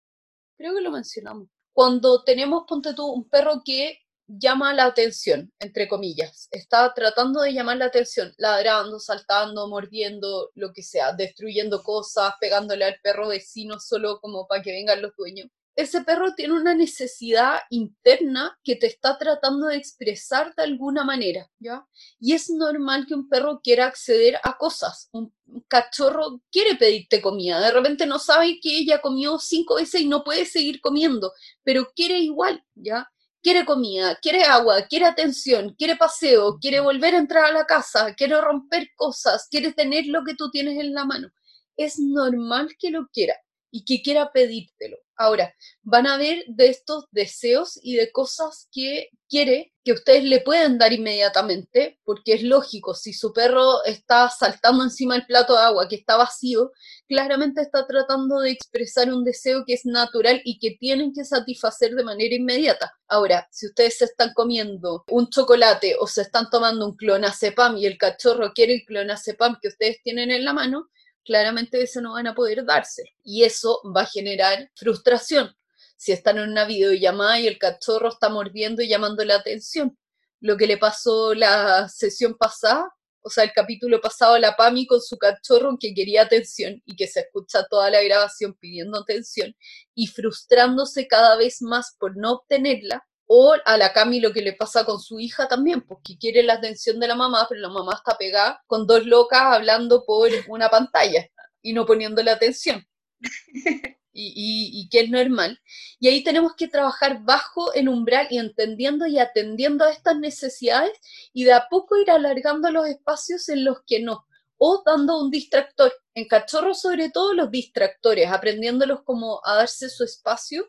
creo 0.57 0.75
que 0.75 0.81
lo 0.81 0.91
mencionamos. 0.91 1.49
Cuando 1.73 2.25
tenemos, 2.25 2.65
ponte 2.67 2.95
tú, 2.95 3.07
un 3.07 3.29
perro 3.29 3.63
que 3.65 3.99
llama 4.27 4.75
la 4.75 4.87
atención, 4.87 5.53
entre 5.59 5.89
comillas. 5.89 6.49
Está 6.51 6.93
tratando 6.95 7.41
de 7.43 7.53
llamar 7.53 7.77
la 7.79 7.87
atención, 7.87 8.33
ladrando, 8.39 8.99
saltando, 8.99 9.69
mordiendo, 9.69 10.51
lo 10.55 10.73
que 10.73 10.83
sea, 10.83 11.13
destruyendo 11.13 11.83
cosas, 11.83 12.35
pegándole 12.41 12.85
al 12.85 12.99
perro 13.03 13.29
vecino 13.29 13.79
solo 13.81 14.21
como 14.21 14.47
para 14.47 14.63
que 14.63 14.73
vengan 14.73 15.03
los 15.03 15.15
dueños. 15.17 15.49
Ese 15.77 16.01
perro 16.01 16.35
tiene 16.35 16.55
una 16.55 16.75
necesidad 16.75 17.59
interna 17.69 18.59
que 18.65 18.77
te 18.77 18.87
está 18.87 19.19
tratando 19.19 19.67
de 19.67 19.77
expresar 19.77 20.55
de 20.55 20.63
alguna 20.63 21.05
manera, 21.05 21.51
¿ya? 21.59 21.87
Y 22.19 22.33
es 22.33 22.49
normal 22.49 23.05
que 23.07 23.15
un 23.15 23.29
perro 23.29 23.61
quiera 23.63 23.85
acceder 23.85 24.39
a 24.43 24.57
cosas. 24.57 25.11
Un 25.13 25.35
cachorro 25.69 26.41
quiere 26.51 26.77
pedirte 26.77 27.21
comida. 27.21 27.61
De 27.61 27.71
repente 27.71 28.07
no 28.07 28.19
sabe 28.19 28.59
que 28.59 28.79
ella 28.79 29.03
comió 29.03 29.39
cinco 29.39 29.75
veces 29.75 30.01
y 30.01 30.07
no 30.07 30.25
puede 30.25 30.47
seguir 30.47 30.81
comiendo, 30.81 31.35
pero 31.63 31.93
quiere 31.95 32.21
igual, 32.21 32.65
¿ya? 32.75 33.11
Quiere 33.43 33.65
comida, 33.65 34.17
quiere 34.21 34.45
agua, 34.45 34.83
quiere 34.89 35.07
atención, 35.07 35.75
quiere 35.79 35.97
paseo, 35.97 36.59
quiere 36.61 36.81
volver 36.81 37.15
a 37.15 37.19
entrar 37.19 37.45
a 37.47 37.53
la 37.53 37.65
casa, 37.65 38.15
quiere 38.15 38.41
romper 38.41 38.89
cosas, 38.97 39.49
quiere 39.51 39.73
tener 39.73 40.07
lo 40.07 40.25
que 40.25 40.35
tú 40.35 40.51
tienes 40.51 40.79
en 40.79 40.95
la 40.95 41.05
mano. 41.05 41.29
Es 41.77 41.99
normal 41.99 42.71
que 42.79 42.91
lo 42.91 43.09
quiera 43.09 43.37
y 43.71 43.85
que 43.85 44.03
quiera 44.03 44.33
pedírtelo. 44.33 44.97
Ahora, 45.17 45.55
van 45.83 46.07
a 46.07 46.19
ver 46.19 46.45
de 46.47 46.69
estos 46.69 47.07
deseos 47.11 47.79
y 47.83 47.97
de 47.97 48.13
cosas 48.13 48.69
que 48.71 49.09
quiere 49.29 49.73
que 49.83 49.93
ustedes 49.93 50.25
le 50.25 50.41
pueden 50.41 50.79
dar 50.79 50.93
inmediatamente, 50.93 52.01
porque 52.05 52.35
es 52.35 52.43
lógico, 52.43 52.93
si 52.95 53.13
su 53.13 53.33
perro 53.33 53.85
está 53.85 54.29
saltando 54.29 54.83
encima 54.83 55.15
del 55.15 55.27
plato 55.27 55.55
de 55.55 55.61
agua 55.61 55.89
que 55.89 55.97
está 55.97 56.17
vacío, 56.17 56.73
claramente 57.09 57.63
está 57.63 57.87
tratando 57.87 58.41
de 58.41 58.51
expresar 58.51 59.13
un 59.13 59.25
deseo 59.25 59.65
que 59.65 59.75
es 59.75 59.87
natural 59.87 60.43
y 60.45 60.59
que 60.59 60.73
tienen 60.73 61.13
que 61.13 61.25
satisfacer 61.25 61.95
de 61.95 62.05
manera 62.05 62.35
inmediata. 62.35 62.93
Ahora, 63.07 63.47
si 63.51 63.67
ustedes 63.67 63.99
se 63.99 64.07
están 64.07 64.33
comiendo 64.35 65.05
un 65.09 65.31
chocolate 65.31 65.97
o 65.99 66.07
se 66.09 66.23
están 66.23 66.51
tomando 66.51 66.85
un 66.85 66.97
clonazepam 66.97 67.77
y 67.79 67.87
el 67.87 67.97
cachorro 67.97 68.53
quiere 68.53 68.75
el 68.75 68.85
clonazepam 68.85 69.59
que 69.63 69.69
ustedes 69.69 70.03
tienen 70.03 70.31
en 70.31 70.45
la 70.45 70.53
mano, 70.53 70.89
claramente 71.27 71.83
eso 71.83 72.01
no 72.01 72.13
van 72.13 72.29
a 72.29 72.35
poder 72.35 72.65
darse. 72.65 73.03
Y 73.25 73.45
eso 73.45 73.83
va 73.95 74.03
a 74.03 74.07
generar 74.07 74.71
frustración. 74.75 75.55
Si 75.97 76.13
están 76.13 76.39
en 76.39 76.51
una 76.51 76.65
videollamada 76.65 77.41
y 77.41 77.47
el 77.47 77.59
cachorro 77.59 78.09
está 78.09 78.29
mordiendo 78.29 78.83
y 78.83 78.89
llamando 78.89 79.25
la 79.25 79.37
atención. 79.37 79.99
Lo 80.41 80.57
que 80.57 80.67
le 80.67 80.79
pasó 80.79 81.35
la 81.35 81.89
sesión 81.89 82.35
pasada, 82.35 82.89
o 83.23 83.31
sea, 83.31 83.45
el 83.45 83.53
capítulo 83.53 84.01
pasado 84.01 84.35
a 84.35 84.39
la 84.39 84.55
Pami 84.55 84.87
con 84.87 85.03
su 85.03 85.19
cachorro 85.19 85.77
que 85.81 85.95
quería 85.95 86.23
atención 86.23 86.81
y 86.87 86.95
que 86.95 87.09
se 87.09 87.21
escucha 87.21 87.67
toda 87.69 87.91
la 87.91 88.03
grabación 88.03 88.55
pidiendo 88.55 89.01
atención 89.01 89.57
y 89.95 90.07
frustrándose 90.07 91.09
cada 91.09 91.37
vez 91.37 91.61
más 91.61 91.97
por 91.99 92.17
no 92.17 92.35
obtenerla, 92.35 93.05
o 93.27 93.55
a 93.65 93.77
la 93.77 93.93
Cami 93.93 94.21
lo 94.21 94.33
que 94.33 94.43
le 94.43 94.53
pasa 94.53 94.85
con 94.85 95.01
su 95.01 95.19
hija 95.19 95.49
también, 95.49 95.81
porque 95.83 96.13
pues, 96.15 96.19
quiere 96.21 96.43
la 96.43 96.55
atención 96.55 97.01
de 97.01 97.09
la 97.09 97.15
mamá, 97.15 97.47
pero 97.49 97.61
la 97.61 97.69
mamá 97.69 97.95
está 97.95 98.17
pegada 98.17 98.63
con 98.67 98.87
dos 98.87 99.05
locas 99.05 99.43
hablando 99.43 100.05
por 100.05 100.31
una 100.49 100.69
pantalla 100.69 101.27
y 101.61 101.73
no 101.73 101.85
poniéndole 101.85 102.31
atención. 102.31 102.87
Y, 104.19 104.71
y, 104.73 104.89
que 104.89 105.01
es 105.01 105.11
normal. 105.11 105.61
Y 106.01 106.09
ahí 106.09 106.25
tenemos 106.25 106.55
que 106.57 106.69
trabajar 106.69 107.23
bajo 107.23 107.75
el 107.75 107.87
umbral 107.87 108.27
y 108.31 108.39
entendiendo 108.39 109.07
y 109.07 109.19
atendiendo 109.19 109.85
a 109.85 109.91
estas 109.91 110.17
necesidades 110.17 110.93
y 111.35 111.45
de 111.45 111.53
a 111.53 111.69
poco 111.69 111.99
ir 111.99 112.11
alargando 112.11 112.71
los 112.71 112.87
espacios 112.87 113.51
en 113.51 113.67
los 113.67 113.83
que 113.87 114.01
no. 114.01 114.27
O 114.57 114.83
dando 114.87 115.21
un 115.21 115.31
distractor. 115.31 115.93
En 116.15 116.27
cachorros 116.29 116.81
sobre 116.81 117.11
todo 117.11 117.35
los 117.35 117.51
distractores, 117.51 118.31
aprendiéndolos 118.33 119.03
como 119.03 119.43
a 119.45 119.57
darse 119.57 119.91
su 119.91 120.03
espacio 120.03 120.67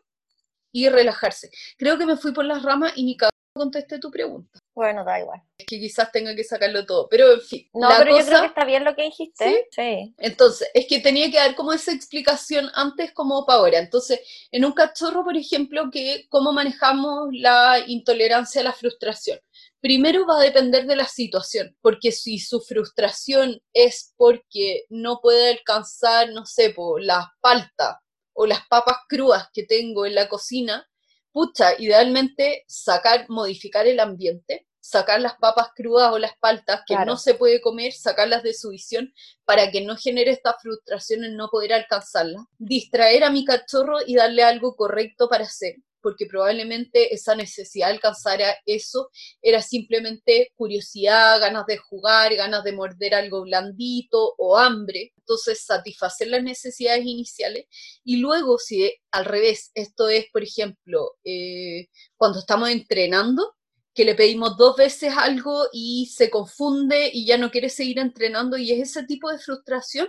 y 0.72 0.88
relajarse. 0.88 1.50
Creo 1.76 1.98
que 1.98 2.06
me 2.06 2.16
fui 2.16 2.32
por 2.32 2.44
las 2.44 2.62
ramas 2.62 2.92
y 2.96 3.04
ni 3.04 3.16
contesté 3.58 3.98
tu 3.98 4.10
pregunta. 4.10 4.58
Bueno, 4.74 5.04
da 5.04 5.20
igual. 5.20 5.42
Es 5.58 5.66
que 5.66 5.78
quizás 5.78 6.10
tenga 6.12 6.34
que 6.34 6.44
sacarlo 6.44 6.86
todo, 6.86 7.08
pero 7.08 7.32
en 7.32 7.40
fin. 7.40 7.68
No, 7.74 7.88
pero 7.98 8.16
yo 8.16 8.24
creo 8.24 8.40
que 8.40 8.46
está 8.46 8.64
bien 8.64 8.84
lo 8.84 8.94
que 8.94 9.02
dijiste. 9.02 9.66
¿Sí? 9.70 10.14
Entonces, 10.18 10.70
es 10.72 10.86
que 10.86 11.00
tenía 11.00 11.30
que 11.30 11.36
dar 11.36 11.54
como 11.56 11.72
esa 11.72 11.92
explicación 11.92 12.70
antes 12.74 13.12
como 13.12 13.44
para 13.44 13.58
ahora. 13.58 13.78
Entonces, 13.78 14.20
en 14.52 14.64
un 14.64 14.72
cachorro, 14.72 15.24
por 15.24 15.36
ejemplo, 15.36 15.90
que 15.90 16.26
cómo 16.28 16.52
manejamos 16.52 17.28
la 17.32 17.80
intolerancia 17.86 18.60
a 18.60 18.64
la 18.64 18.72
frustración. 18.72 19.40
Primero 19.80 20.26
va 20.26 20.40
a 20.40 20.44
depender 20.44 20.86
de 20.86 20.96
la 20.96 21.06
situación, 21.06 21.76
porque 21.80 22.10
si 22.12 22.38
su 22.38 22.60
frustración 22.60 23.60
es 23.72 24.12
porque 24.16 24.84
no 24.88 25.20
puede 25.20 25.50
alcanzar, 25.50 26.30
no 26.30 26.46
sé, 26.46 26.70
por 26.70 27.02
la 27.02 27.32
falta 27.40 28.00
o 28.40 28.46
las 28.46 28.64
papas 28.68 28.98
crudas 29.08 29.48
que 29.52 29.64
tengo 29.64 30.06
en 30.06 30.14
la 30.14 30.28
cocina, 30.28 30.88
pucha, 31.32 31.72
idealmente 31.76 32.64
sacar, 32.68 33.26
modificar 33.28 33.88
el 33.88 33.98
ambiente, 33.98 34.68
sacar 34.78 35.20
las 35.20 35.34
papas 35.38 35.70
crudas 35.74 36.12
o 36.12 36.20
las 36.20 36.38
paltas 36.38 36.82
que 36.86 36.94
no 37.04 37.16
se 37.16 37.34
puede 37.34 37.60
comer, 37.60 37.92
sacarlas 37.92 38.44
de 38.44 38.54
su 38.54 38.70
visión 38.70 39.12
para 39.44 39.72
que 39.72 39.80
no 39.80 39.96
genere 39.96 40.30
esta 40.30 40.54
frustración 40.54 41.24
en 41.24 41.36
no 41.36 41.48
poder 41.48 41.72
alcanzarla, 41.72 42.46
distraer 42.58 43.24
a 43.24 43.30
mi 43.30 43.44
cachorro 43.44 43.96
y 44.06 44.14
darle 44.14 44.44
algo 44.44 44.76
correcto 44.76 45.28
para 45.28 45.42
hacer, 45.42 45.74
porque 46.00 46.26
probablemente 46.26 47.14
esa 47.14 47.34
necesidad 47.34 47.88
de 47.88 47.94
alcanzar 47.94 48.40
eso 48.66 49.10
era 49.42 49.62
simplemente 49.62 50.52
curiosidad, 50.54 51.40
ganas 51.40 51.66
de 51.66 51.78
jugar, 51.78 52.34
ganas 52.34 52.64
de 52.64 52.72
morder 52.72 53.14
algo 53.14 53.42
blandito 53.42 54.34
o 54.38 54.56
hambre. 54.56 55.12
Entonces, 55.16 55.64
satisfacer 55.64 56.28
las 56.28 56.42
necesidades 56.42 57.04
iniciales 57.04 57.66
y 58.04 58.16
luego, 58.16 58.58
si 58.58 58.92
al 59.10 59.24
revés, 59.24 59.70
esto 59.74 60.08
es, 60.08 60.26
por 60.32 60.42
ejemplo, 60.42 61.16
eh, 61.24 61.88
cuando 62.16 62.38
estamos 62.38 62.70
entrenando, 62.70 63.54
que 63.98 64.04
le 64.04 64.14
pedimos 64.14 64.56
dos 64.56 64.76
veces 64.76 65.12
algo 65.16 65.66
y 65.72 66.06
se 66.14 66.30
confunde 66.30 67.10
y 67.12 67.26
ya 67.26 67.36
no 67.36 67.50
quiere 67.50 67.68
seguir 67.68 67.98
entrenando 67.98 68.56
y 68.56 68.70
es 68.70 68.90
ese 68.90 69.04
tipo 69.04 69.28
de 69.28 69.40
frustración, 69.40 70.08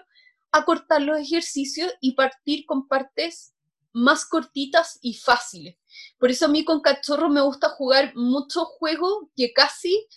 acortar 0.51 1.01
los 1.01 1.17
ejercicios 1.17 1.91
y 1.99 2.13
partir 2.13 2.65
con 2.67 2.87
partes 2.87 3.55
más 3.91 4.25
cortitas 4.25 4.99
y 5.01 5.15
fáciles. 5.15 5.78
Por 6.18 6.32
eso 6.32 6.45
a 6.45 6.50
mí 6.50 6.66
con 6.66 6.82
cachorro 6.82 7.30
me 7.30 7.41
gusta 7.41 7.70
jugar 7.70 8.14
muchos 8.16 8.64
juegos 8.68 9.26
que 9.36 9.54
casi 9.54 10.08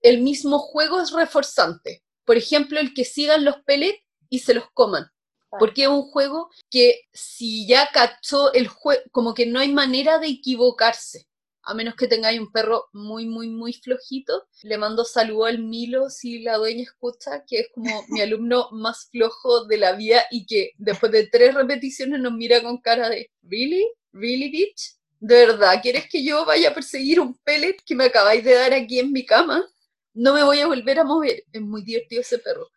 el 0.00 0.22
mismo 0.22 0.58
juego 0.58 1.00
es 1.00 1.10
reforzante. 1.12 2.04
Por 2.24 2.36
ejemplo, 2.36 2.78
el 2.78 2.94
que 2.94 3.04
sigan 3.04 3.44
los 3.44 3.56
pellets 3.64 4.02
y 4.28 4.40
se 4.40 4.54
los 4.54 4.70
coman. 4.72 5.10
Porque 5.58 5.82
es 5.82 5.88
un 5.88 6.02
juego 6.02 6.50
que 6.70 7.02
si 7.12 7.66
ya 7.66 7.88
cachó 7.92 8.52
el 8.52 8.68
juego, 8.68 9.02
como 9.10 9.32
que 9.32 9.46
no 9.46 9.60
hay 9.60 9.72
manera 9.72 10.18
de 10.18 10.28
equivocarse. 10.28 11.28
A 11.62 11.74
menos 11.74 11.94
que 11.96 12.06
tengáis 12.06 12.38
un 12.38 12.52
perro 12.52 12.86
muy, 12.92 13.26
muy, 13.26 13.48
muy 13.48 13.72
flojito. 13.72 14.46
Le 14.62 14.78
mando 14.78 15.04
saludo 15.04 15.46
al 15.46 15.58
Milo 15.58 16.10
si 16.10 16.40
la 16.40 16.58
dueña 16.58 16.82
escucha, 16.82 17.44
que 17.44 17.60
es 17.60 17.68
como 17.72 17.90
mi 18.08 18.20
alumno 18.20 18.68
más 18.72 19.08
flojo 19.10 19.64
de 19.64 19.78
la 19.78 19.92
vida 19.92 20.24
y 20.30 20.46
que 20.46 20.72
después 20.78 21.10
de 21.10 21.26
tres 21.26 21.54
repeticiones 21.54 22.20
nos 22.20 22.32
mira 22.32 22.62
con 22.62 22.78
cara 22.78 23.08
de 23.08 23.30
¿Really? 23.42 23.86
¿Really, 24.12 24.50
bitch? 24.50 24.95
¿De 25.18 25.46
verdad 25.46 25.80
quieres 25.82 26.08
que 26.08 26.22
yo 26.22 26.44
vaya 26.44 26.70
a 26.70 26.74
perseguir 26.74 27.20
un 27.20 27.34
pellet 27.38 27.76
que 27.84 27.94
me 27.94 28.04
acabáis 28.04 28.44
de 28.44 28.54
dar 28.54 28.72
aquí 28.74 28.98
en 28.98 29.12
mi 29.12 29.24
cama? 29.24 29.66
No 30.14 30.34
me 30.34 30.42
voy 30.42 30.60
a 30.60 30.66
volver 30.66 30.98
a 30.98 31.04
mover. 31.04 31.44
Es 31.52 31.60
muy 31.60 31.82
divertido 31.82 32.20
ese 32.20 32.38
perro. 32.38 32.68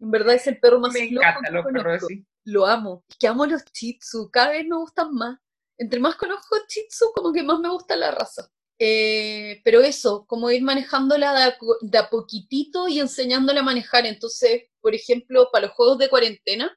En 0.00 0.10
verdad 0.10 0.34
es 0.34 0.46
el 0.46 0.58
perro 0.58 0.80
más 0.80 0.92
me 0.92 1.04
encanta 1.04 1.50
los 1.50 1.64
perros 1.64 2.02
así. 2.04 2.24
Lo 2.44 2.66
amo. 2.66 3.04
Es 3.08 3.16
que 3.18 3.28
amo 3.28 3.46
los 3.46 3.64
chitsu. 3.64 4.30
Cada 4.30 4.50
vez 4.50 4.66
me 4.66 4.76
gustan 4.76 5.14
más. 5.14 5.38
Entre 5.78 6.00
más 6.00 6.16
conozco 6.16 6.56
chitsu, 6.66 7.12
como 7.14 7.32
que 7.32 7.42
más 7.42 7.60
me 7.60 7.68
gusta 7.68 7.96
la 7.96 8.10
raza. 8.10 8.50
Eh, 8.78 9.60
pero 9.64 9.80
eso, 9.80 10.26
como 10.26 10.50
ir 10.50 10.62
manejándola 10.62 11.32
de 11.34 11.42
a, 11.44 11.56
de 11.82 11.98
a 11.98 12.10
poquitito 12.10 12.88
y 12.88 13.00
enseñándola 13.00 13.60
a 13.60 13.64
manejar. 13.64 14.06
Entonces, 14.06 14.64
por 14.80 14.94
ejemplo, 14.94 15.50
para 15.52 15.66
los 15.66 15.76
juegos 15.76 15.98
de 15.98 16.08
cuarentena, 16.08 16.76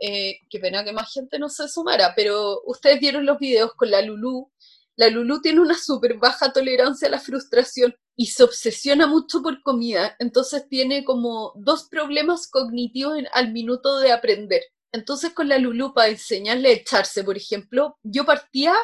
eh, 0.00 0.40
qué 0.50 0.58
pena 0.58 0.84
que 0.84 0.92
más 0.92 1.12
gente 1.12 1.38
no 1.38 1.48
se 1.48 1.68
sumara, 1.68 2.12
pero 2.14 2.60
ustedes 2.66 3.00
vieron 3.00 3.26
los 3.26 3.38
videos 3.38 3.72
con 3.74 3.90
la 3.90 4.02
Lulu. 4.02 4.50
La 4.96 5.08
Lulu 5.08 5.40
tiene 5.40 5.60
una 5.60 5.76
súper 5.76 6.18
baja 6.18 6.52
tolerancia 6.52 7.08
a 7.08 7.10
la 7.10 7.20
frustración 7.20 7.94
y 8.16 8.26
se 8.26 8.44
obsesiona 8.44 9.06
mucho 9.06 9.42
por 9.42 9.60
comida, 9.62 10.14
entonces 10.20 10.68
tiene 10.68 11.04
como 11.04 11.52
dos 11.56 11.88
problemas 11.88 12.48
cognitivos 12.48 13.18
al 13.32 13.52
minuto 13.52 13.98
de 13.98 14.12
aprender. 14.12 14.62
Entonces 14.92 15.32
con 15.32 15.48
la 15.48 15.58
Lulu 15.58 15.92
para 15.92 16.08
enseñarle 16.08 16.68
a 16.68 16.72
echarse, 16.72 17.24
por 17.24 17.36
ejemplo, 17.36 17.98
yo 18.04 18.24
partía 18.24 18.74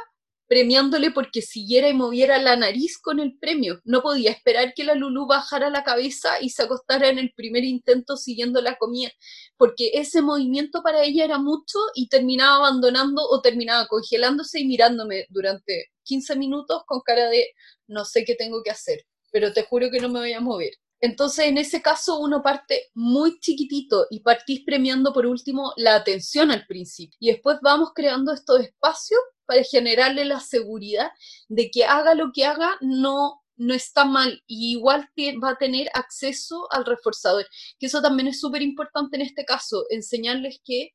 premiándole 0.50 1.12
porque 1.12 1.42
siguiera 1.42 1.88
y 1.88 1.94
moviera 1.94 2.42
la 2.42 2.56
nariz 2.56 2.98
con 2.98 3.20
el 3.20 3.38
premio. 3.38 3.80
No 3.84 4.02
podía 4.02 4.32
esperar 4.32 4.74
que 4.74 4.82
la 4.82 4.96
Lulu 4.96 5.28
bajara 5.28 5.70
la 5.70 5.84
cabeza 5.84 6.42
y 6.42 6.50
se 6.50 6.64
acostara 6.64 7.08
en 7.08 7.20
el 7.20 7.32
primer 7.36 7.62
intento 7.62 8.16
siguiendo 8.16 8.60
la 8.60 8.74
comida, 8.74 9.12
porque 9.56 9.92
ese 9.94 10.22
movimiento 10.22 10.82
para 10.82 11.04
ella 11.04 11.24
era 11.24 11.38
mucho 11.38 11.78
y 11.94 12.08
terminaba 12.08 12.56
abandonando 12.56 13.22
o 13.30 13.40
terminaba 13.40 13.86
congelándose 13.86 14.58
y 14.58 14.64
mirándome 14.64 15.26
durante 15.28 15.92
15 16.02 16.34
minutos 16.34 16.82
con 16.84 17.00
cara 17.02 17.28
de 17.28 17.50
no 17.86 18.04
sé 18.04 18.24
qué 18.24 18.34
tengo 18.34 18.64
que 18.64 18.72
hacer, 18.72 19.04
pero 19.30 19.52
te 19.52 19.62
juro 19.62 19.88
que 19.88 20.00
no 20.00 20.08
me 20.08 20.18
voy 20.18 20.32
a 20.32 20.40
mover. 20.40 20.72
Entonces, 21.00 21.46
en 21.46 21.58
ese 21.58 21.80
caso, 21.80 22.18
uno 22.18 22.42
parte 22.42 22.90
muy 22.94 23.38
chiquitito 23.40 24.06
y 24.10 24.20
partís 24.20 24.62
premiando 24.64 25.12
por 25.12 25.26
último 25.26 25.72
la 25.76 25.94
atención 25.94 26.50
al 26.50 26.66
principio. 26.66 27.16
Y 27.20 27.30
después 27.30 27.58
vamos 27.62 27.90
creando 27.94 28.32
estos 28.32 28.60
espacios 28.60 29.20
para 29.46 29.62
generarle 29.64 30.24
la 30.24 30.40
seguridad 30.40 31.10
de 31.48 31.70
que 31.70 31.84
haga 31.84 32.14
lo 32.14 32.32
que 32.32 32.44
haga, 32.44 32.76
no, 32.80 33.42
no 33.56 33.74
está 33.74 34.04
mal 34.04 34.42
y 34.46 34.72
igual 34.72 35.08
va 35.42 35.50
a 35.50 35.58
tener 35.58 35.88
acceso 35.94 36.68
al 36.70 36.84
reforzador. 36.84 37.46
Que 37.78 37.86
eso 37.86 38.02
también 38.02 38.28
es 38.28 38.40
súper 38.40 38.62
importante 38.62 39.16
en 39.16 39.22
este 39.22 39.44
caso, 39.44 39.86
enseñarles 39.90 40.60
que 40.64 40.92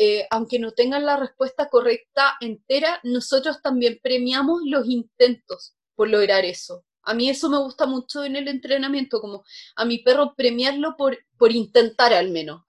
eh, 0.00 0.28
aunque 0.30 0.60
no 0.60 0.70
tengan 0.70 1.04
la 1.04 1.16
respuesta 1.16 1.68
correcta 1.68 2.34
entera, 2.40 3.00
nosotros 3.02 3.60
también 3.60 3.98
premiamos 4.00 4.60
los 4.64 4.88
intentos 4.88 5.74
por 5.96 6.08
lograr 6.08 6.44
eso. 6.44 6.84
A 7.08 7.14
mí 7.14 7.28
eso 7.28 7.48
me 7.48 7.58
gusta 7.58 7.86
mucho 7.86 8.24
en 8.24 8.36
el 8.36 8.48
entrenamiento, 8.48 9.20
como 9.20 9.44
a 9.76 9.84
mi 9.84 9.98
perro 9.98 10.34
premiarlo 10.36 10.96
por, 10.96 11.18
por 11.36 11.52
intentar 11.52 12.12
al 12.12 12.30
menos. 12.30 12.62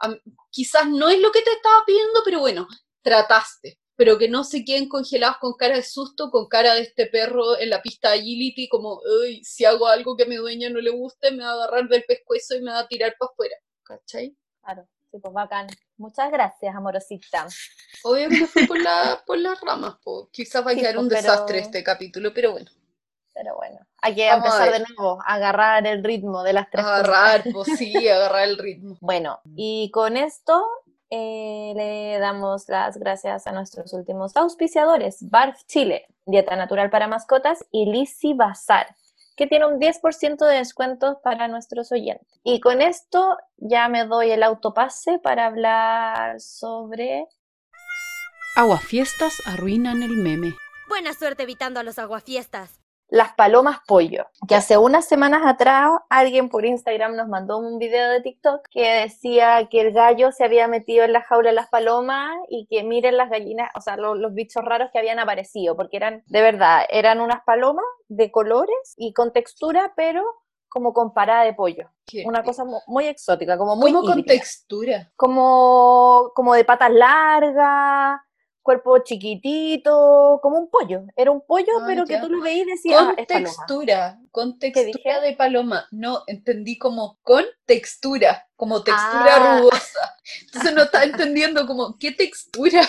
quizás 0.49 0.87
no 0.89 1.09
es 1.09 1.19
lo 1.19 1.31
que 1.31 1.41
te 1.41 1.51
estaba 1.51 1.83
pidiendo, 1.85 2.21
pero 2.23 2.39
bueno, 2.39 2.67
trataste 3.01 3.79
pero 3.99 4.17
que 4.17 4.29
no 4.29 4.45
se 4.45 4.63
queden 4.63 4.87
congelados 4.87 5.39
con 5.39 5.55
cara 5.55 5.75
de 5.75 5.83
susto, 5.83 6.31
con 6.31 6.47
cara 6.47 6.73
de 6.73 6.83
este 6.83 7.07
perro 7.07 7.59
en 7.59 7.69
la 7.69 7.81
pista 7.81 8.11
de 8.11 8.19
agility, 8.19 8.69
como, 8.69 9.01
Uy, 9.21 9.43
si 9.43 9.65
hago 9.65 9.87
algo 9.87 10.15
que 10.15 10.23
a 10.23 10.25
mi 10.25 10.37
dueña 10.37 10.69
no 10.69 10.79
le 10.79 10.89
guste, 10.89 11.31
me 11.31 11.43
va 11.43 11.49
a 11.49 11.53
agarrar 11.55 11.89
del 11.89 12.05
pescuezo 12.05 12.55
y 12.55 12.61
me 12.61 12.71
va 12.71 12.79
a 12.79 12.87
tirar 12.87 13.13
para 13.19 13.29
afuera. 13.29 13.55
¿Cachai? 13.83 14.37
Claro, 14.63 14.87
sí, 15.11 15.19
pues 15.19 15.33
bacán. 15.33 15.67
Muchas 15.97 16.31
gracias, 16.31 16.73
amorosita. 16.73 17.45
Obvio 18.03 18.29
que 18.29 18.47
fui 18.47 18.67
por, 18.67 18.79
la, 18.79 19.21
por 19.27 19.37
las 19.37 19.59
ramas, 19.59 19.97
pues. 20.01 20.27
quizás 20.31 20.65
va 20.65 20.71
a 20.71 20.75
quedar 20.75 20.97
un 20.97 21.09
pues, 21.09 21.21
desastre 21.21 21.59
este 21.59 21.83
capítulo, 21.83 22.33
pero 22.33 22.53
bueno. 22.53 22.71
Pero 23.41 23.55
bueno, 23.55 23.79
hay 24.01 24.15
que 24.15 24.27
empezar 24.27 24.69
de 24.69 24.79
nuevo, 24.79 25.17
agarrar 25.25 25.87
el 25.87 26.03
ritmo 26.03 26.43
de 26.43 26.51
las 26.51 26.69
tres 26.69 26.83
Agarrar, 26.83 27.41
pues 27.53 27.69
sí, 27.77 28.05
agarrar 28.09 28.49
el 28.49 28.57
ritmo. 28.57 28.97
Bueno, 28.99 29.39
y 29.55 29.89
con 29.91 30.17
esto 30.17 30.61
eh, 31.09 31.71
le 31.73 32.19
damos 32.19 32.67
las 32.67 32.97
gracias 32.97 33.47
a 33.47 33.53
nuestros 33.53 33.93
últimos 33.93 34.35
auspiciadores, 34.35 35.29
Barf 35.29 35.63
Chile, 35.67 36.05
Dieta 36.25 36.57
Natural 36.57 36.89
para 36.89 37.07
Mascotas, 37.07 37.65
y 37.71 37.89
Lisi 37.89 38.33
Bazar, 38.33 38.93
que 39.37 39.47
tiene 39.47 39.67
un 39.67 39.79
10% 39.79 40.45
de 40.45 40.57
descuento 40.57 41.21
para 41.23 41.47
nuestros 41.47 41.93
oyentes. 41.93 42.27
Y 42.43 42.59
con 42.59 42.81
esto 42.81 43.37
ya 43.55 43.87
me 43.87 44.05
doy 44.05 44.31
el 44.31 44.43
autopase 44.43 45.17
para 45.19 45.45
hablar 45.45 46.41
sobre... 46.41 47.25
Aguafiestas 48.57 49.33
arruinan 49.45 50.03
el 50.03 50.17
meme. 50.17 50.53
Buena 50.89 51.13
suerte 51.13 51.43
evitando 51.43 51.79
a 51.79 51.83
los 51.83 51.99
aguafiestas 51.99 52.81
las 53.09 53.33
palomas 53.33 53.79
pollo, 53.87 54.27
que 54.47 54.55
hace 54.55 54.77
unas 54.77 55.05
semanas 55.05 55.41
atrás 55.45 55.91
alguien 56.09 56.49
por 56.49 56.65
Instagram 56.65 57.15
nos 57.15 57.27
mandó 57.27 57.57
un 57.57 57.79
video 57.79 58.09
de 58.09 58.21
TikTok 58.21 58.67
que 58.69 59.01
decía 59.01 59.67
que 59.69 59.81
el 59.81 59.93
gallo 59.93 60.31
se 60.31 60.43
había 60.43 60.67
metido 60.67 61.03
en 61.03 61.13
la 61.13 61.21
jaula 61.21 61.49
de 61.49 61.55
las 61.55 61.69
palomas 61.69 62.35
y 62.49 62.67
que 62.67 62.83
miren 62.83 63.17
las 63.17 63.29
gallinas, 63.29 63.71
o 63.75 63.81
sea, 63.81 63.97
los 63.97 64.33
bichos 64.33 64.63
raros 64.63 64.89
que 64.91 64.99
habían 64.99 65.19
aparecido, 65.19 65.75
porque 65.75 65.97
eran, 65.97 66.23
de 66.27 66.41
verdad, 66.41 66.85
eran 66.89 67.19
unas 67.19 67.43
palomas 67.43 67.85
de 68.07 68.31
colores 68.31 68.93
y 68.95 69.13
con 69.13 69.33
textura, 69.33 69.93
pero 69.95 70.23
como 70.69 70.93
con 70.93 71.13
parada 71.13 71.43
de 71.43 71.53
pollo. 71.53 71.89
Una 72.25 72.43
cosa 72.43 72.63
muy 72.87 73.05
exótica, 73.05 73.57
como 73.57 73.75
muy... 73.75 73.91
¿Cómo 73.91 74.05
con 74.05 74.23
textura? 74.23 75.11
Como, 75.15 76.31
como 76.35 76.53
de 76.53 76.63
patas 76.63 76.91
largas, 76.91 78.21
cuerpo 78.69 78.99
chiquitito, 78.99 80.39
como 80.43 80.59
un 80.59 80.69
pollo. 80.69 81.05
Era 81.15 81.31
un 81.31 81.41
pollo, 81.41 81.73
ah, 81.81 81.85
pero 81.87 82.05
que 82.05 82.19
tú 82.19 82.29
lo 82.29 82.39
veías 82.39 82.67
y 82.67 82.69
decías. 82.69 83.01
Con 83.01 83.25
textura, 83.25 84.19
con 84.29 84.59
textura 84.59 85.21
de 85.21 85.33
paloma. 85.33 85.87
No, 85.89 86.21
entendí 86.27 86.77
como 86.77 87.17
con 87.23 87.43
textura, 87.65 88.47
como 88.55 88.83
textura 88.83 89.35
ah. 89.37 89.57
rugosa. 89.57 90.15
Entonces 90.45 90.73
no 90.73 90.83
estaba 90.83 91.03
entendiendo 91.03 91.65
como, 91.65 91.97
¿qué 91.97 92.11
textura? 92.11 92.81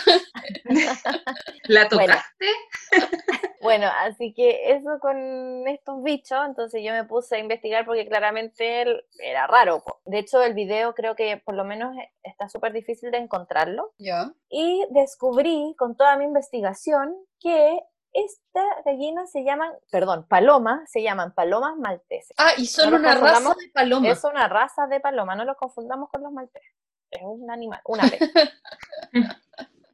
¿La 1.64 1.88
tocaste? 1.88 2.46
Bueno, 3.62 3.88
así 4.06 4.32
que 4.32 4.72
eso 4.72 4.98
con 5.00 5.68
estos 5.68 6.02
bichos, 6.02 6.38
entonces 6.46 6.82
yo 6.82 6.92
me 6.92 7.04
puse 7.04 7.36
a 7.36 7.40
investigar 7.40 7.84
porque 7.84 8.08
claramente 8.08 8.86
era 9.18 9.46
raro. 9.46 9.84
De 10.06 10.18
hecho, 10.18 10.42
el 10.42 10.54
video 10.54 10.94
creo 10.94 11.14
que 11.14 11.36
por 11.36 11.54
lo 11.54 11.64
menos 11.64 11.94
está 12.22 12.48
súper 12.48 12.72
difícil 12.72 13.10
de 13.10 13.18
encontrarlo. 13.18 13.92
Ya. 13.98 14.32
Y 14.48 14.86
descubrí 14.88 15.69
con 15.74 15.96
toda 15.96 16.16
mi 16.16 16.24
investigación 16.24 17.16
que 17.38 17.80
esta 18.12 18.62
gallina 18.84 19.26
se 19.26 19.44
llaman, 19.44 19.72
perdón, 19.90 20.26
paloma, 20.28 20.84
se 20.86 21.02
llaman 21.02 21.32
palomas 21.34 21.76
malteses. 21.76 22.34
Ah, 22.38 22.52
y 22.56 22.66
son 22.66 22.94
una 22.94 23.14
raza 23.14 23.54
de 23.54 23.68
paloma. 23.72 24.08
Es 24.08 24.24
una 24.24 24.48
raza 24.48 24.86
de 24.86 25.00
paloma, 25.00 25.34
no 25.36 25.44
lo 25.44 25.56
confundamos 25.56 26.10
con 26.10 26.22
los 26.22 26.32
malteses. 26.32 26.74
Es 27.10 27.22
un 27.22 27.50
animal, 27.50 27.80
una 27.84 28.02
ave. 28.04 28.18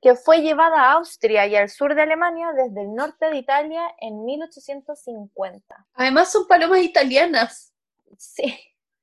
que 0.00 0.14
fue 0.14 0.40
llevada 0.40 0.82
a 0.82 0.92
Austria 0.92 1.46
y 1.46 1.56
al 1.56 1.68
sur 1.68 1.94
de 1.94 2.02
Alemania 2.02 2.52
desde 2.52 2.82
el 2.82 2.94
norte 2.94 3.30
de 3.30 3.36
Italia 3.36 3.82
en 4.00 4.24
1850. 4.24 5.86
Además 5.94 6.30
son 6.32 6.46
palomas 6.46 6.80
italianas. 6.80 7.74
Sí. 8.18 8.58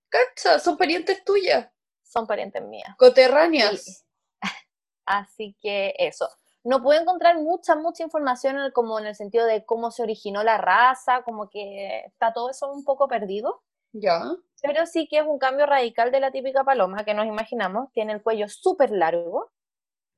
Cacha, 0.09 0.59
son 0.59 0.77
parientes 0.77 1.23
tuyas. 1.23 1.69
Son 2.03 2.27
parientes 2.27 2.61
mías. 2.63 2.95
Coterráneas. 2.97 4.05
Así 5.05 5.57
que 5.59 5.95
eso. 5.97 6.29
No 6.63 6.81
pude 6.81 6.97
encontrar 6.97 7.39
mucha, 7.39 7.75
mucha 7.75 8.03
información 8.03 8.71
como 8.73 8.99
en 8.99 9.07
el 9.07 9.15
sentido 9.15 9.45
de 9.45 9.65
cómo 9.65 9.91
se 9.91 10.03
originó 10.03 10.43
la 10.43 10.57
raza, 10.57 11.23
como 11.23 11.49
que 11.49 12.05
está 12.05 12.33
todo 12.33 12.49
eso 12.49 12.71
un 12.71 12.85
poco 12.85 13.07
perdido. 13.07 13.61
Ya. 13.91 14.21
Pero 14.61 14.85
sí 14.85 15.07
que 15.07 15.19
es 15.19 15.25
un 15.25 15.39
cambio 15.39 15.65
radical 15.65 16.11
de 16.11 16.21
la 16.21 16.31
típica 16.31 16.63
paloma 16.63 17.03
que 17.03 17.13
nos 17.13 17.25
imaginamos. 17.25 17.91
Tiene 17.91 18.13
el 18.13 18.23
cuello 18.23 18.47
súper 18.47 18.91
largo, 18.91 19.51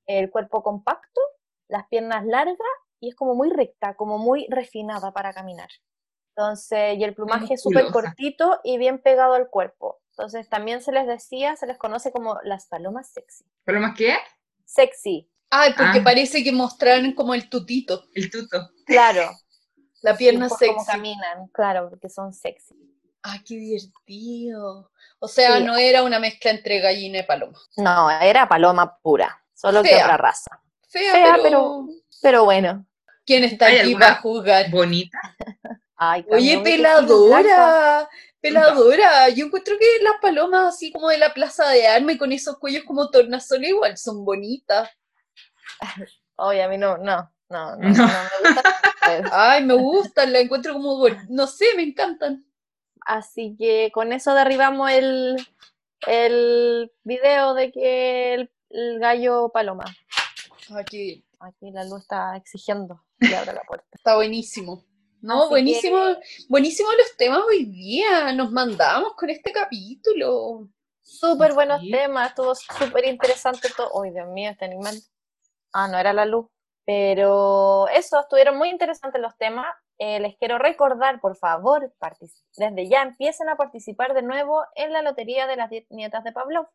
el 0.05 0.29
cuerpo 0.29 0.61
compacto, 0.61 1.21
las 1.67 1.87
piernas 1.87 2.25
largas 2.25 2.57
y 2.99 3.09
es 3.09 3.15
como 3.15 3.33
muy 3.33 3.49
recta, 3.49 3.95
como 3.95 4.17
muy 4.17 4.47
refinada 4.49 5.11
para 5.13 5.33
caminar. 5.33 5.69
Entonces, 6.35 6.97
y 6.97 7.03
el 7.03 7.15
plumaje 7.15 7.53
es 7.53 7.61
súper 7.61 7.91
cortito 7.91 8.59
y 8.63 8.77
bien 8.77 9.01
pegado 9.01 9.33
al 9.33 9.49
cuerpo. 9.49 10.01
Entonces, 10.11 10.49
también 10.49 10.81
se 10.81 10.91
les 10.91 11.07
decía, 11.07 11.55
se 11.55 11.65
les 11.65 11.77
conoce 11.77 12.11
como 12.11 12.37
las 12.43 12.67
palomas 12.67 13.09
sexy. 13.09 13.45
¿Palomas 13.63 13.95
qué? 13.97 14.17
Sexy. 14.65 15.29
Ay, 15.57 15.73
porque 15.77 15.99
ah. 15.99 16.03
parece 16.03 16.43
que 16.43 16.51
mostraron 16.51 17.13
como 17.13 17.33
el 17.33 17.49
tutito. 17.49 18.07
El 18.13 18.29
tuto. 18.29 18.71
Claro. 18.85 19.31
La 20.01 20.17
pierna 20.17 20.49
sexy. 20.49 20.73
Como 20.73 20.85
caminan, 20.85 21.47
claro, 21.53 21.89
porque 21.89 22.09
son 22.09 22.33
sexy. 22.33 22.75
Ay, 23.23 23.39
qué 23.47 23.55
divertido. 23.55 24.91
O 25.19 25.27
sea, 25.29 25.61
no 25.61 25.77
era 25.77 26.03
una 26.03 26.19
mezcla 26.19 26.51
entre 26.51 26.81
gallina 26.81 27.19
y 27.19 27.23
paloma. 27.23 27.57
No, 27.77 28.11
era 28.11 28.49
paloma 28.49 28.97
pura. 29.01 29.41
Solo 29.53 29.81
que 29.81 29.95
otra 29.95 30.17
raza. 30.17 30.61
Fea, 30.89 31.37
pero... 31.41 31.87
pero... 32.21 32.43
bueno. 32.43 32.85
¿Quién 33.25 33.45
está 33.45 33.67
aquí 33.67 33.95
para 33.95 34.15
jugar? 34.15 34.69
Bonita. 34.69 35.17
Oye, 36.31 36.59
peladora, 36.59 38.09
peladora. 38.41 39.29
Yo 39.29 39.45
encuentro 39.45 39.75
que 39.79 40.03
las 40.03 40.15
palomas 40.21 40.75
así 40.75 40.91
como 40.91 41.07
de 41.07 41.17
la 41.17 41.33
plaza 41.33 41.69
de 41.69 41.87
armas 41.87 42.15
y 42.15 42.17
con 42.17 42.33
esos 42.33 42.59
cuellos 42.59 42.83
como 42.83 43.09
tornasol 43.09 43.63
igual 43.63 43.97
son 43.97 44.25
bonitas. 44.25 44.89
Oye, 46.37 46.63
a 46.63 46.67
mí 46.67 46.77
no, 46.77 46.97
no, 46.97 47.31
no, 47.49 47.75
no, 47.75 47.77
me 47.77 47.89
gustan. 47.89 48.27
Ay, 49.31 49.63
me 49.63 49.75
gustan, 49.75 50.33
la 50.33 50.39
encuentro 50.39 50.73
como, 50.73 51.05
no 51.29 51.47
sé, 51.47 51.65
me 51.75 51.83
encantan. 51.83 52.45
Así 53.01 53.55
que 53.57 53.91
con 53.93 54.13
eso 54.13 54.33
derribamos 54.33 54.91
el, 54.91 55.47
el 56.07 56.91
video 57.03 57.53
de 57.53 57.71
que 57.71 58.33
el 58.33 58.51
el 58.75 58.99
gallo 58.99 59.49
paloma. 59.49 59.85
Aquí. 60.75 61.23
Aquí 61.39 61.71
la 61.71 61.83
luz 61.83 62.01
está 62.01 62.35
exigiendo 62.37 63.03
que 63.19 63.35
abra 63.35 63.53
la 63.53 63.61
puerta. 63.61 63.87
Está 63.91 64.15
buenísimo. 64.15 64.83
No, 65.21 65.49
buenísimo, 65.49 65.97
buenísimo 66.49 66.89
los 66.91 67.17
temas 67.17 67.41
hoy 67.47 67.65
día. 67.65 68.31
Nos 68.33 68.51
mandamos 68.51 69.13
con 69.15 69.29
este 69.29 69.51
capítulo. 69.51 70.69
Súper 71.01 71.53
buenos 71.53 71.81
temas, 71.89 72.29
estuvo 72.29 72.53
súper 72.55 73.05
interesante 73.05 73.69
todo. 73.75 74.03
Ay, 74.03 74.11
Dios 74.11 74.27
mío, 74.29 74.51
este 74.51 74.65
animal. 74.65 74.95
Ah, 75.77 75.89
no 75.89 75.97
era 75.97 76.13
la 76.13 76.25
luz. 76.25 76.47
Pero 76.85 77.87
eso, 77.89 78.19
estuvieron 78.19 78.57
muy 78.57 78.69
interesantes 78.69 79.19
los 79.21 79.35
temas. 79.37 79.67
Eh, 79.97 80.19
les 80.19 80.37
quiero 80.37 80.57
recordar, 80.57 81.19
por 81.19 81.35
favor, 81.35 81.91
desde 82.57 82.87
ya 82.89 83.01
empiecen 83.01 83.49
a 83.49 83.55
participar 83.57 84.13
de 84.13 84.21
nuevo 84.21 84.63
en 84.75 84.93
la 84.93 85.01
lotería 85.01 85.47
de 85.47 85.55
las 85.57 85.69
nietas 85.89 86.23
de 86.23 86.31
Pavlov. 86.31 86.67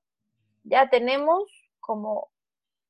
Ya 0.64 0.90
tenemos 0.90 1.44
como 1.80 2.30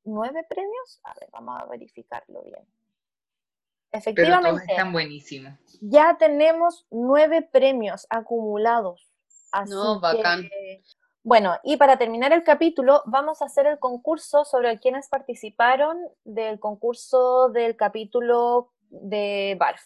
nueve 0.03 0.45
premios. 0.49 0.99
A 1.03 1.13
ver, 1.13 1.29
vamos 1.31 1.61
a 1.61 1.65
verificarlo 1.67 2.41
bien. 2.43 2.55
Pero 2.65 4.01
todos 4.03 4.07
Efectivamente, 4.07 4.65
están 4.71 4.91
buenísimos. 4.93 5.53
ya 5.81 6.17
tenemos 6.17 6.87
nueve 6.89 7.41
premios 7.41 8.07
acumulados. 8.09 9.09
Así 9.51 9.71
No, 9.73 9.99
bacán. 9.99 10.43
que- 10.43 10.81
Bueno, 11.23 11.55
y 11.63 11.77
para 11.77 11.99
terminar 11.99 12.33
el 12.33 12.43
capítulo, 12.43 13.03
vamos 13.05 13.41
a 13.41 13.45
hacer 13.45 13.67
el 13.67 13.77
concurso 13.77 14.43
sobre 14.43 14.79
quienes 14.79 15.07
participaron 15.07 15.97
del 16.23 16.59
concurso 16.59 17.49
del 17.49 17.75
capítulo 17.75 18.71
de 18.89 19.55
Barf. 19.59 19.83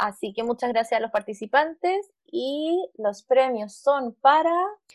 Así 0.00 0.34
que 0.34 0.42
muchas 0.42 0.70
gracias 0.72 0.98
a 0.98 1.02
los 1.02 1.12
participantes 1.12 2.10
y 2.26 2.88
los 2.98 3.22
premios 3.22 3.74
son 3.74 4.14
para... 4.14 4.52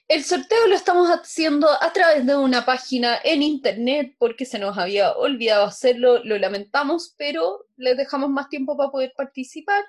El 0.09 0.25
sorteo 0.25 0.67
lo 0.67 0.75
estamos 0.75 1.09
haciendo 1.09 1.69
a 1.81 1.93
través 1.93 2.25
de 2.25 2.35
una 2.35 2.65
página 2.65 3.17
en 3.23 3.41
internet 3.41 4.17
porque 4.19 4.43
se 4.43 4.59
nos 4.59 4.77
había 4.77 5.13
olvidado 5.13 5.63
hacerlo, 5.63 6.21
lo 6.25 6.37
lamentamos, 6.37 7.15
pero 7.17 7.67
les 7.77 7.95
dejamos 7.95 8.29
más 8.29 8.49
tiempo 8.49 8.75
para 8.75 8.91
poder 8.91 9.13
participar. 9.15 9.85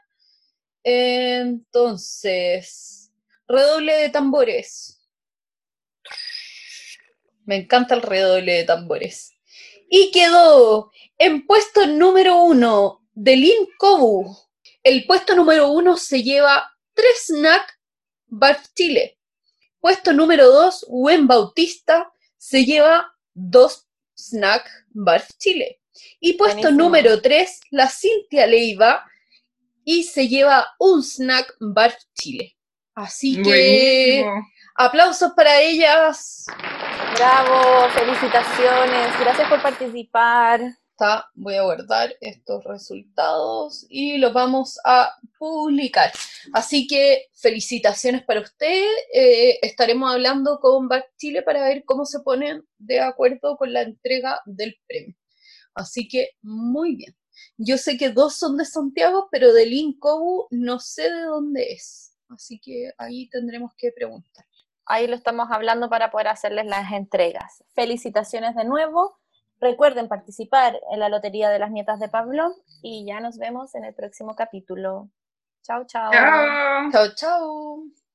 Entonces, 0.85 2.31
redoble 3.49 3.95
de 3.95 4.11
tambores. 4.11 4.98
Me 7.49 7.57
encanta 7.57 7.95
el 7.95 8.03
redoble 8.03 8.53
de 8.53 8.65
tambores. 8.65 9.33
Y 9.89 10.11
quedó 10.11 10.91
en 11.17 11.47
puesto 11.47 11.87
número 11.87 12.43
uno 12.43 13.07
de 13.15 13.37
Lin 13.37 13.67
Kobu. 13.79 14.37
El 14.83 15.07
puesto 15.07 15.35
número 15.35 15.71
uno 15.71 15.97
se 15.97 16.23
lleva 16.23 16.71
tres 16.93 17.25
snack 17.25 17.81
Barf 18.27 18.67
Chile. 18.75 19.19
Puesto 19.81 20.13
número 20.13 20.51
2, 20.51 20.87
Buen 20.91 21.27
Bautista 21.27 22.13
se 22.37 22.67
lleva 22.67 23.15
dos 23.33 23.87
snack 24.15 24.69
Barf 24.91 25.31
Chile. 25.39 25.81
Y 26.21 26.35
puesto 26.35 26.57
Buenísimo. 26.63 26.85
número 26.85 27.23
3, 27.23 27.61
la 27.71 27.89
Cintia 27.89 28.47
Leiva 28.47 29.07
y 29.85 30.03
se 30.03 30.29
lleva 30.29 30.75
un 30.79 31.03
snack 31.03 31.57
Barf 31.61 31.97
Chile. 32.13 32.59
Así 32.95 33.37
que 33.37 33.43
Buenísimo. 34.23 34.47
aplausos 34.75 35.33
para 35.35 35.63
ellas. 35.63 36.45
Bravo, 37.15 37.89
felicitaciones, 37.91 39.21
gracias 39.21 39.49
por 39.49 39.63
participar. 39.63 40.61
Está, 40.91 41.31
voy 41.35 41.55
a 41.55 41.63
guardar 41.63 42.15
estos 42.21 42.65
resultados 42.65 43.87
y 43.89 44.19
los 44.19 44.33
vamos 44.33 44.81
a 44.85 45.13
publicar. 45.39 46.11
Así 46.53 46.87
que 46.89 47.27
felicitaciones 47.35 48.25
para 48.25 48.41
usted. 48.41 48.85
Eh, 49.13 49.59
estaremos 49.63 50.13
hablando 50.13 50.59
con 50.61 50.89
Back 50.89 51.13
Chile 51.17 51.43
para 51.43 51.63
ver 51.63 51.85
cómo 51.85 52.05
se 52.05 52.21
ponen 52.21 52.67
de 52.79 53.01
acuerdo 53.01 53.57
con 53.57 53.73
la 53.73 53.83
entrega 53.83 54.41
del 54.45 54.77
premio. 54.89 55.15
Así 55.75 56.09
que 56.09 56.31
muy 56.43 56.97
bien. 56.97 57.17
Yo 57.57 57.79
sé 57.79 57.97
que 57.97 58.11
dos 58.11 58.35
son 58.37 58.57
de 58.57 58.65
Santiago, 58.65 59.29
pero 59.31 59.53
de 59.53 59.67
Linkobu 59.67 60.49
no 60.51 60.81
sé 60.81 61.11
de 61.11 61.23
dónde 61.23 61.73
es. 61.73 62.17
Así 62.29 62.59
que 62.59 62.93
ahí 62.99 63.29
tendremos 63.29 63.73
que 63.77 63.93
preguntar. 63.93 64.45
Ahí 64.89 65.07
lo 65.07 65.14
estamos 65.14 65.49
hablando 65.51 65.91
para 65.91 66.11
poder 66.11 66.28
hacerles 66.28 66.64
las 66.66 66.93
entregas. 66.93 67.62
Felicitaciones 67.74 68.57
de 68.57 68.64
nuevo. 68.64 69.18
Recuerden 69.61 70.09
participar 70.09 70.80
en 70.91 71.01
la 71.01 71.11
Lotería 71.11 71.51
de 71.51 71.59
las 71.59 71.70
Nietas 71.70 72.01
de 72.01 72.09
Pablo 72.09 72.55
y 72.80 73.05
ya 73.07 73.20
nos 73.20 73.36
vemos 73.36 73.74
en 73.74 73.84
el 73.84 73.95
próximo 73.95 74.34
capítulo. 74.34 75.11
Chao, 75.62 75.84
chao. 75.84 76.11
Chao. 76.11 77.14
Chao. 77.14 78.08